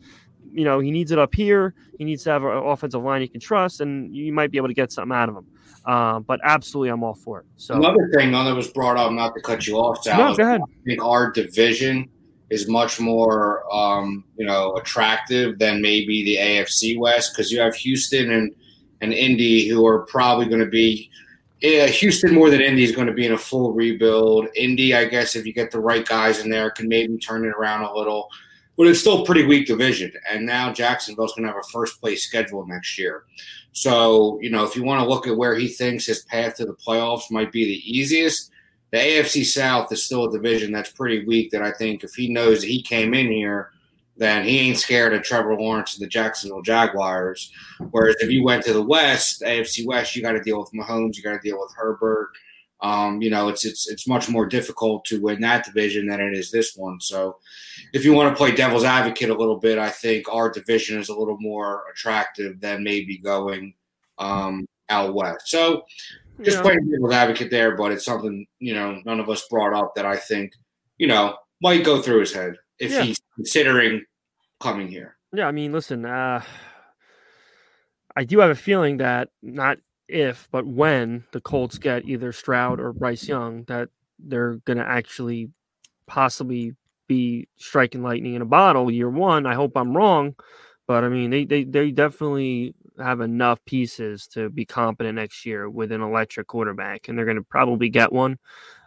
you 0.52 0.64
know, 0.64 0.80
he 0.80 0.92
needs 0.92 1.12
it 1.12 1.20
up 1.20 1.34
here. 1.34 1.74
He 1.98 2.06
needs 2.06 2.24
to 2.24 2.32
have 2.32 2.44
an 2.44 2.52
offensive 2.52 3.02
line 3.02 3.22
he 3.22 3.28
can 3.28 3.42
trust, 3.42 3.82
and 3.82 4.16
you 4.16 4.32
might 4.32 4.52
be 4.52 4.58
able 4.58 4.68
to 4.68 4.74
get 4.74 4.92
something 4.92 5.16
out 5.16 5.30
of 5.30 5.36
him. 5.36 5.46
Uh, 5.86 6.20
but 6.20 6.40
absolutely, 6.44 6.90
I'm 6.90 7.04
all 7.04 7.16
for 7.16 7.40
it. 7.40 7.46
So 7.56 7.76
another 7.76 8.10
thing 8.14 8.32
that 8.32 8.54
was 8.54 8.68
brought 8.70 8.98
up, 8.98 9.12
not 9.12 9.34
to 9.36 9.42
cut 9.42 9.66
you 9.66 9.78
off, 9.78 10.04
Sal, 10.04 10.18
no, 10.18 10.36
go 10.36 10.44
ahead. 10.44 10.62
I 10.62 10.86
think 10.86 11.04
our 11.04 11.32
division 11.32 12.10
is 12.50 12.68
much 12.68 13.00
more, 13.00 13.64
um, 13.74 14.24
you 14.38 14.46
know, 14.46 14.74
attractive 14.76 15.60
than 15.60 15.82
maybe 15.82 16.24
the 16.24 16.38
AFC 16.38 17.00
West 17.00 17.34
because 17.34 17.52
you 17.52 17.60
have 17.60 17.74
Houston 17.76 18.32
and 18.32 18.54
and 19.02 19.14
Indy 19.14 19.68
who 19.68 19.86
are 19.86 20.00
probably 20.08 20.48
going 20.48 20.62
to 20.62 20.70
be 20.70 21.10
yeah, 21.62 21.88
Houston 21.88 22.34
more 22.34 22.50
than 22.50 22.62
Indy 22.62 22.84
is 22.84 22.92
going 22.96 23.08
to 23.08 23.14
be 23.14 23.26
in 23.26 23.34
a 23.34 23.38
full 23.38 23.74
rebuild. 23.74 24.48
Indy, 24.56 24.94
I 24.94 25.06
guess, 25.06 25.36
if 25.36 25.46
you 25.46 25.54
get 25.54 25.72
the 25.72 25.80
right 25.80 26.06
guys 26.06 26.40
in 26.40 26.50
there, 26.50 26.70
can 26.70 26.88
maybe 26.88 27.18
turn 27.18 27.46
it 27.46 27.50
around 27.50 27.84
a 27.84 27.94
little. 27.94 28.30
But 28.78 28.88
it's 28.88 29.00
still 29.00 29.26
pretty 29.26 29.44
weak 29.44 29.66
division. 29.66 30.12
And 30.30 30.46
now 30.46 30.72
Jacksonville's 30.72 31.34
going 31.34 31.48
to 31.48 31.54
have 31.54 31.64
a 31.64 31.72
first 31.72 32.00
place 32.00 32.24
schedule 32.24 32.66
next 32.68 33.00
year. 33.00 33.24
So, 33.72 34.40
you 34.40 34.52
know, 34.52 34.64
if 34.64 34.76
you 34.76 34.84
want 34.84 35.02
to 35.02 35.10
look 35.10 35.26
at 35.28 35.36
where 35.36 35.56
he 35.56 35.68
thinks 35.68 36.06
his 36.06 36.24
path 36.24 36.56
to 36.56 36.66
the 36.66 36.76
playoffs 36.76 37.32
might 37.32 37.52
be 37.52 37.66
the 37.66 37.92
easiest, 37.92 38.52
the 38.92 38.98
AFC 38.98 39.44
South 39.44 39.92
is 39.92 40.06
still 40.06 40.26
a 40.26 40.32
division 40.32 40.72
that's 40.72 40.92
pretty 40.92 41.26
weak. 41.26 41.50
That 41.52 41.64
I 41.64 41.72
think 41.72 42.04
if 42.04 42.14
he 42.14 42.30
knows 42.30 42.62
he 42.62 42.84
came 42.84 43.16
in 43.16 43.32
here 43.32 43.72
then 44.18 44.46
he 44.46 44.60
ain't 44.60 44.78
scared 44.78 45.14
of 45.14 45.22
Trevor 45.22 45.56
Lawrence 45.56 45.96
and 45.96 46.04
the 46.04 46.10
Jacksonville 46.10 46.64
Jaguars. 46.64 47.52
Whereas 47.92 48.16
if 48.20 48.32
you 48.32 48.44
went 48.44 48.64
to 48.66 48.74
the 48.74 48.82
West, 48.82 49.42
AFC 49.42 49.86
West, 49.86 50.16
you 50.16 50.22
got 50.22 50.32
to 50.32 50.42
deal 50.42 50.60
with 50.60 50.72
Mahomes, 50.74 51.16
you 51.16 51.24
got 51.24 51.34
to 51.34 51.48
deal 51.48 51.60
with 51.60 51.74
Herbert. 51.76 52.32
Um, 52.82 53.22
you 53.22 53.30
know, 53.30 53.48
it's 53.48 53.66
it's 53.66 53.90
it's 53.90 54.08
much 54.08 54.30
more 54.30 54.46
difficult 54.46 55.04
to 55.06 55.20
win 55.20 55.42
that 55.42 55.66
division 55.66 56.08
than 56.08 56.20
it 56.20 56.38
is 56.38 56.52
this 56.52 56.76
one. 56.76 57.00
So, 57.00 57.38
if 57.92 58.06
you 58.06 58.14
want 58.14 58.32
to 58.32 58.38
play 58.38 58.52
devil's 58.52 58.84
advocate 58.84 59.32
a 59.32 59.36
little 59.36 59.60
bit, 59.60 59.80
I 59.80 59.90
think 59.90 60.32
our 60.32 60.52
division 60.52 61.00
is 61.00 61.10
a 61.10 61.18
little 61.18 61.38
more 61.40 61.84
attractive 61.92 62.60
than 62.60 62.84
maybe 62.84 63.18
going 63.18 63.74
um, 64.20 64.68
out 64.90 65.16
west. 65.16 65.48
So, 65.48 65.86
just 66.44 66.58
yeah. 66.58 66.62
playing 66.62 66.92
devil's 66.92 67.14
advocate 67.14 67.50
there, 67.50 67.76
but 67.76 67.92
it's 67.92 68.06
something 68.06 68.46
you 68.60 68.76
know 68.76 69.02
none 69.06 69.20
of 69.20 69.28
us 69.28 69.48
brought 69.50 69.74
up 69.74 69.96
that 69.96 70.06
I 70.06 70.16
think 70.16 70.54
you 71.00 71.08
know 71.08 71.36
might 71.64 71.84
go 71.84 72.00
through 72.00 72.20
his 72.20 72.34
head 72.34 72.58
if 72.80 72.92
yeah. 72.92 73.04
he's 73.04 73.20
considering 73.36 74.04
coming 74.60 74.88
here. 74.88 75.18
Yeah, 75.34 75.48
I 75.48 75.52
mean, 75.52 75.72
listen, 75.72 76.06
uh, 76.06 76.42
I 78.16 78.24
do 78.24 78.40
have 78.40 78.50
a 78.50 78.56
feeling 78.56 78.98
that 78.98 79.30
not 79.42 79.78
if, 80.08 80.48
but 80.52 80.66
when 80.66 81.26
the 81.32 81.42
Colts 81.42 81.78
get 81.78 82.06
either 82.06 82.32
Stroud 82.32 82.80
or 82.80 82.94
Bryce 82.94 83.28
Young, 83.28 83.64
that 83.66 83.90
they're 84.20 84.56
going 84.66 84.78
to 84.78 84.88
actually 84.88 85.52
possibly 86.08 86.76
be 87.08 87.48
striking 87.58 88.04
lightning 88.04 88.36
in 88.36 88.42
a 88.42 88.46
bottle 88.46 88.90
year 88.90 89.10
one. 89.10 89.46
I 89.46 89.54
hope 89.54 89.76
I'm 89.76 89.96
wrong, 89.96 90.36
but 90.88 91.04
I 91.04 91.10
mean, 91.10 91.30
they 91.30 91.46
they 91.46 91.64
they 91.64 91.92
definitely 91.92 92.74
have 92.98 93.22
enough 93.22 93.64
pieces 93.66 94.28
to 94.28 94.50
be 94.50 94.66
competent 94.66 95.16
next 95.16 95.46
year 95.46 95.70
with 95.70 95.92
an 95.92 96.02
electric 96.02 96.48
quarterback, 96.48 97.08
and 97.08 97.18
they're 97.18 97.26
going 97.26 97.38
to 97.38 97.44
probably 97.44 97.90
get 97.90 98.12
one. 98.12 98.40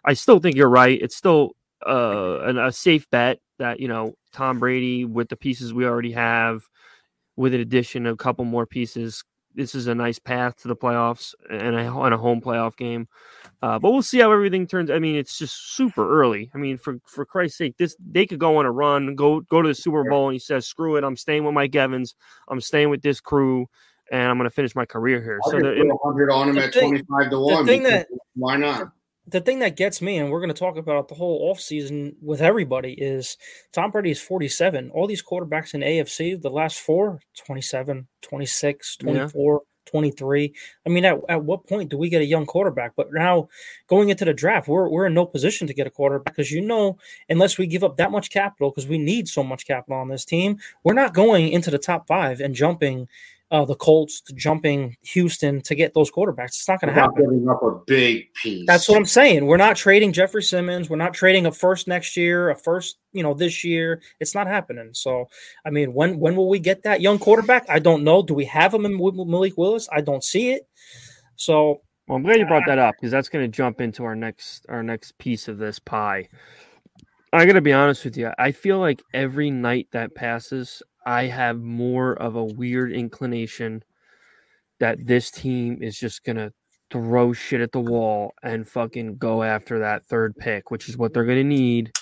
I 0.05 0.14
still 0.14 0.40
think 0.40 0.57
you're 0.57 0.68
right. 0.68 1.00
It's 1.00 1.16
still 1.16 1.53
uh, 1.87 2.40
an, 2.40 2.59
a 2.59 2.72
safe 2.72 3.09
bet 3.11 3.38
that 3.61 3.79
you 3.81 3.87
know 3.88 4.14
Tom 4.33 4.59
Brady 4.59 5.05
with 5.05 5.29
the 5.29 5.37
pieces 5.37 5.73
we 5.73 5.87
already 5.87 6.12
have, 6.12 6.62
with 7.37 7.55
an 7.55 7.61
addition 7.61 8.07
of 8.07 8.14
a 8.14 8.16
couple 8.16 8.44
more 8.44 8.66
pieces. 8.66 9.23
This 9.55 9.75
is 9.75 9.88
a 9.88 9.94
nice 9.96 10.18
path 10.20 10.57
to 10.62 10.68
the 10.68 10.77
playoffs 10.77 11.35
and 11.51 11.75
a, 11.75 11.92
and 11.92 12.14
a 12.14 12.16
home 12.18 12.40
playoff 12.40 12.77
game. 12.77 13.09
Uh, 13.61 13.81
but 13.81 13.90
we'll 13.90 14.01
see 14.03 14.20
how 14.20 14.31
everything 14.31 14.64
turns. 14.64 14.92
I 14.92 15.01
mean, 15.01 15.16
it's 15.16 15.37
just 15.37 15.75
super 15.75 16.09
early. 16.20 16.51
I 16.55 16.59
mean, 16.59 16.79
for 16.79 16.99
for 17.05 17.25
Christ's 17.25 17.59
sake, 17.59 17.77
this 17.77 17.96
they 17.99 18.27
could 18.27 18.38
go 18.38 18.59
on 18.59 18.66
a 18.66 18.70
run, 18.70 19.14
go 19.16 19.40
go 19.40 19.61
to 19.62 19.68
the 19.68 19.75
Super 19.75 20.05
Bowl, 20.05 20.29
and 20.29 20.35
he 20.35 20.38
says, 20.38 20.66
"Screw 20.66 20.96
it, 20.96 21.05
I'm 21.05 21.16
staying 21.16 21.44
with 21.44 21.55
Mike 21.55 21.75
Evans. 21.75 22.14
I'm 22.49 22.61
staying 22.61 22.90
with 22.90 23.03
this 23.03 23.20
crew." 23.20 23.66
and 24.12 24.23
I'm 24.29 24.37
going 24.38 24.51
to 24.51 24.53
finish 24.53 24.75
my 24.75 24.85
career 24.85 25.23
here. 25.23 25.38
I'll 25.44 25.53
So 25.53 25.61
just 25.61 25.77
the, 25.77 25.85
put 25.85 25.87
100 26.03 26.33
on 26.33 26.49
him 26.49 26.57
the 26.57 26.64
at 26.64 26.75
thing- 26.75 26.99
25 27.07 27.31
to 27.31 27.38
1. 27.38 27.64
thing 27.66 27.83
that- 27.85 28.09
why 28.35 28.57
not? 28.57 28.90
The 29.26 29.40
thing 29.40 29.61
that 29.61 29.76
gets 29.76 30.00
me, 30.02 30.18
and 30.18 30.30
we're 30.30 30.40
going 30.40 30.52
to 30.52 30.59
talk 30.59 30.76
about 30.76 31.09
the 31.09 31.14
whole 31.14 31.52
offseason 31.54 32.14
with 32.20 32.40
everybody, 32.40 32.92
is 32.94 33.37
Tom 33.72 33.90
Brady 33.90 34.11
is 34.11 34.20
47. 34.20 34.90
All 34.90 35.06
these 35.06 35.22
quarterbacks 35.22 35.74
in 35.74 35.83
AFC, 35.83 36.40
the 36.40 36.50
last 36.50 36.80
four, 36.80 37.20
27, 37.44 38.09
26, 38.22 38.98
Yeah. 39.00 39.12
24, 39.12 39.62
23. 39.87 40.54
I 40.87 40.88
mean, 40.88 41.04
at, 41.04 41.18
at 41.28 41.44
what 41.44 41.66
point 41.66 41.90
do 41.90 41.98
we 41.98 42.09
get 42.09 42.22
a 42.22 42.26
young 42.26 42.46
quarterback? 42.46 42.92
But 42.96 43.12
now 43.12 43.48
going 43.88 44.09
into 44.09 44.24
the 44.24 44.35
draft, 44.35 44.68
we're, 44.68 44.88
we're 44.88 45.06
in 45.06 45.14
no 45.14 45.26
position 45.26 45.66
to 45.66 45.74
get 45.74 45.87
a 45.87 45.90
quarterback 45.90 46.35
because 46.35 46.50
you 46.50 46.61
know, 46.61 46.98
unless 47.28 47.59
we 47.59 47.66
give 47.66 47.85
up 47.85 47.96
that 47.96 48.12
much 48.12 48.30
capital, 48.30 48.70
because 48.70 48.87
we 48.87 48.98
need 48.98 49.28
so 49.28 49.42
much 49.42 49.66
capital 49.66 49.98
on 49.98 50.09
this 50.09 50.24
team, 50.24 50.59
we're 50.85 50.94
not 50.94 51.14
going 51.14 51.48
into 51.48 51.70
the 51.70 51.78
top 51.78 52.06
five 52.06 52.40
and 52.40 52.54
jumping 52.54 53.09
uh, 53.50 53.64
the 53.64 53.74
Colts, 53.74 54.20
to 54.22 54.32
jumping 54.34 54.96
Houston 55.02 55.60
to 55.62 55.74
get 55.74 55.92
those 55.94 56.10
quarterbacks. 56.10 56.48
It's 56.48 56.68
not 56.68 56.80
going 56.80 56.94
to 56.94 57.00
happen. 57.00 57.22
giving 57.22 57.48
up 57.48 57.62
a 57.62 57.80
big 57.86 58.32
piece. 58.34 58.64
That's 58.66 58.88
what 58.88 58.96
I'm 58.96 59.06
saying. 59.06 59.46
We're 59.46 59.56
not 59.56 59.76
trading 59.76 60.12
Jeffrey 60.12 60.42
Simmons. 60.42 60.88
We're 60.88 60.96
not 60.96 61.14
trading 61.14 61.46
a 61.46 61.52
first 61.52 61.88
next 61.88 62.16
year, 62.16 62.50
a 62.50 62.56
first, 62.56 62.98
you 63.12 63.22
know, 63.22 63.34
this 63.34 63.64
year. 63.64 64.02
It's 64.20 64.34
not 64.34 64.46
happening. 64.46 64.90
So, 64.92 65.26
I 65.64 65.70
mean, 65.70 65.92
when 65.94 66.18
when 66.18 66.36
will 66.36 66.48
we 66.48 66.60
get 66.60 66.84
that 66.84 67.00
young 67.00 67.18
quarterback? 67.18 67.66
I 67.68 67.80
don't 67.80 68.04
know. 68.04 68.22
Do 68.22 68.34
we 68.34 68.44
have 68.44 68.72
him 68.72 68.86
in 68.86 68.96
Malik 68.96 69.56
Willis? 69.56 69.88
I 69.92 70.00
don't 70.00 70.22
see 70.22 70.52
it. 70.52 70.68
So, 71.36 71.80
well, 72.06 72.16
I'm 72.16 72.22
glad 72.22 72.38
you 72.38 72.46
brought 72.46 72.66
that 72.66 72.78
up 72.78 72.94
because 72.96 73.10
that's 73.10 73.28
going 73.28 73.44
to 73.44 73.56
jump 73.56 73.80
into 73.80 74.04
our 74.04 74.14
next 74.14 74.64
our 74.68 74.82
next 74.82 75.18
piece 75.18 75.48
of 75.48 75.58
this 75.58 75.78
pie. 75.78 76.28
I 77.32 77.46
got 77.46 77.52
to 77.52 77.60
be 77.60 77.72
honest 77.72 78.04
with 78.04 78.16
you. 78.16 78.30
I 78.38 78.50
feel 78.52 78.78
like 78.78 79.02
every 79.14 79.50
night 79.50 79.88
that 79.92 80.14
passes, 80.14 80.82
I 81.06 81.24
have 81.24 81.60
more 81.60 82.14
of 82.14 82.34
a 82.34 82.44
weird 82.44 82.92
inclination 82.92 83.84
that 84.80 85.06
this 85.06 85.30
team 85.30 85.82
is 85.82 85.98
just 85.98 86.24
to 86.36 86.52
throw 86.90 87.32
shit 87.32 87.60
at 87.60 87.70
the 87.70 87.80
wall 87.80 88.34
and 88.42 88.66
fucking 88.66 89.16
go 89.16 89.44
after 89.44 89.78
that 89.78 90.04
third 90.06 90.34
pick, 90.36 90.70
which 90.70 90.88
is 90.88 90.96
what 90.96 91.14
they're 91.14 91.24
to 91.38 91.44
need. 91.44 91.92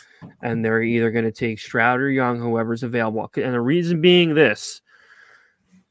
And 0.43 0.65
they're 0.65 0.83
either 0.83 1.13
to 1.25 1.33
take 1.33 1.61
Stroud 1.61 2.01
or 2.01 2.11
Young, 2.11 2.41
whoever's 2.41 2.83
available. 2.83 3.31
And 3.37 3.55
the 3.55 3.61
reason 3.61 4.01
being 4.01 4.35
this 4.35 4.81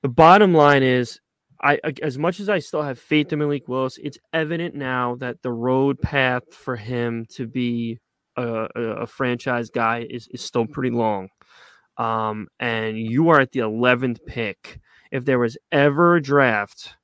the 0.02 0.10
bottom 0.10 0.54
line 0.54 0.84
is 0.84 1.20
I 1.62 1.80
as 2.02 2.18
much 2.18 2.40
as 2.40 2.50
I 2.50 2.60
still 2.60 2.84
have 2.84 3.00
faith 3.00 3.32
in 3.32 3.40
Malik 3.40 3.68
Willis, 3.68 3.98
it's 4.02 4.18
evident 4.34 4.76
now 4.76 5.16
that 5.16 5.42
the 5.42 5.52
road 5.52 6.00
path 6.02 6.44
for 6.52 6.76
him 6.76 7.26
to 7.36 7.48
be 7.48 8.00
a, 8.38 8.68
a, 8.76 8.82
a 8.82 9.08
franchise 9.08 9.70
guy 9.70 10.06
is, 10.10 10.28
is 10.32 10.42
still 10.42 10.66
pretty 10.66 10.92
long. 10.92 11.30
Um, 11.98 12.48
and 12.60 12.98
you 12.98 13.30
are 13.30 13.42
at 13.42 13.52
the 13.52 13.60
eleventh 13.60 14.26
pick. 14.26 14.80
If 15.12 15.26
there 15.26 15.40
was 15.40 15.58
ever 15.72 16.18
a 16.18 16.22
draft 16.22 16.96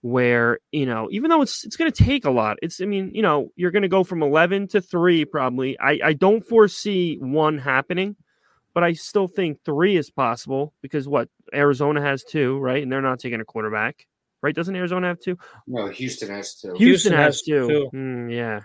where 0.00 0.58
you 0.72 0.86
know, 0.86 1.08
even 1.10 1.28
though 1.28 1.42
it's 1.42 1.64
it's 1.64 1.76
going 1.76 1.90
to 1.90 2.04
take 2.04 2.24
a 2.24 2.30
lot, 2.30 2.58
it's 2.62 2.80
I 2.80 2.86
mean, 2.86 3.10
you 3.14 3.22
know, 3.22 3.50
you're 3.56 3.70
going 3.70 3.82
to 3.82 3.88
go 3.88 4.04
from 4.04 4.22
eleven 4.22 4.68
to 4.68 4.80
three 4.80 5.24
probably. 5.24 5.78
I 5.78 6.00
I 6.02 6.12
don't 6.14 6.44
foresee 6.44 7.16
one 7.16 7.58
happening, 7.58 8.16
but 8.74 8.84
I 8.84 8.92
still 8.94 9.28
think 9.28 9.58
three 9.64 9.96
is 9.96 10.10
possible 10.10 10.72
because 10.82 11.08
what 11.08 11.28
Arizona 11.52 12.00
has 12.00 12.24
two, 12.24 12.58
right? 12.58 12.82
And 12.82 12.90
they're 12.90 13.02
not 13.02 13.18
taking 13.18 13.40
a 13.40 13.44
quarterback, 13.44 14.06
right? 14.40 14.54
Doesn't 14.54 14.76
Arizona 14.76 15.08
have 15.08 15.20
two? 15.20 15.36
No, 15.66 15.88
Houston 15.88 16.30
has 16.30 16.54
two. 16.54 16.68
Houston, 16.68 16.86
Houston 16.86 17.12
has, 17.12 17.24
has 17.24 17.42
two. 17.42 17.68
two. 17.68 17.90
Mm, 17.94 18.34
yeah. 18.34 18.60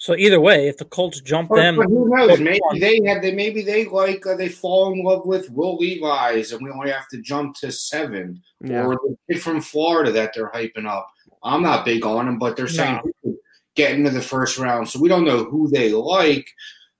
So 0.00 0.14
either 0.16 0.40
way, 0.40 0.68
if 0.68 0.76
the 0.76 0.84
Colts 0.84 1.20
jump 1.20 1.48
But, 1.48 1.56
them, 1.56 1.76
but 1.76 1.86
who 1.88 2.08
knows? 2.08 2.28
But- 2.28 2.40
Maybe 2.40 2.60
they 2.78 3.00
have. 3.08 3.20
They 3.20 3.32
maybe 3.32 3.62
they 3.62 3.84
like 3.86 4.24
uh, 4.26 4.36
they 4.36 4.48
fall 4.48 4.92
in 4.92 5.02
love 5.04 5.26
with 5.26 5.50
Will 5.50 5.76
Levis, 5.76 6.52
and 6.52 6.62
we 6.62 6.70
only 6.70 6.90
have 6.90 7.08
to 7.08 7.20
jump 7.20 7.56
to 7.56 7.72
seven. 7.72 8.40
Yeah. 8.64 8.84
Or 8.86 8.94
the 8.94 9.16
kid 9.28 9.42
from 9.42 9.60
Florida 9.60 10.12
that 10.12 10.32
they're 10.34 10.50
hyping 10.50 10.86
up. 10.86 11.08
I'm 11.42 11.62
not 11.62 11.84
big 11.84 12.04
on 12.06 12.28
him, 12.28 12.38
but 12.38 12.56
they're 12.56 12.68
saying 12.68 12.94
No. 12.94 13.02
he 13.22 13.30
could 13.30 13.38
get 13.74 13.92
into 13.92 14.10
the 14.10 14.22
first 14.22 14.56
round, 14.58 14.88
so 14.88 15.00
we 15.00 15.08
don't 15.08 15.24
know 15.24 15.44
who 15.44 15.68
they 15.68 15.92
like. 15.92 16.48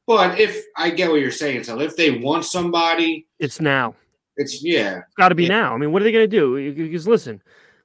But 0.07 0.41
if 0.41 0.65
I 0.77 0.91
get 0.91 1.09
what 1.11 1.21
you're 1.21 1.31
saying, 1.31 1.65
so 1.65 1.81
if 1.81 1.97
they 1.97 2.11
want 2.19 2.45
somebody, 2.47 3.27
It's 3.39 3.61
now. 3.61 3.95
it's 4.37 4.63
yeah. 4.65 4.99
It's 4.99 5.15
got 5.17 5.29
to 5.29 5.35
be 5.37 5.45
Yeah. 5.45 5.49
now. 5.61 5.75
I 5.75 5.79
mean, 5.79 5.93
what 5.93 6.03
are 6.03 6.05
they 6.05 6.13
going 6.13 6.29
to 6.29 6.37
do? 6.37 6.73
Because 6.73 7.07
listen, 7.07 7.43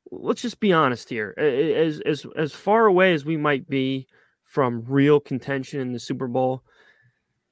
let's 0.10 0.42
just 0.42 0.60
be 0.60 0.74
honest 0.74 1.08
here. 1.10 1.36
As 1.38 2.00
as 2.02 2.26
as 2.36 2.52
far 2.52 2.88
away 2.88 3.14
as 3.14 3.26
we 3.26 3.38
might 3.38 3.70
be 3.70 4.08
from 4.54 4.84
real 4.88 5.20
contention 5.20 5.80
in 5.80 5.94
the 5.94 6.00
Super 6.00 6.28
Bowl, 6.28 6.62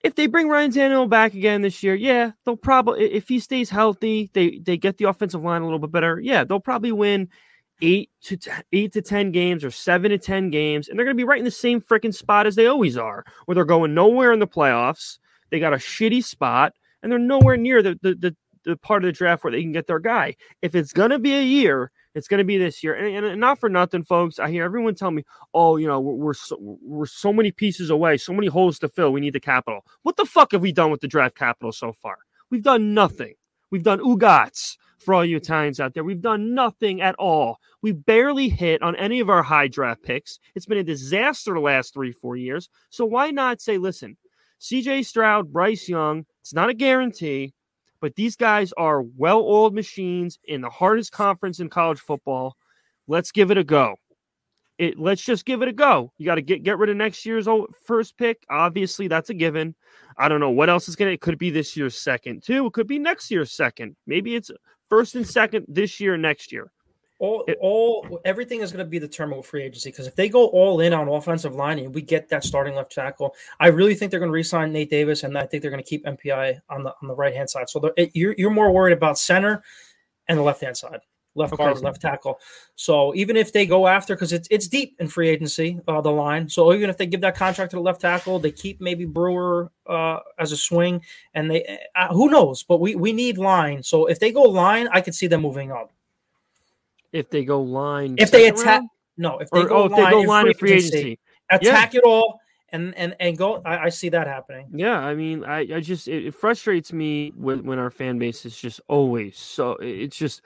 if 0.03 0.13
they 0.13 0.27
bring 0.27 0.47
Ryan 0.47 0.71
Tannehill 0.71 1.09
back 1.09 1.33
again 1.33 1.63
this 1.63 1.81
year, 1.81 1.95
yeah, 1.95 2.31
they'll 2.45 2.55
probably 2.55 3.11
if 3.11 3.27
he 3.27 3.39
stays 3.39 3.71
healthy, 3.71 4.29
they 4.33 4.59
they 4.59 4.77
get 4.77 4.97
the 4.97 5.05
offensive 5.05 5.41
line 5.41 5.63
a 5.63 5.65
little 5.65 5.79
bit 5.79 5.91
better. 5.91 6.19
Yeah, 6.19 6.43
they'll 6.43 6.59
probably 6.59 6.91
win 6.91 7.27
eight 7.81 8.11
to 8.21 8.37
t- 8.37 8.51
eight 8.71 8.93
to 8.93 9.01
ten 9.01 9.31
games 9.31 9.63
or 9.63 9.71
seven 9.71 10.11
to 10.11 10.19
ten 10.19 10.51
games, 10.51 10.89
and 10.89 10.97
they're 10.97 11.05
going 11.05 11.17
to 11.17 11.21
be 11.21 11.27
right 11.27 11.39
in 11.39 11.45
the 11.45 11.49
same 11.51 11.81
freaking 11.81 12.13
spot 12.13 12.45
as 12.45 12.55
they 12.55 12.67
always 12.67 12.97
are, 12.97 13.25
where 13.45 13.55
they're 13.55 13.65
going 13.65 13.95
nowhere 13.95 14.31
in 14.31 14.39
the 14.39 14.47
playoffs. 14.47 15.17
They 15.49 15.59
got 15.59 15.73
a 15.73 15.77
shitty 15.77 16.23
spot, 16.23 16.73
and 17.01 17.11
they're 17.11 17.19
nowhere 17.19 17.57
near 17.57 17.81
the 17.81 17.97
the 18.03 18.13
the, 18.13 18.35
the 18.63 18.77
part 18.77 19.03
of 19.03 19.07
the 19.07 19.11
draft 19.11 19.43
where 19.43 19.51
they 19.51 19.63
can 19.63 19.71
get 19.71 19.87
their 19.87 19.99
guy. 19.99 20.35
If 20.61 20.75
it's 20.75 20.93
going 20.93 21.09
to 21.09 21.19
be 21.19 21.33
a 21.33 21.43
year, 21.43 21.91
it's 22.13 22.27
going 22.27 22.39
to 22.39 22.43
be 22.43 22.57
this 22.57 22.83
year, 22.83 22.93
and, 22.93 23.25
and 23.25 23.39
not 23.39 23.59
for 23.59 23.69
nothing, 23.69 24.03
folks. 24.03 24.39
I 24.39 24.49
hear 24.49 24.63
everyone 24.63 24.95
tell 24.95 25.11
me, 25.11 25.23
"Oh, 25.53 25.77
you 25.77 25.87
know, 25.87 25.99
we're 25.99 26.13
we're 26.13 26.33
so, 26.33 26.57
we're 26.81 27.05
so 27.05 27.31
many 27.31 27.51
pieces 27.51 27.89
away, 27.89 28.17
so 28.17 28.33
many 28.33 28.47
holes 28.47 28.79
to 28.79 28.89
fill. 28.89 29.11
We 29.11 29.21
need 29.21 29.33
the 29.33 29.39
capital." 29.39 29.85
What 30.03 30.17
the 30.17 30.25
fuck 30.25 30.51
have 30.51 30.61
we 30.61 30.71
done 30.71 30.91
with 30.91 31.01
the 31.01 31.07
draft 31.07 31.37
capital 31.37 31.71
so 31.71 31.93
far? 31.93 32.17
We've 32.49 32.63
done 32.63 32.93
nothing. 32.93 33.35
We've 33.71 33.83
done 33.83 33.99
ugats 33.99 34.75
for 34.99 35.13
all 35.13 35.25
you 35.25 35.37
Italians 35.37 35.79
out 35.79 35.93
there. 35.93 36.03
We've 36.03 36.21
done 36.21 36.53
nothing 36.53 37.01
at 37.01 37.15
all. 37.15 37.59
We 37.81 37.91
barely 37.93 38.49
hit 38.49 38.81
on 38.81 38.95
any 38.97 39.19
of 39.19 39.29
our 39.29 39.43
high 39.43 39.67
draft 39.67 40.03
picks. 40.03 40.39
It's 40.53 40.65
been 40.65 40.77
a 40.77 40.83
disaster 40.83 41.53
the 41.53 41.59
last 41.59 41.93
three, 41.93 42.11
four 42.11 42.35
years. 42.35 42.69
So 42.89 43.05
why 43.05 43.31
not 43.31 43.61
say, 43.61 43.77
listen, 43.77 44.17
CJ 44.59 45.05
Stroud, 45.05 45.51
Bryce 45.51 45.89
Young, 45.89 46.25
it's 46.41 46.53
not 46.53 46.69
a 46.69 46.73
guarantee, 46.73 47.53
but 48.01 48.15
these 48.15 48.35
guys 48.35 48.73
are 48.73 49.01
well 49.01 49.41
oiled 49.41 49.75
machines 49.75 50.39
in 50.43 50.61
the 50.61 50.69
hardest 50.69 51.11
conference 51.11 51.59
in 51.59 51.69
college 51.69 51.99
football. 51.99 52.57
Let's 53.07 53.31
give 53.31 53.51
it 53.51 53.57
a 53.57 53.63
go. 53.63 53.95
It, 54.77 54.97
let's 54.97 55.21
just 55.21 55.45
give 55.45 55.61
it 55.61 55.67
a 55.67 55.73
go. 55.73 56.11
You 56.17 56.25
got 56.25 56.35
to 56.35 56.41
get 56.41 56.63
get 56.63 56.79
rid 56.79 56.89
of 56.89 56.97
next 56.97 57.25
year's 57.25 57.47
old 57.47 57.75
first 57.85 58.17
pick. 58.17 58.43
Obviously, 58.49 59.07
that's 59.07 59.29
a 59.29 59.35
given. 59.35 59.75
I 60.17 60.27
don't 60.27 60.39
know 60.39 60.49
what 60.49 60.69
else 60.69 60.89
is 60.89 60.95
gonna. 60.95 61.11
It 61.11 61.21
could 61.21 61.37
be 61.37 61.51
this 61.51 61.77
year's 61.77 61.95
second 61.95 62.43
too. 62.43 62.65
It 62.65 62.73
could 62.73 62.87
be 62.87 62.97
next 62.97 63.29
year's 63.29 63.51
second. 63.51 63.95
Maybe 64.07 64.35
it's 64.35 64.49
first 64.89 65.15
and 65.15 65.27
second 65.27 65.65
this 65.67 65.99
year, 65.99 66.17
next 66.17 66.51
year. 66.51 66.71
All, 67.21 67.43
It- 67.47 67.57
all 67.61 68.19
everything 68.25 68.61
is 68.61 68.71
going 68.71 68.83
to 68.85 68.89
be 68.89 68.99
determined 68.99 69.37
with 69.37 69.45
free 69.47 69.63
agency 69.63 69.89
because 69.91 70.07
if 70.07 70.15
they 70.15 70.27
go 70.27 70.47
all 70.47 70.81
in 70.81 70.91
on 70.93 71.07
offensive 71.07 71.55
line 71.55 71.79
and 71.79 71.93
we 71.93 72.01
get 72.01 72.27
that 72.29 72.43
starting 72.43 72.75
left 72.75 72.91
tackle, 72.91 73.35
I 73.59 73.67
really 73.67 73.95
think 73.95 74.09
they're 74.11 74.19
going 74.19 74.31
to 74.31 74.33
re-sign 74.33 74.71
Nate 74.73 74.89
Davis 74.89 75.23
and 75.23 75.37
I 75.37 75.45
think 75.45 75.61
they're 75.61 75.71
going 75.71 75.83
to 75.83 75.89
keep 75.89 76.03
MPI 76.05 76.59
on 76.69 76.83
the 76.83 76.93
on 77.01 77.07
the 77.07 77.15
right 77.15 77.33
hand 77.33 77.49
side. 77.49 77.69
So 77.69 77.93
it, 77.95 78.11
you're 78.13 78.35
you're 78.37 78.49
more 78.49 78.71
worried 78.71 78.93
about 78.93 79.19
center 79.19 79.63
and 80.27 80.37
the 80.37 80.43
left 80.43 80.61
hand 80.61 80.75
side, 80.77 81.01
left 81.35 81.53
Okay. 81.53 81.63
guard, 81.63 81.81
left 81.81 82.01
tackle. 82.01 82.39
So 82.75 83.13
even 83.15 83.35
if 83.37 83.53
they 83.53 83.65
go 83.65 83.85
after 83.87 84.15
because 84.15 84.33
it's 84.33 84.47
it's 84.49 84.67
deep 84.67 84.95
in 84.99 85.07
free 85.07 85.29
agency, 85.29 85.79
uh, 85.87 86.01
the 86.01 86.11
line. 86.11 86.49
So 86.49 86.73
even 86.73 86.89
if 86.89 86.97
they 86.97 87.05
give 87.05 87.21
that 87.21 87.35
contract 87.35 87.71
to 87.71 87.77
the 87.77 87.81
left 87.83 88.01
tackle, 88.01 88.39
they 88.39 88.51
keep 88.51 88.81
maybe 88.81 89.05
Brewer 89.05 89.71
uh, 89.87 90.19
as 90.39 90.51
a 90.51 90.57
swing, 90.57 91.03
and 91.35 91.51
they 91.51 91.79
uh, 91.95 92.13
who 92.13 92.29
knows? 92.29 92.63
But 92.63 92.79
we 92.79 92.95
we 92.95 93.13
need 93.13 93.37
line. 93.37 93.83
So 93.83 94.07
if 94.07 94.19
they 94.19 94.31
go 94.31 94.41
line, 94.43 94.87
I 94.91 95.01
could 95.01 95.13
see 95.15 95.27
them 95.27 95.41
moving 95.41 95.71
up. 95.71 95.91
If 97.13 97.29
they 97.29 97.43
go 97.43 97.61
line, 97.61 98.15
If 98.17 98.31
they 98.31 98.47
attack, 98.47 98.79
round? 98.79 98.89
no, 99.17 99.39
if 99.39 99.49
they 99.49 99.61
or 99.61 99.67
go 99.67 99.75
oh, 99.75 99.85
if 99.85 99.95
they 99.95 100.03
line, 100.03 100.11
go 100.11 100.21
in 100.21 100.27
line 100.27 100.47
in 100.47 100.53
free 100.53 100.73
agency. 100.73 101.19
attack 101.49 101.95
it 101.95 102.03
all 102.03 102.39
and 102.71 102.95
and 102.95 103.15
and 103.19 103.37
go. 103.37 103.61
I, 103.65 103.85
I 103.85 103.89
see 103.89 104.09
that 104.09 104.27
happening. 104.27 104.67
Yeah, 104.73 104.97
I 104.97 105.13
mean, 105.13 105.43
I, 105.43 105.59
I 105.59 105.79
just 105.81 106.07
it, 106.07 106.25
it 106.27 106.35
frustrates 106.35 106.93
me 106.93 107.33
when, 107.35 107.65
when 107.65 107.79
our 107.79 107.89
fan 107.89 108.17
base 108.17 108.45
is 108.45 108.57
just 108.57 108.79
always 108.87 109.37
so 109.37 109.77
it's 109.81 110.17
just 110.17 110.41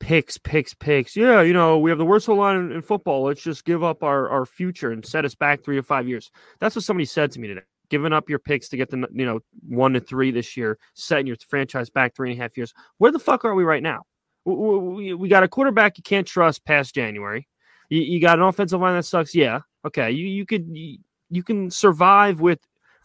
picks, 0.00 0.38
picks, 0.38 0.74
picks. 0.74 1.16
Yeah, 1.16 1.42
you 1.42 1.52
know, 1.52 1.78
we 1.78 1.90
have 1.90 1.98
the 1.98 2.04
worst 2.04 2.26
whole 2.26 2.36
line 2.36 2.56
in, 2.56 2.72
in 2.72 2.82
football. 2.82 3.24
Let's 3.24 3.42
just 3.42 3.64
give 3.64 3.82
up 3.82 4.02
our, 4.02 4.28
our 4.28 4.46
future 4.46 4.92
and 4.92 5.04
set 5.04 5.24
us 5.24 5.34
back 5.34 5.64
three 5.64 5.78
or 5.78 5.82
five 5.82 6.06
years. 6.08 6.30
That's 6.60 6.76
what 6.76 6.84
somebody 6.84 7.06
said 7.06 7.32
to 7.32 7.40
me 7.40 7.48
today. 7.48 7.62
Giving 7.90 8.12
up 8.12 8.30
your 8.30 8.38
picks 8.38 8.68
to 8.70 8.76
get 8.76 8.90
the 8.90 9.06
you 9.12 9.26
know 9.26 9.40
one 9.68 9.92
to 9.92 10.00
three 10.00 10.30
this 10.30 10.56
year, 10.56 10.78
setting 10.94 11.26
your 11.26 11.36
franchise 11.48 11.90
back 11.90 12.14
three 12.14 12.30
and 12.30 12.38
a 12.38 12.42
half 12.42 12.56
years. 12.56 12.72
Where 12.98 13.12
the 13.12 13.18
fuck 13.18 13.44
are 13.44 13.54
we 13.54 13.64
right 13.64 13.82
now? 13.82 14.04
We, 14.44 15.14
we, 15.14 15.28
got 15.28 15.42
a 15.42 15.48
quarterback 15.48 15.96
you 15.96 16.02
can't 16.02 16.26
trust 16.26 16.64
past 16.64 16.94
January. 16.94 17.48
You, 17.88 18.02
you 18.02 18.20
got 18.20 18.38
an 18.38 18.44
offensive 18.44 18.80
line 18.80 18.94
that 18.94 19.04
sucks. 19.04 19.34
Yeah, 19.34 19.60
okay. 19.86 20.10
You 20.10 20.26
you 20.26 20.44
could 20.44 20.68
you, 20.70 20.98
you 21.30 21.42
can 21.42 21.70
survive 21.70 22.40
with 22.40 22.60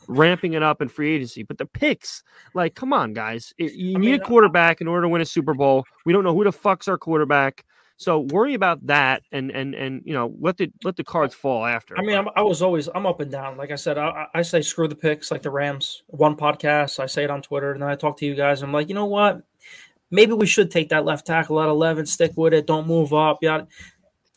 ramping 0.07 0.53
it 0.53 0.63
up 0.63 0.81
in 0.81 0.89
free 0.89 1.15
agency. 1.15 1.43
But 1.43 1.57
the 1.57 1.65
picks, 1.65 2.23
like, 2.53 2.75
come 2.75 2.93
on, 2.93 3.13
guys. 3.13 3.53
It, 3.57 3.73
you 3.73 3.95
I 3.95 3.99
need 3.99 4.11
mean, 4.11 4.21
a 4.21 4.23
quarterback 4.23 4.81
in 4.81 4.87
order 4.87 5.03
to 5.03 5.09
win 5.09 5.21
a 5.21 5.25
Super 5.25 5.53
Bowl. 5.53 5.85
We 6.05 6.13
don't 6.13 6.23
know 6.23 6.33
who 6.33 6.43
the 6.43 6.51
fuck's 6.51 6.87
our 6.87 6.97
quarterback. 6.97 7.63
So 7.97 8.19
worry 8.31 8.53
about 8.53 8.87
that 8.87 9.23
and 9.33 9.51
and 9.51 9.75
and 9.75 10.01
you 10.05 10.13
know 10.13 10.33
let 10.39 10.55
the 10.55 10.71
let 10.85 10.95
the 10.95 11.03
cards 11.03 11.35
fall 11.35 11.65
after. 11.65 11.99
I 11.99 12.01
mean, 12.01 12.17
I'm, 12.17 12.29
I 12.33 12.41
was 12.43 12.61
always 12.61 12.87
I'm 12.95 13.05
up 13.05 13.19
and 13.19 13.29
down. 13.29 13.57
Like 13.57 13.71
I 13.71 13.75
said, 13.75 13.97
I, 13.97 14.07
I 14.33 14.39
I 14.39 14.41
say 14.41 14.61
screw 14.61 14.87
the 14.87 14.95
picks, 14.95 15.31
like 15.31 15.41
the 15.41 15.51
Rams. 15.51 16.03
One 16.07 16.37
podcast, 16.37 17.01
I 17.01 17.07
say 17.07 17.25
it 17.25 17.29
on 17.29 17.41
Twitter, 17.41 17.73
and 17.73 17.81
then 17.81 17.89
I 17.89 17.95
talk 17.95 18.17
to 18.19 18.25
you 18.25 18.35
guys. 18.35 18.61
I'm 18.61 18.71
like, 18.71 18.87
you 18.87 18.95
know 18.95 19.05
what? 19.05 19.41
Maybe 20.11 20.33
we 20.33 20.45
should 20.47 20.71
take 20.71 20.89
that 20.89 21.05
left 21.05 21.25
tackle 21.27 21.59
at 21.61 21.69
11, 21.69 22.05
stick 22.05 22.31
with 22.35 22.53
it, 22.53 22.65
don't 22.67 22.87
move 22.87 23.13
up. 23.13 23.39
Yeah, 23.41 23.63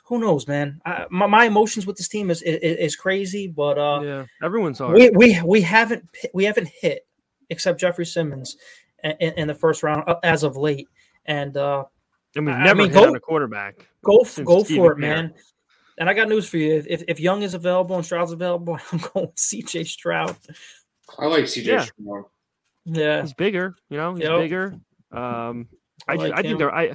who 0.05 0.19
knows, 0.19 0.47
man? 0.47 0.81
I, 0.85 1.07
my, 1.11 1.27
my 1.27 1.45
emotions 1.47 1.87
with 1.87 1.97
this 1.97 2.09
team 2.09 2.31
is 2.31 2.43
is, 2.43 2.59
is 2.79 2.97
crazy, 2.97 3.47
but 3.49 3.79
uh, 3.79 4.01
yeah, 4.03 4.25
everyone's 4.43 4.79
hard. 4.79 4.95
we 4.95 5.11
we 5.11 5.41
we 5.45 5.61
haven't 5.63 6.09
we 6.35 6.45
haven't 6.45 6.69
hit 6.69 7.07
except 7.51 7.81
Jeffrey 7.81 8.07
Simmons 8.07 8.57
in, 9.03 9.33
in 9.35 9.49
the 9.49 9.55
first 9.55 9.83
round 9.83 10.05
uh, 10.07 10.17
as 10.23 10.43
of 10.43 10.57
late, 10.57 10.89
and 11.27 11.57
uh, 11.57 11.85
and 12.37 12.47
we've 12.47 12.55
I 12.55 12.65
never 12.65 12.79
mean, 12.83 12.91
hit 12.91 12.95
go- 12.95 13.09
on 13.09 13.17
a 13.17 13.21
quarterback. 13.21 13.87
go 14.05 14.25
go 14.45 14.63
Steve 14.65 14.77
for 14.77 14.93
it, 14.93 14.99
McNair. 14.99 15.01
man. 15.01 15.35
And 15.99 16.09
I 16.09 16.15
got 16.15 16.29
news 16.29 16.49
for 16.49 16.57
you. 16.57 16.83
If 16.89 17.05
if 17.07 17.21
Young 17.21 17.43
is 17.43 17.55
available 17.55 17.97
and 17.97 18.05
Stroud's 18.05 18.33
available, 18.33 18.79
I'm 18.93 18.99
going 18.99 19.27
with 19.27 19.37
CJ 19.37 19.87
Stroud. 19.87 20.37
I 21.19 21.27
like 21.27 21.45
CJ 21.45 21.65
Yeah. 21.67 21.81
Stroud. 21.85 22.25
Yeah, 22.87 23.21
He's 23.23 23.35
bigger, 23.35 23.77
you 23.91 23.99
know. 23.99 24.15
He's 24.15 24.25
Yep. 24.25 24.41
bigger. 24.41 24.75
Um, 25.13 25.69
I 26.09 26.13
I, 26.13 26.17
just, 26.17 26.29
like 26.29 26.39
I 26.39 26.43
think 26.43 26.59
they're. 26.59 26.75
I 26.75 26.95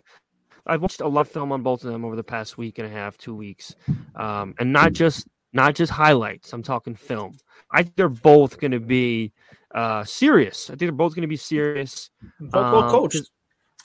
I've 0.65 0.81
watched 0.81 1.01
a 1.01 1.07
lot 1.07 1.21
of 1.21 1.29
film 1.29 1.51
on 1.51 1.63
both 1.63 1.83
of 1.83 1.91
them 1.91 2.03
over 2.03 2.15
the 2.15 2.23
past 2.23 2.57
week 2.57 2.77
and 2.77 2.87
a 2.87 2.91
half, 2.91 3.17
two 3.17 3.33
weeks, 3.33 3.73
um, 4.15 4.53
and 4.59 4.73
not 4.73 4.93
just 4.93 5.27
not 5.53 5.75
just 5.75 5.91
highlights. 5.91 6.51
I'm 6.53 6.63
talking 6.63 6.93
film. 6.95 7.37
I 7.71 7.83
think 7.83 7.95
they're 7.95 8.09
both 8.09 8.59
going 8.59 8.71
to 8.71 8.79
be 8.79 9.31
uh, 9.73 10.03
serious. 10.03 10.69
I 10.69 10.71
think 10.73 10.79
they're 10.79 10.91
both 10.91 11.15
going 11.15 11.21
to 11.21 11.27
be 11.27 11.37
serious. 11.37 12.09
both, 12.39 12.51
both 12.51 12.83
Um, 12.83 12.89
coached. 12.89 13.31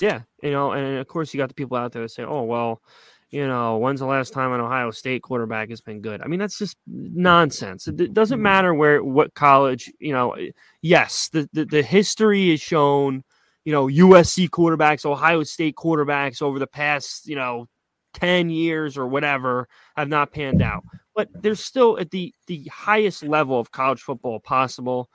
Yeah, 0.01 0.23
you 0.43 0.51
know, 0.51 0.73
and 0.73 0.99
of 0.99 1.07
course 1.07 1.33
you 1.33 1.39
got 1.39 1.49
the 1.49 1.55
people 1.55 1.77
out 1.77 1.93
there 1.93 2.03
that 2.03 2.09
say, 2.09 2.25
"Oh, 2.25 2.43
well, 2.43 2.83
you 3.31 3.47
know, 3.47 3.79
when's 3.79 4.01
the 4.01 4.07
last 4.07 4.33
time 4.33 4.53
an 4.53 4.61
Ohio 4.61 4.91
State 4.91 5.23
quarterback 5.23 5.71
has 5.71 5.81
been 5.81 6.01
good?" 6.01 6.21
I 6.21 6.27
mean, 6.27 6.41
that's 6.41 6.59
just 6.59 6.77
nonsense. 6.87 7.87
It, 7.87 8.01
it 8.01 8.15
doesn't 8.15 8.43
matter 8.43 8.75
where 8.75 9.05
what 9.05 9.35
college, 9.35 9.93
you 10.01 10.13
know. 10.13 10.35
Yes, 10.81 11.29
the, 11.33 11.49
the 11.53 11.65
the 11.65 11.83
history 11.83 12.51
is 12.51 12.61
shown. 12.61 13.23
You 13.65 13.73
know, 13.73 13.87
USC 13.87 14.49
quarterbacks, 14.49 15.05
Ohio 15.05 15.43
State 15.45 15.77
quarterbacks 15.77 16.43
over 16.43 16.59
the 16.59 16.67
past, 16.67 17.27
you 17.27 17.37
know, 17.37 17.69
ten 18.13 18.51
years 18.51 18.97
or 18.97 19.07
whatever 19.07 19.69
have 19.97 20.09
not 20.09 20.33
panned 20.33 20.63
out. 20.63 20.85
But 21.15 21.29
they're 21.35 21.55
still 21.55 21.99
at 21.99 22.11
the 22.11 22.35
the 22.47 22.65
highest 22.73 23.23
level 23.23 23.59
of 23.59 23.71
college 23.71 24.01
football 24.01 24.41
possible. 24.41 25.09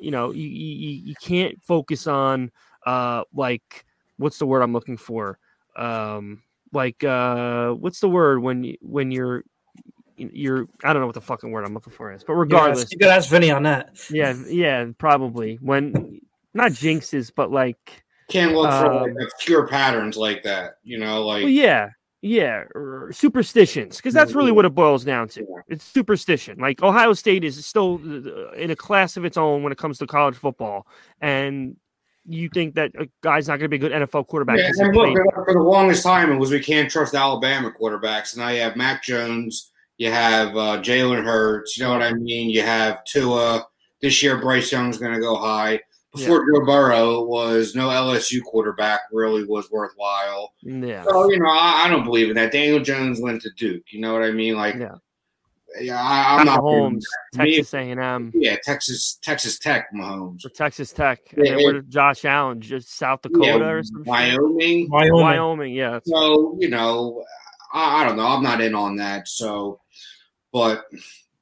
You 0.00 0.10
know, 0.10 0.30
you 0.30 0.48
you, 0.48 0.90
you 0.90 1.14
can't 1.20 1.62
focus 1.62 2.06
on 2.06 2.50
uh 2.86 3.24
like 3.34 3.84
what's 4.16 4.38
the 4.38 4.46
word 4.46 4.62
I'm 4.62 4.72
looking 4.72 4.96
for? 4.96 5.38
Um 5.76 6.42
like 6.72 7.02
uh 7.04 7.72
what's 7.72 8.00
the 8.00 8.08
word 8.08 8.40
when 8.40 8.64
you, 8.64 8.76
when 8.80 9.10
you're 9.10 9.44
you're 10.16 10.66
I 10.84 10.92
don't 10.92 11.00
know 11.00 11.06
what 11.06 11.14
the 11.14 11.20
fucking 11.20 11.50
word 11.50 11.64
I'm 11.64 11.74
looking 11.74 11.92
for 11.92 12.12
is, 12.12 12.22
but 12.24 12.34
regardless, 12.34 12.90
you 12.92 12.98
gotta 12.98 13.14
ask 13.14 13.28
Vinny 13.28 13.50
on 13.50 13.64
that. 13.64 13.98
yeah, 14.10 14.34
yeah, 14.46 14.86
probably 14.98 15.58
when 15.60 16.20
not 16.54 16.72
jinxes, 16.72 17.30
but 17.34 17.50
like 17.50 18.04
Can't 18.28 18.54
look 18.54 18.70
for 18.70 18.92
Um, 18.92 19.14
like 19.14 19.24
obscure 19.24 19.66
patterns 19.66 20.16
like 20.16 20.42
that. 20.44 20.74
You 20.82 20.98
know, 20.98 21.26
like 21.26 21.42
well, 21.42 21.50
yeah, 21.50 21.90
yeah, 22.22 22.64
superstitions, 23.10 23.96
because 23.96 24.12
that's 24.12 24.34
really 24.34 24.52
what 24.52 24.64
it 24.64 24.74
boils 24.74 25.04
down 25.04 25.28
to. 25.28 25.46
It's 25.68 25.84
superstition. 25.84 26.58
Like 26.58 26.82
Ohio 26.82 27.14
State 27.14 27.44
is 27.44 27.64
still 27.64 28.00
uh, 28.04 28.52
in 28.52 28.70
a 28.70 28.76
class 28.76 29.16
of 29.16 29.24
its 29.24 29.36
own 29.36 29.62
when 29.62 29.72
it 29.72 29.78
comes 29.78 29.98
to 29.98 30.06
college 30.06 30.36
football, 30.36 30.86
and 31.20 31.76
you 32.26 32.50
think 32.52 32.74
that 32.74 32.92
a 32.98 33.08
guy's 33.22 33.48
not 33.48 33.58
going 33.58 33.70
to 33.70 33.78
be 33.78 33.84
a 33.84 33.88
good 33.88 33.92
NFL 33.92 34.26
quarterback. 34.26 34.58
Yeah, 34.58 34.70
and 34.84 34.94
look, 34.94 35.16
for 35.34 35.54
the 35.54 35.60
longest 35.60 36.02
time, 36.02 36.30
it 36.30 36.36
was 36.36 36.50
we 36.50 36.60
can't 36.60 36.90
trust 36.90 37.14
Alabama 37.14 37.72
quarterbacks. 37.72 38.36
Now 38.36 38.50
you 38.50 38.60
have 38.60 38.76
Mac 38.76 39.02
Jones, 39.02 39.72
you 39.96 40.10
have 40.10 40.56
uh, 40.56 40.80
Jalen 40.80 41.24
Hurts. 41.24 41.76
You 41.76 41.84
know 41.84 41.90
what 41.90 42.02
I 42.02 42.12
mean? 42.12 42.50
You 42.50 42.62
have 42.62 43.04
Tua. 43.04 43.66
This 44.00 44.22
year, 44.22 44.38
Bryce 44.38 44.72
Young's 44.72 44.96
going 44.96 45.12
to 45.12 45.20
go 45.20 45.36
high. 45.36 45.80
Before 46.12 46.44
Joe 46.52 46.64
Burrow 46.66 47.22
was 47.24 47.74
no 47.76 47.88
LSU 47.88 48.42
quarterback 48.42 49.00
really 49.12 49.44
was 49.44 49.70
worthwhile. 49.70 50.52
yeah, 50.62 51.04
So 51.04 51.30
you 51.30 51.38
know, 51.38 51.48
I, 51.48 51.84
I 51.84 51.88
don't 51.88 52.04
believe 52.04 52.30
in 52.30 52.34
that. 52.36 52.50
Daniel 52.52 52.80
Jones 52.80 53.20
went 53.20 53.42
to 53.42 53.50
Duke. 53.56 53.84
You 53.92 54.00
know 54.00 54.12
what 54.12 54.24
I 54.24 54.32
mean? 54.32 54.56
Like, 54.56 54.74
Yeah. 54.74 54.96
yeah, 55.80 56.02
I, 56.02 56.36
I'm 56.36 56.46
not. 56.46 56.60
Mahomes, 56.62 57.04
Texas 57.32 57.72
A&M, 57.74 58.32
Yeah, 58.34 58.56
Texas, 58.64 59.20
Texas 59.22 59.58
Tech, 59.60 59.86
Mahomes. 59.94 60.44
or 60.44 60.48
Texas 60.48 60.92
Tech, 60.92 61.20
and 61.36 61.46
Yeah, 61.46 61.54
then 61.54 61.64
where 61.64 61.80
Josh 61.82 62.24
Allen, 62.24 62.60
just 62.60 62.96
South 62.96 63.22
Dakota 63.22 63.46
Yeah, 63.46 63.70
or 63.70 63.82
something? 63.84 64.04
Wyoming. 64.04 64.88
Wyoming. 64.90 65.12
Wyoming, 65.22 65.74
yeah. 65.74 66.00
So 66.02 66.56
you 66.58 66.70
know, 66.70 67.22
I, 67.72 68.02
I 68.02 68.04
don't 68.04 68.16
know. 68.16 68.26
I'm 68.26 68.42
not 68.42 68.60
in 68.60 68.74
on 68.74 68.96
that. 68.96 69.28
So, 69.28 69.80
but 70.52 70.86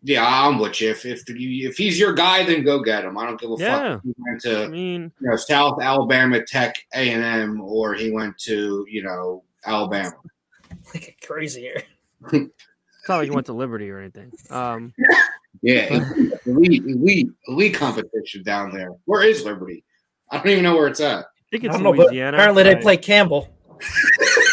yeah, 0.03 0.25
I'm 0.27 0.59
with 0.59 0.81
you. 0.81 0.91
If 0.91 1.05
if 1.07 1.23
if 1.27 1.77
he's 1.77 1.99
your 1.99 2.13
guy, 2.13 2.45
then 2.45 2.65
go 2.65 2.83
get 2.83 3.05
him. 3.05 3.19
I 3.19 3.27
don't 3.27 3.41
give 3.41 3.51
a 3.51 3.57
Yeah. 3.59 3.95
fuck. 3.95 3.99
If 3.99 4.03
he 4.05 4.15
went 4.19 4.47
I 4.47 4.65
to 4.65 4.69
mean, 4.71 5.13
you 5.21 5.31
know 5.31 5.37
South 5.37 5.81
Alabama 5.83 6.43
Tech 6.45 6.77
A 6.95 7.11
and 7.13 7.25
M, 7.25 7.61
or 7.61 7.95
he 7.95 8.11
went 8.11 8.39
to 8.39 8.87
you 8.89 9.03
know 9.03 9.43
Alabama. 9.67 10.13
Like 10.95 11.19
crazy 11.27 11.63
here. 11.63 11.83
it's 12.33 13.09
not 13.09 13.17
like 13.19 13.25
he 13.25 13.31
went 13.31 13.47
to 13.47 13.53
Liberty 13.53 13.91
or 13.91 13.99
anything. 13.99 14.33
Um, 14.51 14.95
Yeah, 15.63 16.05
elite, 16.47 16.85
elite, 16.87 17.29
elite 17.49 17.75
competition 17.75 18.43
down 18.45 18.71
there. 18.73 18.91
Where 19.07 19.23
is 19.27 19.45
Liberty? 19.45 19.83
I 20.31 20.37
don't 20.39 20.49
even 20.49 20.63
know 20.63 20.77
where 20.77 20.87
it's 20.87 21.01
at. 21.01 21.25
I 21.25 21.25
think 21.51 21.65
I 21.65 21.67
it's 21.67 21.75
don't 21.77 21.83
know, 21.83 21.93
but 21.93 22.07
Louisiana. 22.09 22.37
apparently 22.37 22.63
they 22.63 22.77
play 22.77 22.97
Campbell. 22.97 23.49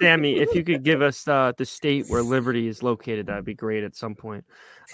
Sammy, 0.00 0.36
if 0.36 0.54
you 0.54 0.64
could 0.64 0.82
give 0.82 1.02
us 1.02 1.26
uh, 1.28 1.52
the 1.56 1.66
state 1.66 2.06
where 2.08 2.22
Liberty 2.22 2.68
is 2.68 2.82
located, 2.82 3.26
that'd 3.26 3.44
be 3.44 3.54
great 3.54 3.84
at 3.84 3.96
some 3.96 4.14
point. 4.14 4.44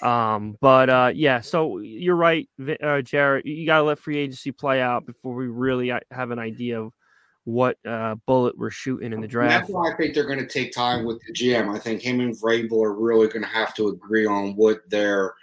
Um, 0.01 0.57
but 0.61 0.89
uh, 0.89 1.11
yeah, 1.13 1.41
so 1.41 1.79
you're 1.79 2.15
right, 2.15 2.49
uh, 2.81 3.01
Jared. 3.01 3.45
You 3.45 3.65
gotta 3.65 3.83
let 3.83 3.99
free 3.99 4.17
agency 4.17 4.51
play 4.51 4.81
out 4.81 5.05
before 5.05 5.35
we 5.35 5.47
really 5.47 5.91
uh, 5.91 5.99
have 6.11 6.31
an 6.31 6.39
idea 6.39 6.81
of 6.81 6.93
what 7.43 7.77
uh, 7.87 8.15
bullet 8.27 8.57
we're 8.57 8.69
shooting 8.69 9.13
in 9.13 9.21
the 9.21 9.27
draft. 9.27 9.67
That's 9.67 9.71
why 9.71 9.91
I 9.91 9.95
think 9.95 10.13
they're 10.13 10.27
going 10.27 10.39
to 10.39 10.47
take 10.47 10.71
time 10.71 11.05
with 11.05 11.19
the 11.25 11.33
GM. 11.33 11.73
I 11.73 11.79
think 11.79 12.01
him 12.01 12.19
and 12.19 12.35
Vrabel 12.39 12.83
are 12.83 12.93
really 12.93 13.27
going 13.27 13.41
to 13.41 13.49
have 13.49 13.73
to 13.75 13.87
agree 13.87 14.25
on 14.25 14.55
what 14.55 14.87
their, 14.89 15.33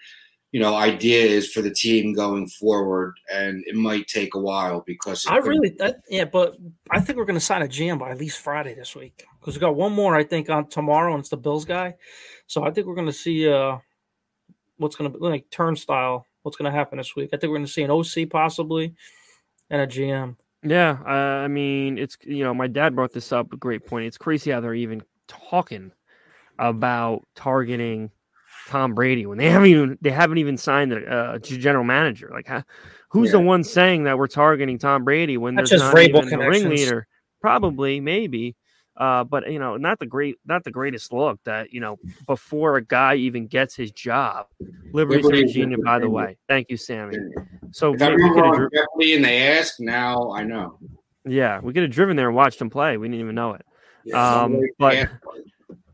you 0.52 0.60
know, 0.60 0.74
idea 0.74 1.24
is 1.24 1.52
for 1.52 1.60
the 1.60 1.70
team 1.70 2.14
going 2.14 2.48
forward, 2.48 3.14
and 3.32 3.62
it 3.66 3.74
might 3.74 4.06
take 4.06 4.34
a 4.34 4.38
while 4.38 4.82
because 4.86 5.26
I 5.26 5.36
really, 5.36 5.74
that, 5.78 6.00
yeah, 6.08 6.24
but 6.24 6.56
I 6.90 7.00
think 7.00 7.18
we're 7.18 7.26
going 7.26 7.38
to 7.38 7.44
sign 7.44 7.62
a 7.62 7.66
GM 7.66 7.98
by 7.98 8.10
at 8.10 8.18
least 8.18 8.38
Friday 8.38 8.74
this 8.74 8.96
week 8.96 9.26
because 9.40 9.54
we 9.54 9.60
got 9.60 9.76
one 9.76 9.92
more, 9.92 10.16
I 10.16 10.24
think, 10.24 10.48
on 10.48 10.68
tomorrow, 10.68 11.12
and 11.12 11.20
it's 11.20 11.28
the 11.28 11.36
Bills 11.36 11.66
guy. 11.66 11.96
So 12.46 12.64
I 12.64 12.70
think 12.70 12.86
we're 12.86 12.94
going 12.94 13.08
to 13.08 13.12
see 13.12 13.48
uh, 13.48 13.76
what's 14.78 14.96
going 14.96 15.12
to 15.12 15.18
be 15.18 15.24
like 15.24 15.50
turnstile. 15.50 16.24
What's 16.42 16.56
going 16.56 16.70
to 16.70 16.76
happen 16.76 16.96
this 16.96 17.14
week? 17.14 17.30
I 17.32 17.36
think 17.36 17.50
we're 17.50 17.58
going 17.58 17.66
to 17.66 17.72
see 17.72 17.82
an 17.82 17.90
OC 17.90 18.30
possibly 18.30 18.94
and 19.68 19.82
a 19.82 19.86
GM. 19.86 20.36
Yeah, 20.62 20.98
uh, 21.06 21.44
I 21.44 21.48
mean, 21.48 21.98
it's 21.98 22.16
you 22.22 22.42
know, 22.42 22.54
my 22.54 22.68
dad 22.68 22.96
brought 22.96 23.12
this 23.12 23.32
up. 23.32 23.52
A 23.52 23.56
great 23.56 23.84
point. 23.86 24.06
It's 24.06 24.18
crazy 24.18 24.50
how 24.50 24.60
they're 24.60 24.74
even 24.74 25.02
talking 25.26 25.92
about 26.58 27.26
targeting 27.34 28.10
Tom 28.68 28.94
Brady 28.94 29.26
when 29.26 29.38
they 29.38 29.50
haven't 29.50 29.68
even 29.68 29.98
they 30.00 30.10
haven't 30.10 30.38
even 30.38 30.56
signed 30.56 30.92
a 30.92 31.04
uh, 31.12 31.38
general 31.38 31.84
manager. 31.84 32.30
Like, 32.32 32.46
how, 32.46 32.62
who's 33.10 33.32
the 33.32 33.40
one 33.40 33.64
saying 33.64 34.04
that 34.04 34.18
we're 34.18 34.26
targeting 34.28 34.78
Tom 34.78 35.04
Brady 35.04 35.36
when 35.36 35.54
That's 35.56 35.70
there's 35.70 35.80
just 35.82 35.94
not 35.94 36.02
even 36.02 36.40
a 36.40 36.48
ringleader? 36.48 37.06
Probably, 37.40 38.00
maybe. 38.00 38.54
Uh, 38.96 39.22
but 39.22 39.50
you 39.50 39.60
know, 39.60 39.76
not 39.76 39.98
the 40.00 40.06
great, 40.06 40.36
not 40.44 40.64
the 40.64 40.72
greatest 40.72 41.12
look 41.12 41.38
that 41.44 41.72
you 41.72 41.78
know 41.80 41.98
before 42.26 42.76
a 42.76 42.84
guy 42.84 43.14
even 43.14 43.46
gets 43.46 43.76
his 43.76 43.92
job. 43.92 44.46
Liberty's 44.92 45.24
in 45.24 45.30
Liberty- 45.30 45.46
Virginia, 45.46 45.78
by 45.84 45.98
the 46.00 46.10
way. 46.10 46.36
Thank 46.48 46.68
you, 46.68 46.76
Sammy. 46.76 47.16
So 47.70 47.94
If 47.94 48.00
we 48.00 48.30
could 48.30 48.44
have 48.44 48.70
dri- 48.96 49.14
and 49.14 49.24
they 49.24 49.42
ask, 49.56 49.78
now 49.78 50.32
I 50.32 50.42
know. 50.42 50.78
yeah, 51.24 51.60
we 51.60 51.72
could 51.72 51.84
have 51.84 51.92
driven 51.92 52.16
there 52.16 52.26
and 52.26 52.34
watched 52.34 52.60
him 52.60 52.70
play. 52.70 52.96
We 52.96 53.06
didn't 53.06 53.20
even 53.20 53.36
know 53.36 53.52
it. 53.54 53.64
Yeah, 54.04 54.40
Um, 54.42 54.60
but- 54.80 54.96
asked. 54.96 55.12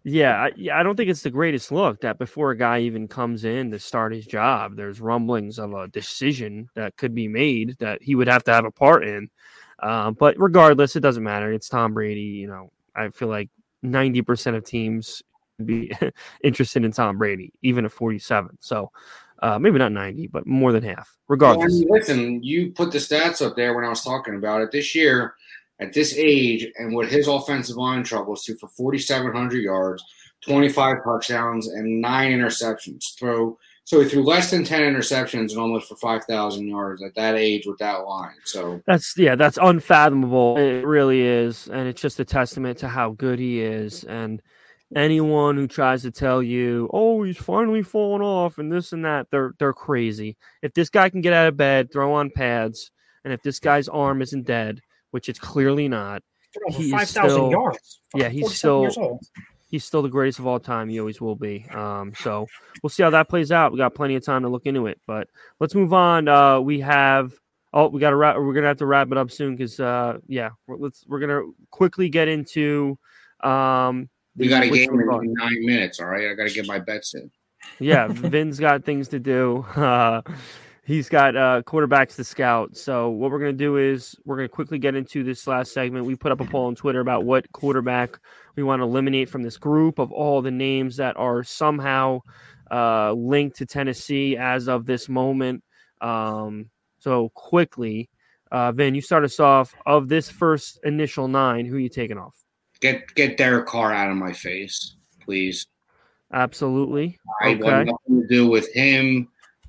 Yeah, 0.07 0.35
I, 0.37 0.51
yeah, 0.57 0.79
I 0.79 0.83
don't 0.83 0.97
think 0.97 1.09
it's 1.09 1.23
the 1.23 1.31
greatest 1.31 1.73
look 1.73 2.03
that 2.03 2.19
before 2.19 2.51
a 2.51 2.57
guy 2.57 2.81
even 2.81 3.09
comes 3.09 3.47
in 3.47 3.71
to 3.71 3.79
start 3.79 4.13
his 4.13 4.27
job, 4.27 4.77
there's 4.77 5.01
rumblings 5.01 5.59
of 5.59 5.73
a 5.73 5.89
decision 5.89 6.69
that 6.75 6.97
could 6.99 7.15
be 7.15 7.27
made 7.27 7.77
that 7.79 8.03
he 8.03 8.15
would 8.15 8.29
have 8.29 8.45
to 8.45 8.53
have 8.53 8.67
a 8.67 8.71
part 8.71 9.07
in. 9.09 9.31
Um, 9.83 10.15
but 10.15 10.39
regardless, 10.39 10.95
it 10.95 11.01
doesn't 11.01 11.23
matter. 11.23 11.53
It's 11.53 11.71
Tom 11.71 11.95
Brady. 11.95 12.21
You 12.21 12.49
know, 12.49 12.71
I 12.95 13.09
feel 13.09 13.29
like 13.29 13.49
90% 13.83 14.57
of 14.57 14.65
teams 14.65 15.23
be 15.65 15.91
interested 16.45 16.85
in 16.85 16.93
Tom 16.93 17.17
Brady, 17.17 17.53
even 17.63 17.87
at 17.87 17.93
47. 17.93 18.59
So 18.61 18.91
uh, 19.43 19.59
maybe 19.59 19.79
not 19.79 19.93
90, 19.93 20.27
but 20.27 20.47
more 20.47 20.73
than 20.73 20.83
half, 20.83 21.17
Well, 21.29 21.51
I 21.51 21.55
regardless. 21.55 21.73
mean, 21.73 21.89
listen, 21.89 22.43
you 22.43 22.73
put 22.73 22.93
the 22.93 22.99
stats 22.99 23.45
up 23.45 23.57
there 23.57 23.75
when 23.75 23.85
I 23.85 23.89
was 23.89 24.05
talking 24.05 24.35
about 24.37 24.61
it. 24.61 24.71
This 24.71 24.95
year, 24.95 25.35
at 25.81 25.93
this 25.93 26.15
age, 26.17 26.67
and 26.77 26.95
with 26.95 27.11
his 27.11 27.29
offensive 27.29 27.77
line 27.77 28.05
troubles, 28.05 28.45
threw 28.45 28.57
for 28.57 28.69
4,700 28.69 29.63
yards, 29.63 30.05
25 30.47 30.97
touchdowns, 31.05 31.69
and 31.69 32.01
nine 32.01 32.33
interceptions. 32.33 33.19
Throw 33.19 33.59
so 33.87 34.01
he 34.01 34.09
threw 34.09 34.25
less 34.25 34.51
than 34.51 34.65
10 34.65 34.81
interceptions 34.81 35.51
and 35.51 35.59
almost 35.59 35.89
for 35.89 35.97
5,000 35.97 36.67
yards 36.67 37.03
at 37.03 37.15
that 37.17 37.35
age 37.35 37.67
with 37.67 37.77
that 37.79 38.07
line. 38.07 38.35
So 38.45 38.81
That's 38.87 39.15
yeah, 39.19 39.35
that's 39.35 39.59
unfathomable. 39.61 40.57
It 40.57 40.87
really 40.87 41.21
is, 41.21 41.69
and 41.69 41.87
it's 41.87 42.01
just 42.01 42.19
a 42.19 42.25
testament 42.25 42.79
to 42.79 42.89
how 42.89 43.11
good 43.11 43.39
he 43.39 43.61
is. 43.61 44.05
And 44.05 44.41
anyone 44.97 45.57
who 45.57 45.67
tries 45.67 46.01
to 46.03 46.11
tell 46.11 46.43
you, 46.43 46.89
"Oh, 46.95 47.23
he's 47.25 47.37
finally 47.37 47.83
fallen 47.83 48.23
off," 48.23 48.57
and 48.57 48.73
this 48.73 48.93
and 48.93 49.05
that, 49.05 49.27
they're 49.31 49.53
they're 49.59 49.75
crazy. 49.75 50.39
If 50.63 50.73
this 50.73 50.89
guy 50.89 51.11
can 51.11 51.21
get 51.21 51.35
out 51.35 51.49
of 51.49 51.57
bed, 51.59 51.93
throw 51.93 52.15
on 52.15 52.31
pads, 52.31 52.91
and 53.25 53.35
if 53.35 53.43
this 53.43 53.61
guy's 53.61 53.89
arm 53.89 54.23
isn't 54.23 54.47
dead, 54.47 54.81
which 55.15 55.29
it's 55.29 55.39
clearly 55.39 55.87
not. 55.87 56.25
He 56.71 56.91
five 56.91 57.09
thousand 57.09 57.53
yards. 57.53 58.01
Yeah, 58.17 58.31
he's 58.31 58.53
still 58.53 59.21
he's 59.71 59.85
still 59.85 60.03
the 60.03 60.09
greatest 60.09 60.41
of 60.41 60.47
all 60.49 60.59
time. 60.59 60.89
He 60.89 60.99
always 60.99 61.21
will 61.21 61.37
be. 61.37 61.67
Um, 61.71 62.13
so 62.19 62.49
we'll 62.83 62.91
see 62.91 63.05
how 63.05 63.11
that 63.11 63.29
plays 63.29 63.53
out. 63.53 63.71
We 63.71 63.79
got 63.79 63.95
plenty 63.95 64.17
of 64.17 64.25
time 64.25 64.43
to 64.43 64.49
look 64.49 64.67
into 64.67 64.89
it, 64.89 65.01
but 65.07 65.29
let's 65.61 65.73
move 65.73 65.93
on. 65.93 66.27
Uh, 66.27 66.59
we 66.59 66.81
have 66.81 67.33
oh, 67.73 67.87
we 67.87 68.01
got 68.01 68.11
to 68.11 68.17
wrap. 68.17 68.37
We're 68.39 68.55
gonna 68.55 68.67
have 68.67 68.79
to 68.79 68.87
wrap 68.87 69.13
it 69.13 69.17
up 69.17 69.31
soon 69.31 69.55
because 69.55 69.79
uh, 69.79 70.19
yeah, 70.27 70.51
we're, 70.67 70.79
let's 70.79 71.05
we're 71.07 71.21
gonna 71.21 71.43
quickly 71.71 72.09
get 72.09 72.27
into. 72.27 72.99
Um, 73.41 74.09
we 74.37 74.49
got 74.49 74.65
a 74.65 74.69
game 74.69 74.91
in 74.91 75.35
nine 75.39 75.65
minutes. 75.65 76.01
All 76.01 76.07
right, 76.07 76.29
I 76.29 76.35
got 76.35 76.49
to 76.49 76.55
get 76.55 76.67
my 76.67 76.81
bets 76.81 77.15
in. 77.15 77.31
Yeah, 77.79 78.09
Vin's 78.09 78.59
got 78.59 78.85
things 78.85 79.07
to 79.09 79.21
do. 79.21 79.65
Uh, 79.77 80.23
he's 80.85 81.09
got 81.09 81.37
uh, 81.37 81.63
quarterbacks 81.67 82.17
to 82.17 82.25
scout. 82.25 82.77
So 82.77 83.09
what 83.09 83.31
we're 83.31 83.39
going 83.39 83.53
to 83.53 83.59
do 83.59 83.77
is 83.77 84.15
we're 84.25 84.37
going 84.37 84.49
to 84.49 84.55
quickly 84.55 84.79
get 84.79 84.95
into 84.95 85.25
this 85.25 85.47
last 85.47 85.73
segment. 85.73 86.07
We 86.07 86.15
put 86.15 86.33
up 86.33 86.41
a 86.41 86.45
poll 86.45 86.67
on 86.67 86.75
Twitter 86.75 87.01
about 87.01 87.25
what 87.25 87.51
quarterback 87.53 88.19
we 88.57 88.63
want 88.63 88.81
to 88.81 88.85
eliminate 88.85 89.29
from 89.29 89.43
this 89.43 89.57
group 89.57 89.99
of 89.99 90.13
all 90.13 90.43
the 90.43 90.51
names 90.51 90.97
that 90.97 91.17
are 91.17 91.43
somehow 91.43 92.21
uh, 92.71 93.13
linked 93.13 93.57
to 93.57 93.67
Tennessee 93.67 94.37
as 94.37 94.69
of 94.69 94.87
this 94.87 95.09
moment. 95.09 95.65
Um, 96.01 96.71
so 96.99 97.31
quickly, 97.35 98.11
uh, 98.53 98.73
Vin, 98.73 98.95
you 98.95 99.01
start 99.01 99.25
us 99.25 99.41
off. 99.41 99.75
Of 99.87 100.09
this 100.09 100.31
first 100.31 100.79
initial 100.85 101.29
nine, 101.29 101.67
who 101.67 101.77
are 101.77 101.81
you 101.81 101.89
taking 101.89 102.19
off? 102.19 102.37
Get 102.81 103.15
get 103.15 103.37
Derek 103.37 103.67
Carr 103.67 103.93
out 103.93 104.11
of 104.11 104.17
my 104.17 104.33
face, 104.33 104.97
please. 105.23 105.67
Absolutely. 106.33 107.19
I 107.43 107.51
okay. 107.51 107.63
want 107.63 107.87
nothing 107.87 108.23
to 108.23 108.29
do 108.29 108.49
with 108.49 108.73
him 108.75 109.29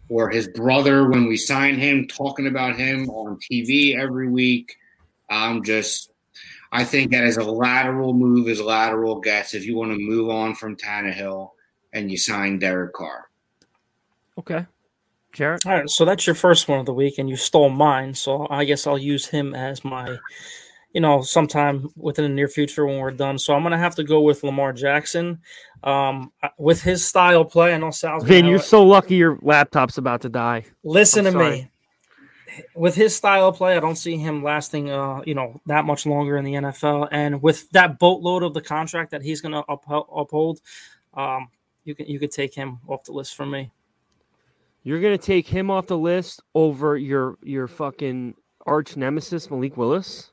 or 0.09 0.29
his 0.29 0.47
brother 0.47 1.09
when 1.09 1.27
we 1.27 1.37
sign 1.37 1.75
him, 1.75 2.07
talking 2.07 2.47
about 2.47 2.75
him 2.75 3.09
on 3.09 3.39
TV 3.39 3.97
every 3.97 4.29
week. 4.29 4.75
I'm 5.29 5.63
just, 5.63 6.11
I 6.71 6.83
think 6.83 7.11
that 7.11 7.23
is 7.23 7.37
a 7.37 7.43
lateral 7.43 8.13
move, 8.13 8.47
is 8.47 8.61
lateral 8.61 9.19
guess 9.19 9.53
if 9.53 9.65
you 9.65 9.75
want 9.75 9.91
to 9.91 9.97
move 9.97 10.29
on 10.29 10.55
from 10.55 10.75
Tannehill 10.75 11.51
and 11.93 12.11
you 12.11 12.17
sign 12.17 12.59
Derek 12.59 12.93
Carr. 12.93 13.29
Okay. 14.37 14.65
Jarett? 15.33 15.65
All 15.65 15.73
right. 15.73 15.89
So 15.89 16.05
that's 16.05 16.25
your 16.25 16.35
first 16.35 16.67
one 16.67 16.79
of 16.79 16.85
the 16.85 16.93
week, 16.93 17.17
and 17.17 17.29
you 17.29 17.35
stole 17.35 17.69
mine. 17.69 18.13
So 18.13 18.47
I 18.49 18.65
guess 18.65 18.87
I'll 18.87 18.97
use 18.97 19.27
him 19.27 19.53
as 19.53 19.83
my 19.83 20.17
you 20.95 21.01
know, 21.01 21.21
sometime 21.21 21.89
within 21.97 22.23
the 22.23 22.29
near 22.29 22.47
future 22.47 22.85
when 22.85 22.99
we're 22.99 23.11
done. 23.11 23.37
So 23.37 23.53
I'm 23.53 23.63
gonna 23.63 23.77
have 23.77 23.95
to 23.95 24.03
go 24.03 24.21
with 24.21 24.45
Lamar 24.45 24.71
Jackson. 24.71 25.39
Um, 25.83 26.31
with 26.57 26.81
his 26.81 27.05
style 27.05 27.43
play, 27.43 27.73
I 27.73 27.77
know 27.77 27.91
Sal's. 27.91 28.23
Vin, 28.23 28.45
you're 28.45 28.59
so 28.59 28.81
lucky 28.81 29.15
your 29.15 29.37
laptop's 29.41 29.97
about 29.97 30.21
to 30.21 30.29
die. 30.29 30.63
Listen 30.85 31.27
I'm 31.27 31.33
to 31.33 31.39
sorry. 31.39 31.51
me. 31.51 31.71
With 32.73 32.95
his 32.95 33.13
style 33.13 33.49
of 33.49 33.57
play, 33.57 33.75
I 33.75 33.81
don't 33.81 33.97
see 33.97 34.15
him 34.15 34.41
lasting, 34.41 34.89
uh, 34.89 35.21
you 35.25 35.35
know, 35.35 35.59
that 35.65 35.83
much 35.83 36.05
longer 36.05 36.37
in 36.37 36.45
the 36.45 36.53
NFL. 36.53 37.09
And 37.11 37.41
with 37.41 37.69
that 37.71 37.99
boatload 37.99 38.43
of 38.43 38.53
the 38.53 38.61
contract 38.61 39.11
that 39.11 39.21
he's 39.21 39.41
going 39.41 39.51
to 39.51 39.65
uphold, 39.67 40.61
um, 41.13 41.49
you 41.83 41.93
can 41.93 42.05
you 42.05 42.19
could 42.19 42.31
take 42.31 42.55
him 42.55 42.79
off 42.87 43.03
the 43.03 43.11
list 43.11 43.35
for 43.35 43.45
me. 43.45 43.69
You're 44.83 45.01
going 45.01 45.17
to 45.17 45.23
take 45.23 45.45
him 45.45 45.69
off 45.69 45.87
the 45.87 45.97
list 45.97 46.41
over 46.53 46.95
your 46.95 47.37
your 47.43 47.67
fucking 47.67 48.35
arch 48.65 48.95
nemesis 48.95 49.51
Malik 49.51 49.75
Willis. 49.75 50.31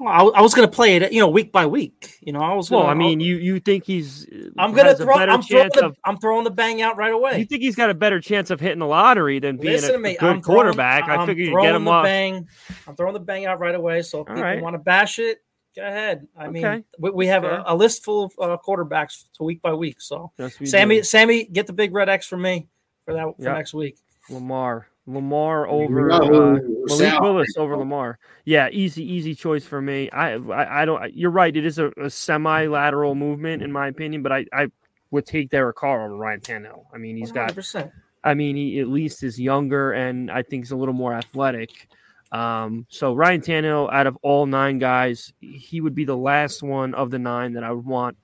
Well, 0.00 0.08
I, 0.34 0.38
I 0.38 0.40
was 0.40 0.54
going 0.54 0.66
to 0.66 0.74
play 0.74 0.96
it, 0.96 1.12
you 1.12 1.20
know, 1.20 1.28
week 1.28 1.52
by 1.52 1.66
week. 1.66 2.16
You 2.22 2.32
know, 2.32 2.40
I 2.40 2.54
was. 2.54 2.70
Gonna, 2.70 2.84
well, 2.84 2.90
I 2.90 2.94
mean, 2.94 3.20
you 3.20 3.36
you 3.36 3.60
think 3.60 3.84
he's? 3.84 4.26
I'm 4.56 4.72
going 4.72 4.86
to 4.86 4.94
throw. 4.94 5.14
I'm 5.14 5.42
throwing, 5.42 5.68
the, 5.74 5.84
of, 5.84 5.98
I'm 6.06 6.16
throwing 6.16 6.44
the 6.44 6.50
bang 6.50 6.80
out 6.80 6.96
right 6.96 7.12
away. 7.12 7.38
You 7.38 7.44
think 7.44 7.60
he's 7.60 7.76
got 7.76 7.90
a 7.90 7.94
better 7.94 8.18
chance 8.18 8.48
of 8.48 8.60
hitting 8.60 8.78
the 8.78 8.86
lottery 8.86 9.40
than 9.40 9.58
being 9.58 9.84
a, 9.84 9.98
me. 9.98 10.16
good 10.18 10.30
I'm 10.30 10.40
quarterback? 10.40 11.04
Throwing, 11.04 11.20
I 11.20 11.26
figure 11.26 11.44
you 11.44 11.60
get 11.60 11.74
him 11.74 11.84
the 11.84 11.90
off. 11.90 12.04
Bang, 12.04 12.48
I'm 12.88 12.96
throwing 12.96 13.12
the 13.12 13.20
bang 13.20 13.44
out 13.44 13.60
right 13.60 13.74
away. 13.74 14.00
So 14.00 14.22
if 14.22 14.28
All 14.30 14.36
people 14.36 14.42
right. 14.42 14.62
want 14.62 14.72
to 14.72 14.78
bash 14.78 15.18
it, 15.18 15.42
go 15.76 15.82
ahead. 15.82 16.26
I 16.34 16.48
mean, 16.48 16.64
okay. 16.64 16.84
we, 16.98 17.10
we, 17.10 17.26
have 17.26 17.44
a, 17.44 17.62
a, 17.66 17.76
list 17.76 18.02
full 18.02 18.24
of 18.24 18.32
uh, 18.40 18.56
quarterbacks 18.66 19.24
to 19.34 19.42
week 19.42 19.60
by 19.60 19.74
week. 19.74 20.00
So 20.00 20.32
Sammy, 20.64 20.96
do. 20.96 21.02
Sammy, 21.02 21.44
get 21.44 21.66
the 21.66 21.74
big 21.74 21.92
red 21.92 22.08
X 22.08 22.26
for 22.26 22.38
me 22.38 22.68
for 23.04 23.12
that 23.12 23.24
for 23.36 23.44
yep. 23.44 23.56
next 23.56 23.74
week. 23.74 23.98
Lamar. 24.30 24.89
Lamar 25.06 25.66
over 25.66 26.10
uh, 26.10 26.20
Malik 26.20 27.20
Willis 27.20 27.56
over 27.56 27.76
Lamar. 27.76 28.18
Yeah, 28.44 28.68
easy, 28.70 29.02
easy 29.02 29.34
choice 29.34 29.64
for 29.64 29.80
me. 29.80 30.10
I, 30.10 30.34
I, 30.34 30.82
I 30.82 30.84
don't. 30.84 31.14
You're 31.14 31.30
right. 31.30 31.54
It 31.54 31.64
is 31.66 31.78
a, 31.78 31.90
a 31.96 32.10
semi-lateral 32.10 33.14
movement 33.14 33.62
in 33.62 33.72
my 33.72 33.88
opinion, 33.88 34.22
but 34.22 34.32
I, 34.32 34.46
I 34.52 34.68
would 35.10 35.26
take 35.26 35.50
Derek 35.50 35.76
Carr 35.76 36.04
over 36.04 36.16
Ryan 36.16 36.40
Tannehill. 36.40 36.84
I 36.94 36.98
mean, 36.98 37.16
he's 37.16 37.32
100%. 37.32 37.72
got. 37.72 37.90
I 38.22 38.34
mean, 38.34 38.56
he 38.56 38.80
at 38.80 38.88
least 38.88 39.22
is 39.22 39.40
younger, 39.40 39.92
and 39.92 40.30
I 40.30 40.42
think 40.42 40.64
he's 40.64 40.72
a 40.72 40.76
little 40.76 40.94
more 40.94 41.14
athletic. 41.14 41.88
Um, 42.32 42.86
so 42.88 43.14
Ryan 43.14 43.40
Tannehill, 43.40 43.92
out 43.92 44.06
of 44.06 44.16
all 44.22 44.46
nine 44.46 44.78
guys, 44.78 45.32
he 45.40 45.80
would 45.80 45.94
be 45.94 46.04
the 46.04 46.16
last 46.16 46.62
one 46.62 46.94
of 46.94 47.10
the 47.10 47.18
nine 47.18 47.54
that 47.54 47.64
I 47.64 47.72
would 47.72 47.86
want 47.86 48.16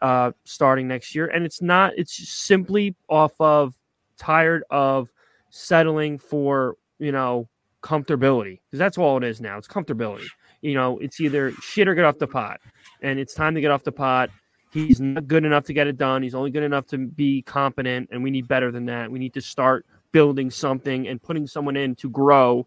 uh, 0.00 0.32
starting 0.44 0.88
next 0.88 1.14
year. 1.14 1.26
And 1.26 1.44
it's 1.44 1.60
not. 1.60 1.92
It's 1.96 2.28
simply 2.28 2.94
off 3.08 3.32
of 3.40 3.74
tired 4.16 4.64
of 4.70 5.10
settling 5.50 6.18
for 6.18 6.76
you 6.98 7.12
know 7.12 7.48
comfortability 7.82 8.60
because 8.66 8.78
that's 8.78 8.98
all 8.98 9.16
it 9.16 9.24
is 9.24 9.40
now. 9.40 9.58
It's 9.58 9.68
comfortability. 9.68 10.26
You 10.62 10.74
know, 10.74 10.98
it's 10.98 11.20
either 11.20 11.52
shit 11.62 11.88
or 11.88 11.94
get 11.94 12.04
off 12.04 12.18
the 12.18 12.26
pot, 12.26 12.60
and 13.02 13.18
it's 13.18 13.34
time 13.34 13.54
to 13.54 13.60
get 13.60 13.70
off 13.70 13.82
the 13.82 13.92
pot. 13.92 14.30
He's 14.72 15.00
not 15.00 15.26
good 15.26 15.44
enough 15.44 15.64
to 15.64 15.72
get 15.72 15.86
it 15.86 15.96
done. 15.96 16.22
He's 16.22 16.34
only 16.34 16.50
good 16.50 16.62
enough 16.62 16.86
to 16.88 16.98
be 16.98 17.42
competent, 17.42 18.08
and 18.12 18.22
we 18.22 18.30
need 18.30 18.46
better 18.46 18.70
than 18.70 18.86
that. 18.86 19.10
We 19.10 19.18
need 19.18 19.34
to 19.34 19.40
start 19.40 19.86
building 20.12 20.50
something 20.50 21.08
and 21.08 21.22
putting 21.22 21.46
someone 21.46 21.76
in 21.76 21.94
to 21.96 22.10
grow 22.10 22.66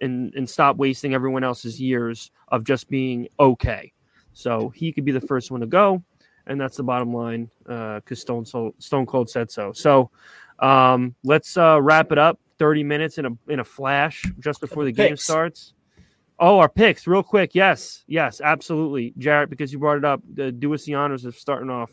and 0.00 0.34
and 0.34 0.48
stop 0.48 0.76
wasting 0.76 1.14
everyone 1.14 1.44
else's 1.44 1.80
years 1.80 2.30
of 2.48 2.64
just 2.64 2.88
being 2.88 3.28
okay. 3.38 3.92
So 4.32 4.70
he 4.70 4.92
could 4.92 5.04
be 5.04 5.12
the 5.12 5.20
first 5.20 5.50
one 5.50 5.60
to 5.60 5.66
go, 5.66 6.02
and 6.46 6.60
that's 6.60 6.76
the 6.76 6.82
bottom 6.82 7.12
line 7.12 7.50
because 7.64 8.02
uh, 8.26 8.42
Stone 8.44 8.74
Stone 8.78 9.06
Cold 9.06 9.28
said 9.28 9.50
so. 9.50 9.72
So 9.72 10.10
um, 10.62 11.14
let's 11.24 11.56
uh, 11.56 11.80
wrap 11.82 12.12
it 12.12 12.18
up. 12.18 12.38
30 12.58 12.84
minutes 12.84 13.18
in 13.18 13.26
a 13.26 13.30
in 13.48 13.58
a 13.58 13.64
flash 13.64 14.30
just 14.38 14.60
before 14.60 14.84
the, 14.84 14.92
the 14.92 15.08
game 15.08 15.16
starts. 15.16 15.74
Oh, 16.38 16.58
our 16.58 16.68
picks, 16.68 17.06
real 17.06 17.22
quick. 17.22 17.54
Yes, 17.54 18.04
yes, 18.06 18.40
absolutely, 18.40 19.12
Jarett, 19.18 19.50
because 19.50 19.72
you 19.72 19.78
brought 19.78 19.98
it 19.98 20.04
up. 20.04 20.22
Uh, 20.40 20.50
do 20.50 20.72
us 20.72 20.84
the 20.84 20.94
honors 20.94 21.24
of 21.24 21.36
starting 21.36 21.70
off. 21.70 21.90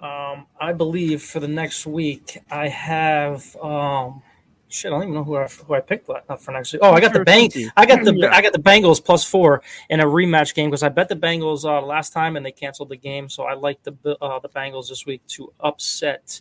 Um, 0.00 0.46
I 0.58 0.72
believe 0.72 1.22
for 1.22 1.40
the 1.40 1.48
next 1.48 1.86
week, 1.86 2.38
I 2.50 2.68
have. 2.68 3.56
Um, 3.56 4.22
shit, 4.68 4.90
I 4.90 4.94
don't 4.94 5.02
even 5.02 5.14
know 5.14 5.24
who 5.24 5.36
I, 5.36 5.46
who 5.46 5.74
I 5.74 5.80
picked 5.80 6.06
for 6.06 6.52
next 6.52 6.72
week. 6.72 6.80
Oh, 6.82 6.92
I 6.92 7.00
got 7.00 7.12
the 7.12 7.24
bang. 7.24 7.50
I 7.76 7.86
got 7.86 8.04
the 8.04 8.14
yeah. 8.14 8.34
I 8.34 8.40
got 8.40 8.52
the 8.52 8.58
Bengals 8.58 9.04
plus 9.04 9.24
four 9.24 9.62
in 9.90 10.00
a 10.00 10.06
rematch 10.06 10.54
game 10.54 10.70
because 10.70 10.82
I 10.82 10.88
bet 10.88 11.08
the 11.08 11.16
Bengals 11.16 11.64
uh, 11.64 11.84
last 11.84 12.12
time 12.12 12.36
and 12.36 12.46
they 12.46 12.52
canceled 12.52 12.88
the 12.88 12.96
game. 12.96 13.28
So 13.28 13.44
I 13.44 13.54
like 13.54 13.82
the 13.82 13.92
uh, 14.22 14.38
the 14.38 14.48
Bengals 14.48 14.88
this 14.88 15.04
week 15.06 15.26
to 15.28 15.52
upset 15.60 16.40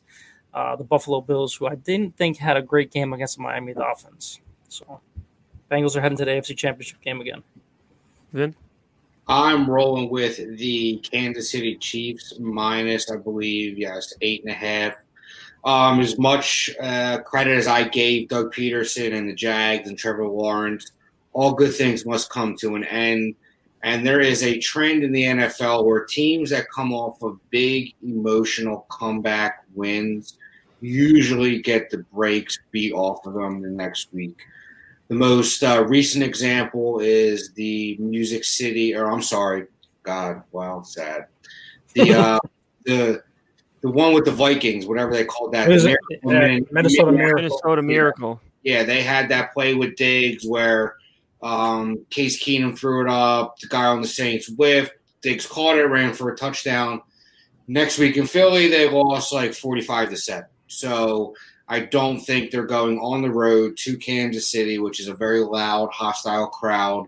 uh, 0.54 0.76
the 0.76 0.84
Buffalo 0.84 1.22
Bills, 1.22 1.56
who 1.56 1.68
I 1.68 1.76
didn't 1.76 2.18
think 2.18 2.38
had 2.38 2.58
a 2.58 2.62
great 2.62 2.92
game 2.92 3.14
against 3.14 3.38
the 3.38 3.44
Miami 3.44 3.74
Dolphins. 3.74 4.40
So, 4.68 5.00
Bengals 5.70 5.96
are 5.96 6.02
heading 6.02 6.18
to 6.18 6.26
the 6.26 6.32
AFC 6.32 6.58
Championship 6.58 7.02
game 7.02 7.22
again. 7.22 7.44
Vin? 8.34 8.56
I'm 9.28 9.70
rolling 9.70 10.10
with 10.10 10.38
the 10.58 10.98
Kansas 10.98 11.52
City 11.52 11.76
Chiefs 11.76 12.34
minus, 12.40 13.12
I 13.12 13.18
believe, 13.18 13.78
yes, 13.78 14.14
eight 14.22 14.42
and 14.44 14.52
a 14.52 14.56
half. 14.56 14.96
Um, 15.64 16.00
as 16.00 16.18
much 16.18 16.72
uh, 16.82 17.20
credit 17.20 17.56
as 17.56 17.68
I 17.68 17.84
gave 17.84 18.30
Doug 18.30 18.54
Pederson 18.54 19.14
and 19.14 19.30
the 19.30 19.36
Jags 19.36 19.88
and 19.88 19.98
Trevor 19.98 20.26
Lawrence, 20.28 20.92
all 21.34 21.54
good 21.54 21.76
things 21.76 22.08
must 22.08 22.32
come 22.32 22.56
to 22.58 22.76
an 22.76 22.86
end. 22.86 23.36
And 23.84 24.06
there 24.06 24.20
is 24.20 24.42
a 24.42 24.58
trend 24.58 25.04
in 25.04 25.12
the 25.12 25.24
NFL 25.24 25.86
where 25.86 26.06
teams 26.06 26.50
that 26.50 26.72
come 26.72 26.92
off 26.92 27.22
of 27.22 27.40
big 27.52 27.94
emotional 28.02 28.88
comeback 28.90 29.64
wins 29.76 30.39
usually 30.82 31.62
get 31.62 31.90
the 31.90 32.00
breaks 32.14 32.60
beat 32.72 32.94
off 32.94 33.26
of 33.26 33.34
them 33.34 33.62
the 33.62 33.70
next 33.70 34.14
week. 34.14 34.38
The 35.08 35.16
most 35.16 35.64
uh, 35.64 35.86
recent 35.88 36.24
example 36.24 37.00
is 37.00 37.52
the 37.54 37.98
Music 37.98 38.44
City, 38.44 38.96
or 38.96 39.12
I'm 39.12 39.24
sorry, 39.24 39.66
God, 40.04 40.44
wow, 40.52 40.82
sad. 40.84 41.28
The 41.96 42.14
uh, 42.14 42.40
the 42.86 43.24
the 43.82 43.90
one 43.90 44.14
with 44.14 44.26
the 44.26 44.32
Vikings, 44.32 44.86
whatever 44.86 45.14
they 45.14 45.26
called 45.26 45.54
that, 45.54 45.68
the 45.68 45.98
Miracle, 46.24 46.68
Minnesota 46.72 47.12
Miracle. 47.12 47.36
Minnesota 47.44 47.82
Miracle. 47.82 48.42
Yeah, 48.64 48.84
they 48.84 49.02
had 49.02 49.30
that 49.30 49.54
play 49.54 49.74
with 49.74 49.96
Diggs 49.96 50.46
where 50.46 50.96
um, 51.42 52.06
Case 52.10 52.44
Keenum 52.44 52.78
threw 52.78 53.02
it 53.06 53.10
up. 53.10 53.58
The 53.60 53.68
guy 53.68 53.86
on 53.86 54.02
the 54.02 54.08
Saints 54.08 54.48
whiffed. 54.48 54.94
Diggs 55.22 55.46
caught 55.46 55.78
it, 55.78 55.86
ran 55.86 56.14
for 56.14 56.32
a 56.32 56.38
touchdown. 56.38 57.02
Next 57.68 57.98
week 57.98 58.18
in 58.18 58.26
Philly, 58.26 58.68
they 58.68 58.90
lost 58.90 59.34
like 59.34 59.54
45 59.54 60.10
to 60.12 60.18
7. 60.18 60.46
So 60.70 61.36
I 61.68 61.82
don't 61.82 62.20
think 62.20 62.50
they're 62.50 62.66
going 62.66 62.98
on 63.00 63.22
the 63.22 63.32
road 63.32 63.78
to 63.78 63.98
Kansas 63.98 64.50
City, 64.50 64.80
which 64.80 65.00
is 65.00 65.08
a 65.08 65.14
very 65.14 65.42
loud, 65.42 65.90
hostile 65.92 66.48
crowd. 66.48 67.08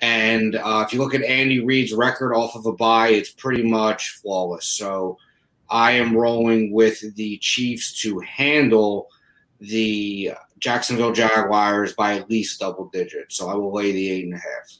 And 0.00 0.54
uh, 0.54 0.84
if 0.86 0.92
you 0.92 1.00
look 1.00 1.14
at 1.14 1.22
Andy 1.22 1.64
Reid's 1.64 1.92
record 1.92 2.34
off 2.34 2.54
of 2.54 2.64
a 2.66 2.72
bye, 2.72 3.08
it's 3.08 3.30
pretty 3.30 3.64
much 3.64 4.10
flawless. 4.22 4.66
So 4.66 5.18
I 5.68 5.92
am 5.92 6.16
rolling 6.16 6.72
with 6.72 7.14
the 7.16 7.38
Chiefs 7.38 8.00
to 8.02 8.20
handle 8.20 9.08
the 9.60 10.32
Jacksonville 10.58 11.12
Jaguars 11.12 11.94
by 11.94 12.14
at 12.16 12.30
least 12.30 12.60
double 12.60 12.88
digits. 12.90 13.36
So 13.36 13.48
I 13.48 13.54
will 13.54 13.74
lay 13.74 13.90
the 13.92 14.10
eight 14.10 14.24
and 14.24 14.34
a 14.34 14.38
half. 14.38 14.72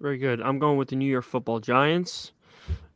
Very 0.00 0.18
good. 0.18 0.40
I'm 0.40 0.58
going 0.58 0.78
with 0.78 0.88
the 0.88 0.96
New 0.96 1.10
York 1.10 1.24
Football 1.24 1.60
Giants. 1.60 2.32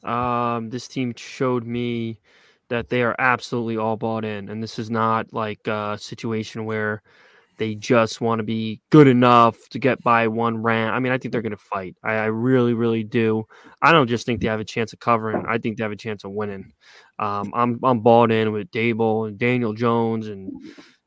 Um, 0.05 0.71
this 0.71 0.89
team 0.89 1.15
showed 1.17 1.67
me 1.67 2.19
that 2.73 2.89
they 2.89 3.03
are 3.03 3.15
absolutely 3.19 3.77
all 3.77 3.99
bought 3.99 4.25
in, 4.25 4.49
and 4.49 4.63
this 4.63 4.79
is 4.79 4.91
not 4.91 5.31
like 5.31 5.67
a 5.67 5.99
situation 6.01 6.65
where 6.65 7.03
they 7.59 7.75
just 7.75 8.23
want 8.23 8.39
to 8.39 8.43
be 8.43 8.81
good 8.89 9.07
enough 9.07 9.69
to 9.69 9.79
get 9.79 10.03
by 10.03 10.27
one 10.27 10.57
rant. 10.63 10.95
I 10.95 10.99
mean, 10.99 11.13
I 11.13 11.19
think 11.19 11.33
they're 11.33 11.43
going 11.43 11.51
to 11.51 11.59
fight. 11.59 11.97
I, 12.03 12.15
I, 12.15 12.25
really, 12.25 12.73
really 12.73 13.05
do. 13.05 13.45
I 13.83 13.93
don't 13.93 14.09
just 14.09 14.25
think 14.25 14.41
they 14.41 14.47
have 14.47 14.59
a 14.59 14.65
chance 14.65 14.95
of 14.95 15.01
covering. 15.01 15.45
I 15.47 15.59
think 15.59 15.77
they 15.77 15.83
have 15.83 15.93
a 15.93 15.97
chance 15.97 16.25
of 16.25 16.31
winning. 16.31 16.73
Um, 17.19 17.53
I'm 17.55 17.79
I'm 17.83 18.01
bought 18.01 18.33
in 18.33 18.53
with 18.53 18.71
Daboll 18.71 19.29
and 19.29 19.39
Daniel 19.39 19.75
Jones 19.75 20.29
and 20.29 20.51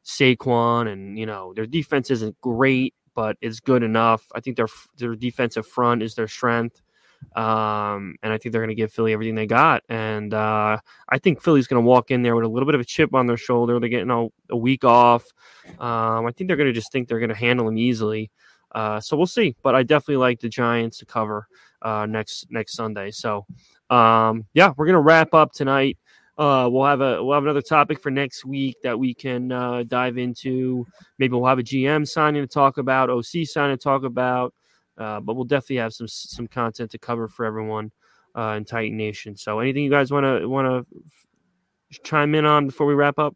Saquon, 0.05 0.87
and 0.87 1.17
you 1.17 1.25
know 1.25 1.51
their 1.55 1.65
defense 1.65 2.11
isn't 2.11 2.39
great, 2.41 2.93
but 3.15 3.37
it's 3.41 3.59
good 3.59 3.81
enough. 3.81 4.23
I 4.35 4.39
think 4.39 4.55
their 4.55 4.67
their 4.99 5.15
defensive 5.15 5.65
front 5.65 6.03
is 6.03 6.13
their 6.13 6.27
strength. 6.27 6.79
Um, 7.35 8.15
and 8.23 8.31
I 8.31 8.37
think 8.37 8.53
they're 8.53 8.61
going 8.61 8.69
to 8.69 8.75
give 8.75 8.93
Philly 8.93 9.11
everything 9.11 9.35
they 9.35 9.45
got. 9.45 9.83
And 9.89 10.33
uh, 10.33 10.77
I 11.09 11.17
think 11.17 11.41
Philly's 11.41 11.67
going 11.67 11.83
to 11.83 11.87
walk 11.87 12.11
in 12.11 12.21
there 12.21 12.35
with 12.35 12.45
a 12.45 12.47
little 12.47 12.65
bit 12.65 12.75
of 12.75 12.81
a 12.81 12.85
chip 12.85 13.13
on 13.13 13.27
their 13.27 13.37
shoulder. 13.37 13.79
They're 13.79 13.89
getting 13.89 14.09
a, 14.09 14.27
a 14.49 14.57
week 14.57 14.85
off. 14.85 15.25
Um, 15.79 16.25
I 16.25 16.31
think 16.31 16.47
they're 16.47 16.57
going 16.57 16.69
to 16.69 16.73
just 16.73 16.91
think 16.91 17.07
they're 17.07 17.19
going 17.19 17.29
to 17.29 17.35
handle 17.35 17.65
them 17.65 17.77
easily. 17.77 18.31
Uh, 18.73 18.99
so 18.99 19.17
we'll 19.17 19.27
see. 19.27 19.55
But 19.63 19.75
I 19.75 19.83
definitely 19.83 20.17
like 20.17 20.39
the 20.39 20.49
Giants 20.49 20.97
to 20.99 21.05
cover 21.05 21.47
uh, 21.81 22.05
next 22.05 22.47
next 22.49 22.75
Sunday. 22.75 23.11
So 23.11 23.45
um, 23.89 24.45
yeah, 24.53 24.73
we're 24.75 24.85
going 24.85 24.95
to 24.95 25.01
wrap 25.01 25.33
up 25.33 25.53
tonight. 25.53 25.97
Uh, 26.37 26.67
we'll 26.69 26.85
have 26.85 26.99
a 26.99 27.23
we'll 27.23 27.33
have 27.33 27.43
another 27.43 27.61
topic 27.61 28.01
for 28.01 28.11
next 28.11 28.43
week 28.43 28.75
that 28.83 28.99
we 28.99 29.13
can 29.13 29.51
uh, 29.51 29.83
dive 29.83 30.17
into. 30.17 30.85
Maybe 31.17 31.33
we'll 31.33 31.47
have 31.47 31.59
a 31.59 31.63
GM 31.63 32.07
signing 32.07 32.41
to 32.41 32.47
talk 32.47 32.77
about, 32.77 33.09
OC 33.09 33.45
signing 33.45 33.77
to 33.77 33.81
talk 33.81 34.03
about. 34.03 34.53
Uh, 34.97 35.19
but 35.19 35.35
we'll 35.35 35.45
definitely 35.45 35.77
have 35.77 35.93
some 35.93 36.07
some 36.07 36.47
content 36.47 36.91
to 36.91 36.97
cover 36.97 37.27
for 37.27 37.45
everyone 37.45 37.91
uh, 38.35 38.55
in 38.57 38.65
Titan 38.65 38.97
Nation. 38.97 39.35
So, 39.35 39.59
anything 39.59 39.83
you 39.83 39.89
guys 39.89 40.11
want 40.11 40.25
to 40.25 40.47
want 40.47 40.87
to 40.87 41.99
chime 42.03 42.35
in 42.35 42.45
on 42.45 42.67
before 42.67 42.87
we 42.87 42.93
wrap 42.93 43.19
up? 43.19 43.35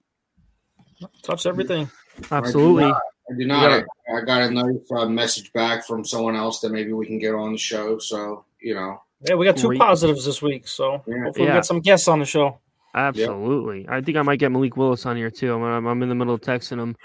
Touch 1.23 1.45
everything. 1.45 1.89
Absolutely. 2.31 2.85
I 2.85 2.93
do 3.37 3.45
not. 3.45 3.71
I, 3.71 3.79
do 3.79 3.85
not. 4.07 4.21
I 4.21 4.25
got 4.25 4.41
a 4.41 4.51
nice 4.51 4.91
uh, 4.91 5.05
message 5.05 5.51
back 5.53 5.85
from 5.85 6.03
someone 6.03 6.35
else 6.35 6.59
that 6.61 6.71
maybe 6.71 6.93
we 6.93 7.05
can 7.05 7.19
get 7.19 7.33
on 7.33 7.51
the 7.51 7.57
show. 7.57 7.99
So 7.99 8.45
you 8.61 8.75
know. 8.75 9.01
Yeah, 9.27 9.35
we 9.35 9.45
got 9.45 9.57
two 9.57 9.67
Great. 9.67 9.81
positives 9.81 10.23
this 10.23 10.41
week, 10.41 10.65
so 10.65 11.03
yeah. 11.05 11.23
hopefully 11.25 11.45
yeah. 11.47 11.53
we 11.53 11.57
get 11.57 11.65
some 11.65 11.81
guests 11.81 12.07
on 12.07 12.19
the 12.19 12.25
show. 12.25 12.59
Absolutely. 12.95 13.81
Yep. 13.81 13.89
I 13.89 14.01
think 14.01 14.17
I 14.17 14.21
might 14.21 14.39
get 14.39 14.49
Malik 14.51 14.77
Willis 14.77 15.05
on 15.05 15.17
here 15.17 15.29
too. 15.29 15.53
I'm, 15.53 15.85
I'm 15.85 16.03
in 16.03 16.09
the 16.09 16.15
middle 16.15 16.33
of 16.33 16.41
texting 16.41 16.79
him 16.79 16.95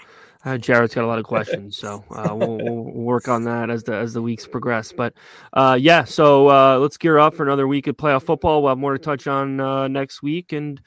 uh, 0.45 0.57
Jared's 0.57 0.93
got 0.93 1.03
a 1.03 1.07
lot 1.07 1.17
of 1.17 1.25
questions, 1.25 1.75
so 1.75 2.05
uh, 2.11 2.33
we'll, 2.35 2.57
we'll, 2.57 2.83
work 3.05 3.27
on 3.27 3.43
that 3.45 3.69
as 3.69 3.83
the 3.83 3.95
as 3.95 4.13
the 4.13 4.21
weeks 4.21 4.45
progress. 4.45 4.91
But 4.91 5.13
uh, 5.53 5.77
yeah, 5.79 6.03
so 6.03 6.49
uh, 6.49 6.77
let's 6.77 6.97
gear 6.97 7.17
up 7.17 7.33
for 7.33 7.43
another 7.43 7.67
week 7.67 7.87
of 7.87 7.97
playoff 7.97 8.23
football. 8.23 8.61
We'll 8.61 8.69
have 8.69 8.77
more 8.77 8.93
to 8.93 8.99
touch 8.99 9.25
on 9.27 9.59
uh, 9.59 9.87
next 9.87 10.21
week, 10.21 10.53
and 10.53 10.79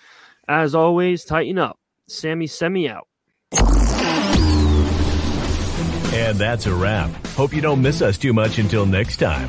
as 0.46 0.74
always, 0.74 1.24
Titan 1.24 1.58
up. 1.58 1.78
Sammy, 2.06 2.46
semi 2.46 2.88
out. 2.88 3.08
And 6.14 6.38
that's 6.38 6.66
a 6.66 6.74
wrap. 6.74 7.10
Hope 7.28 7.52
you 7.52 7.60
don't 7.60 7.82
miss 7.82 8.00
us 8.00 8.16
too 8.16 8.32
much 8.32 8.58
until 8.58 8.86
next 8.86 9.18
time. 9.18 9.46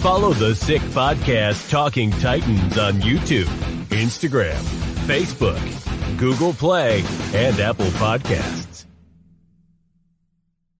Follow 0.00 0.32
the 0.32 0.54
Sick 0.54 0.80
Podcast 0.82 1.70
Talking 1.70 2.10
Titans 2.12 2.78
on 2.78 2.94
YouTube, 2.94 3.44
Instagram, 3.88 4.60
Facebook, 5.06 6.18
Google 6.18 6.52
Play, 6.52 7.04
and 7.34 7.58
Apple 7.60 7.86
Podcasts. 7.86 8.71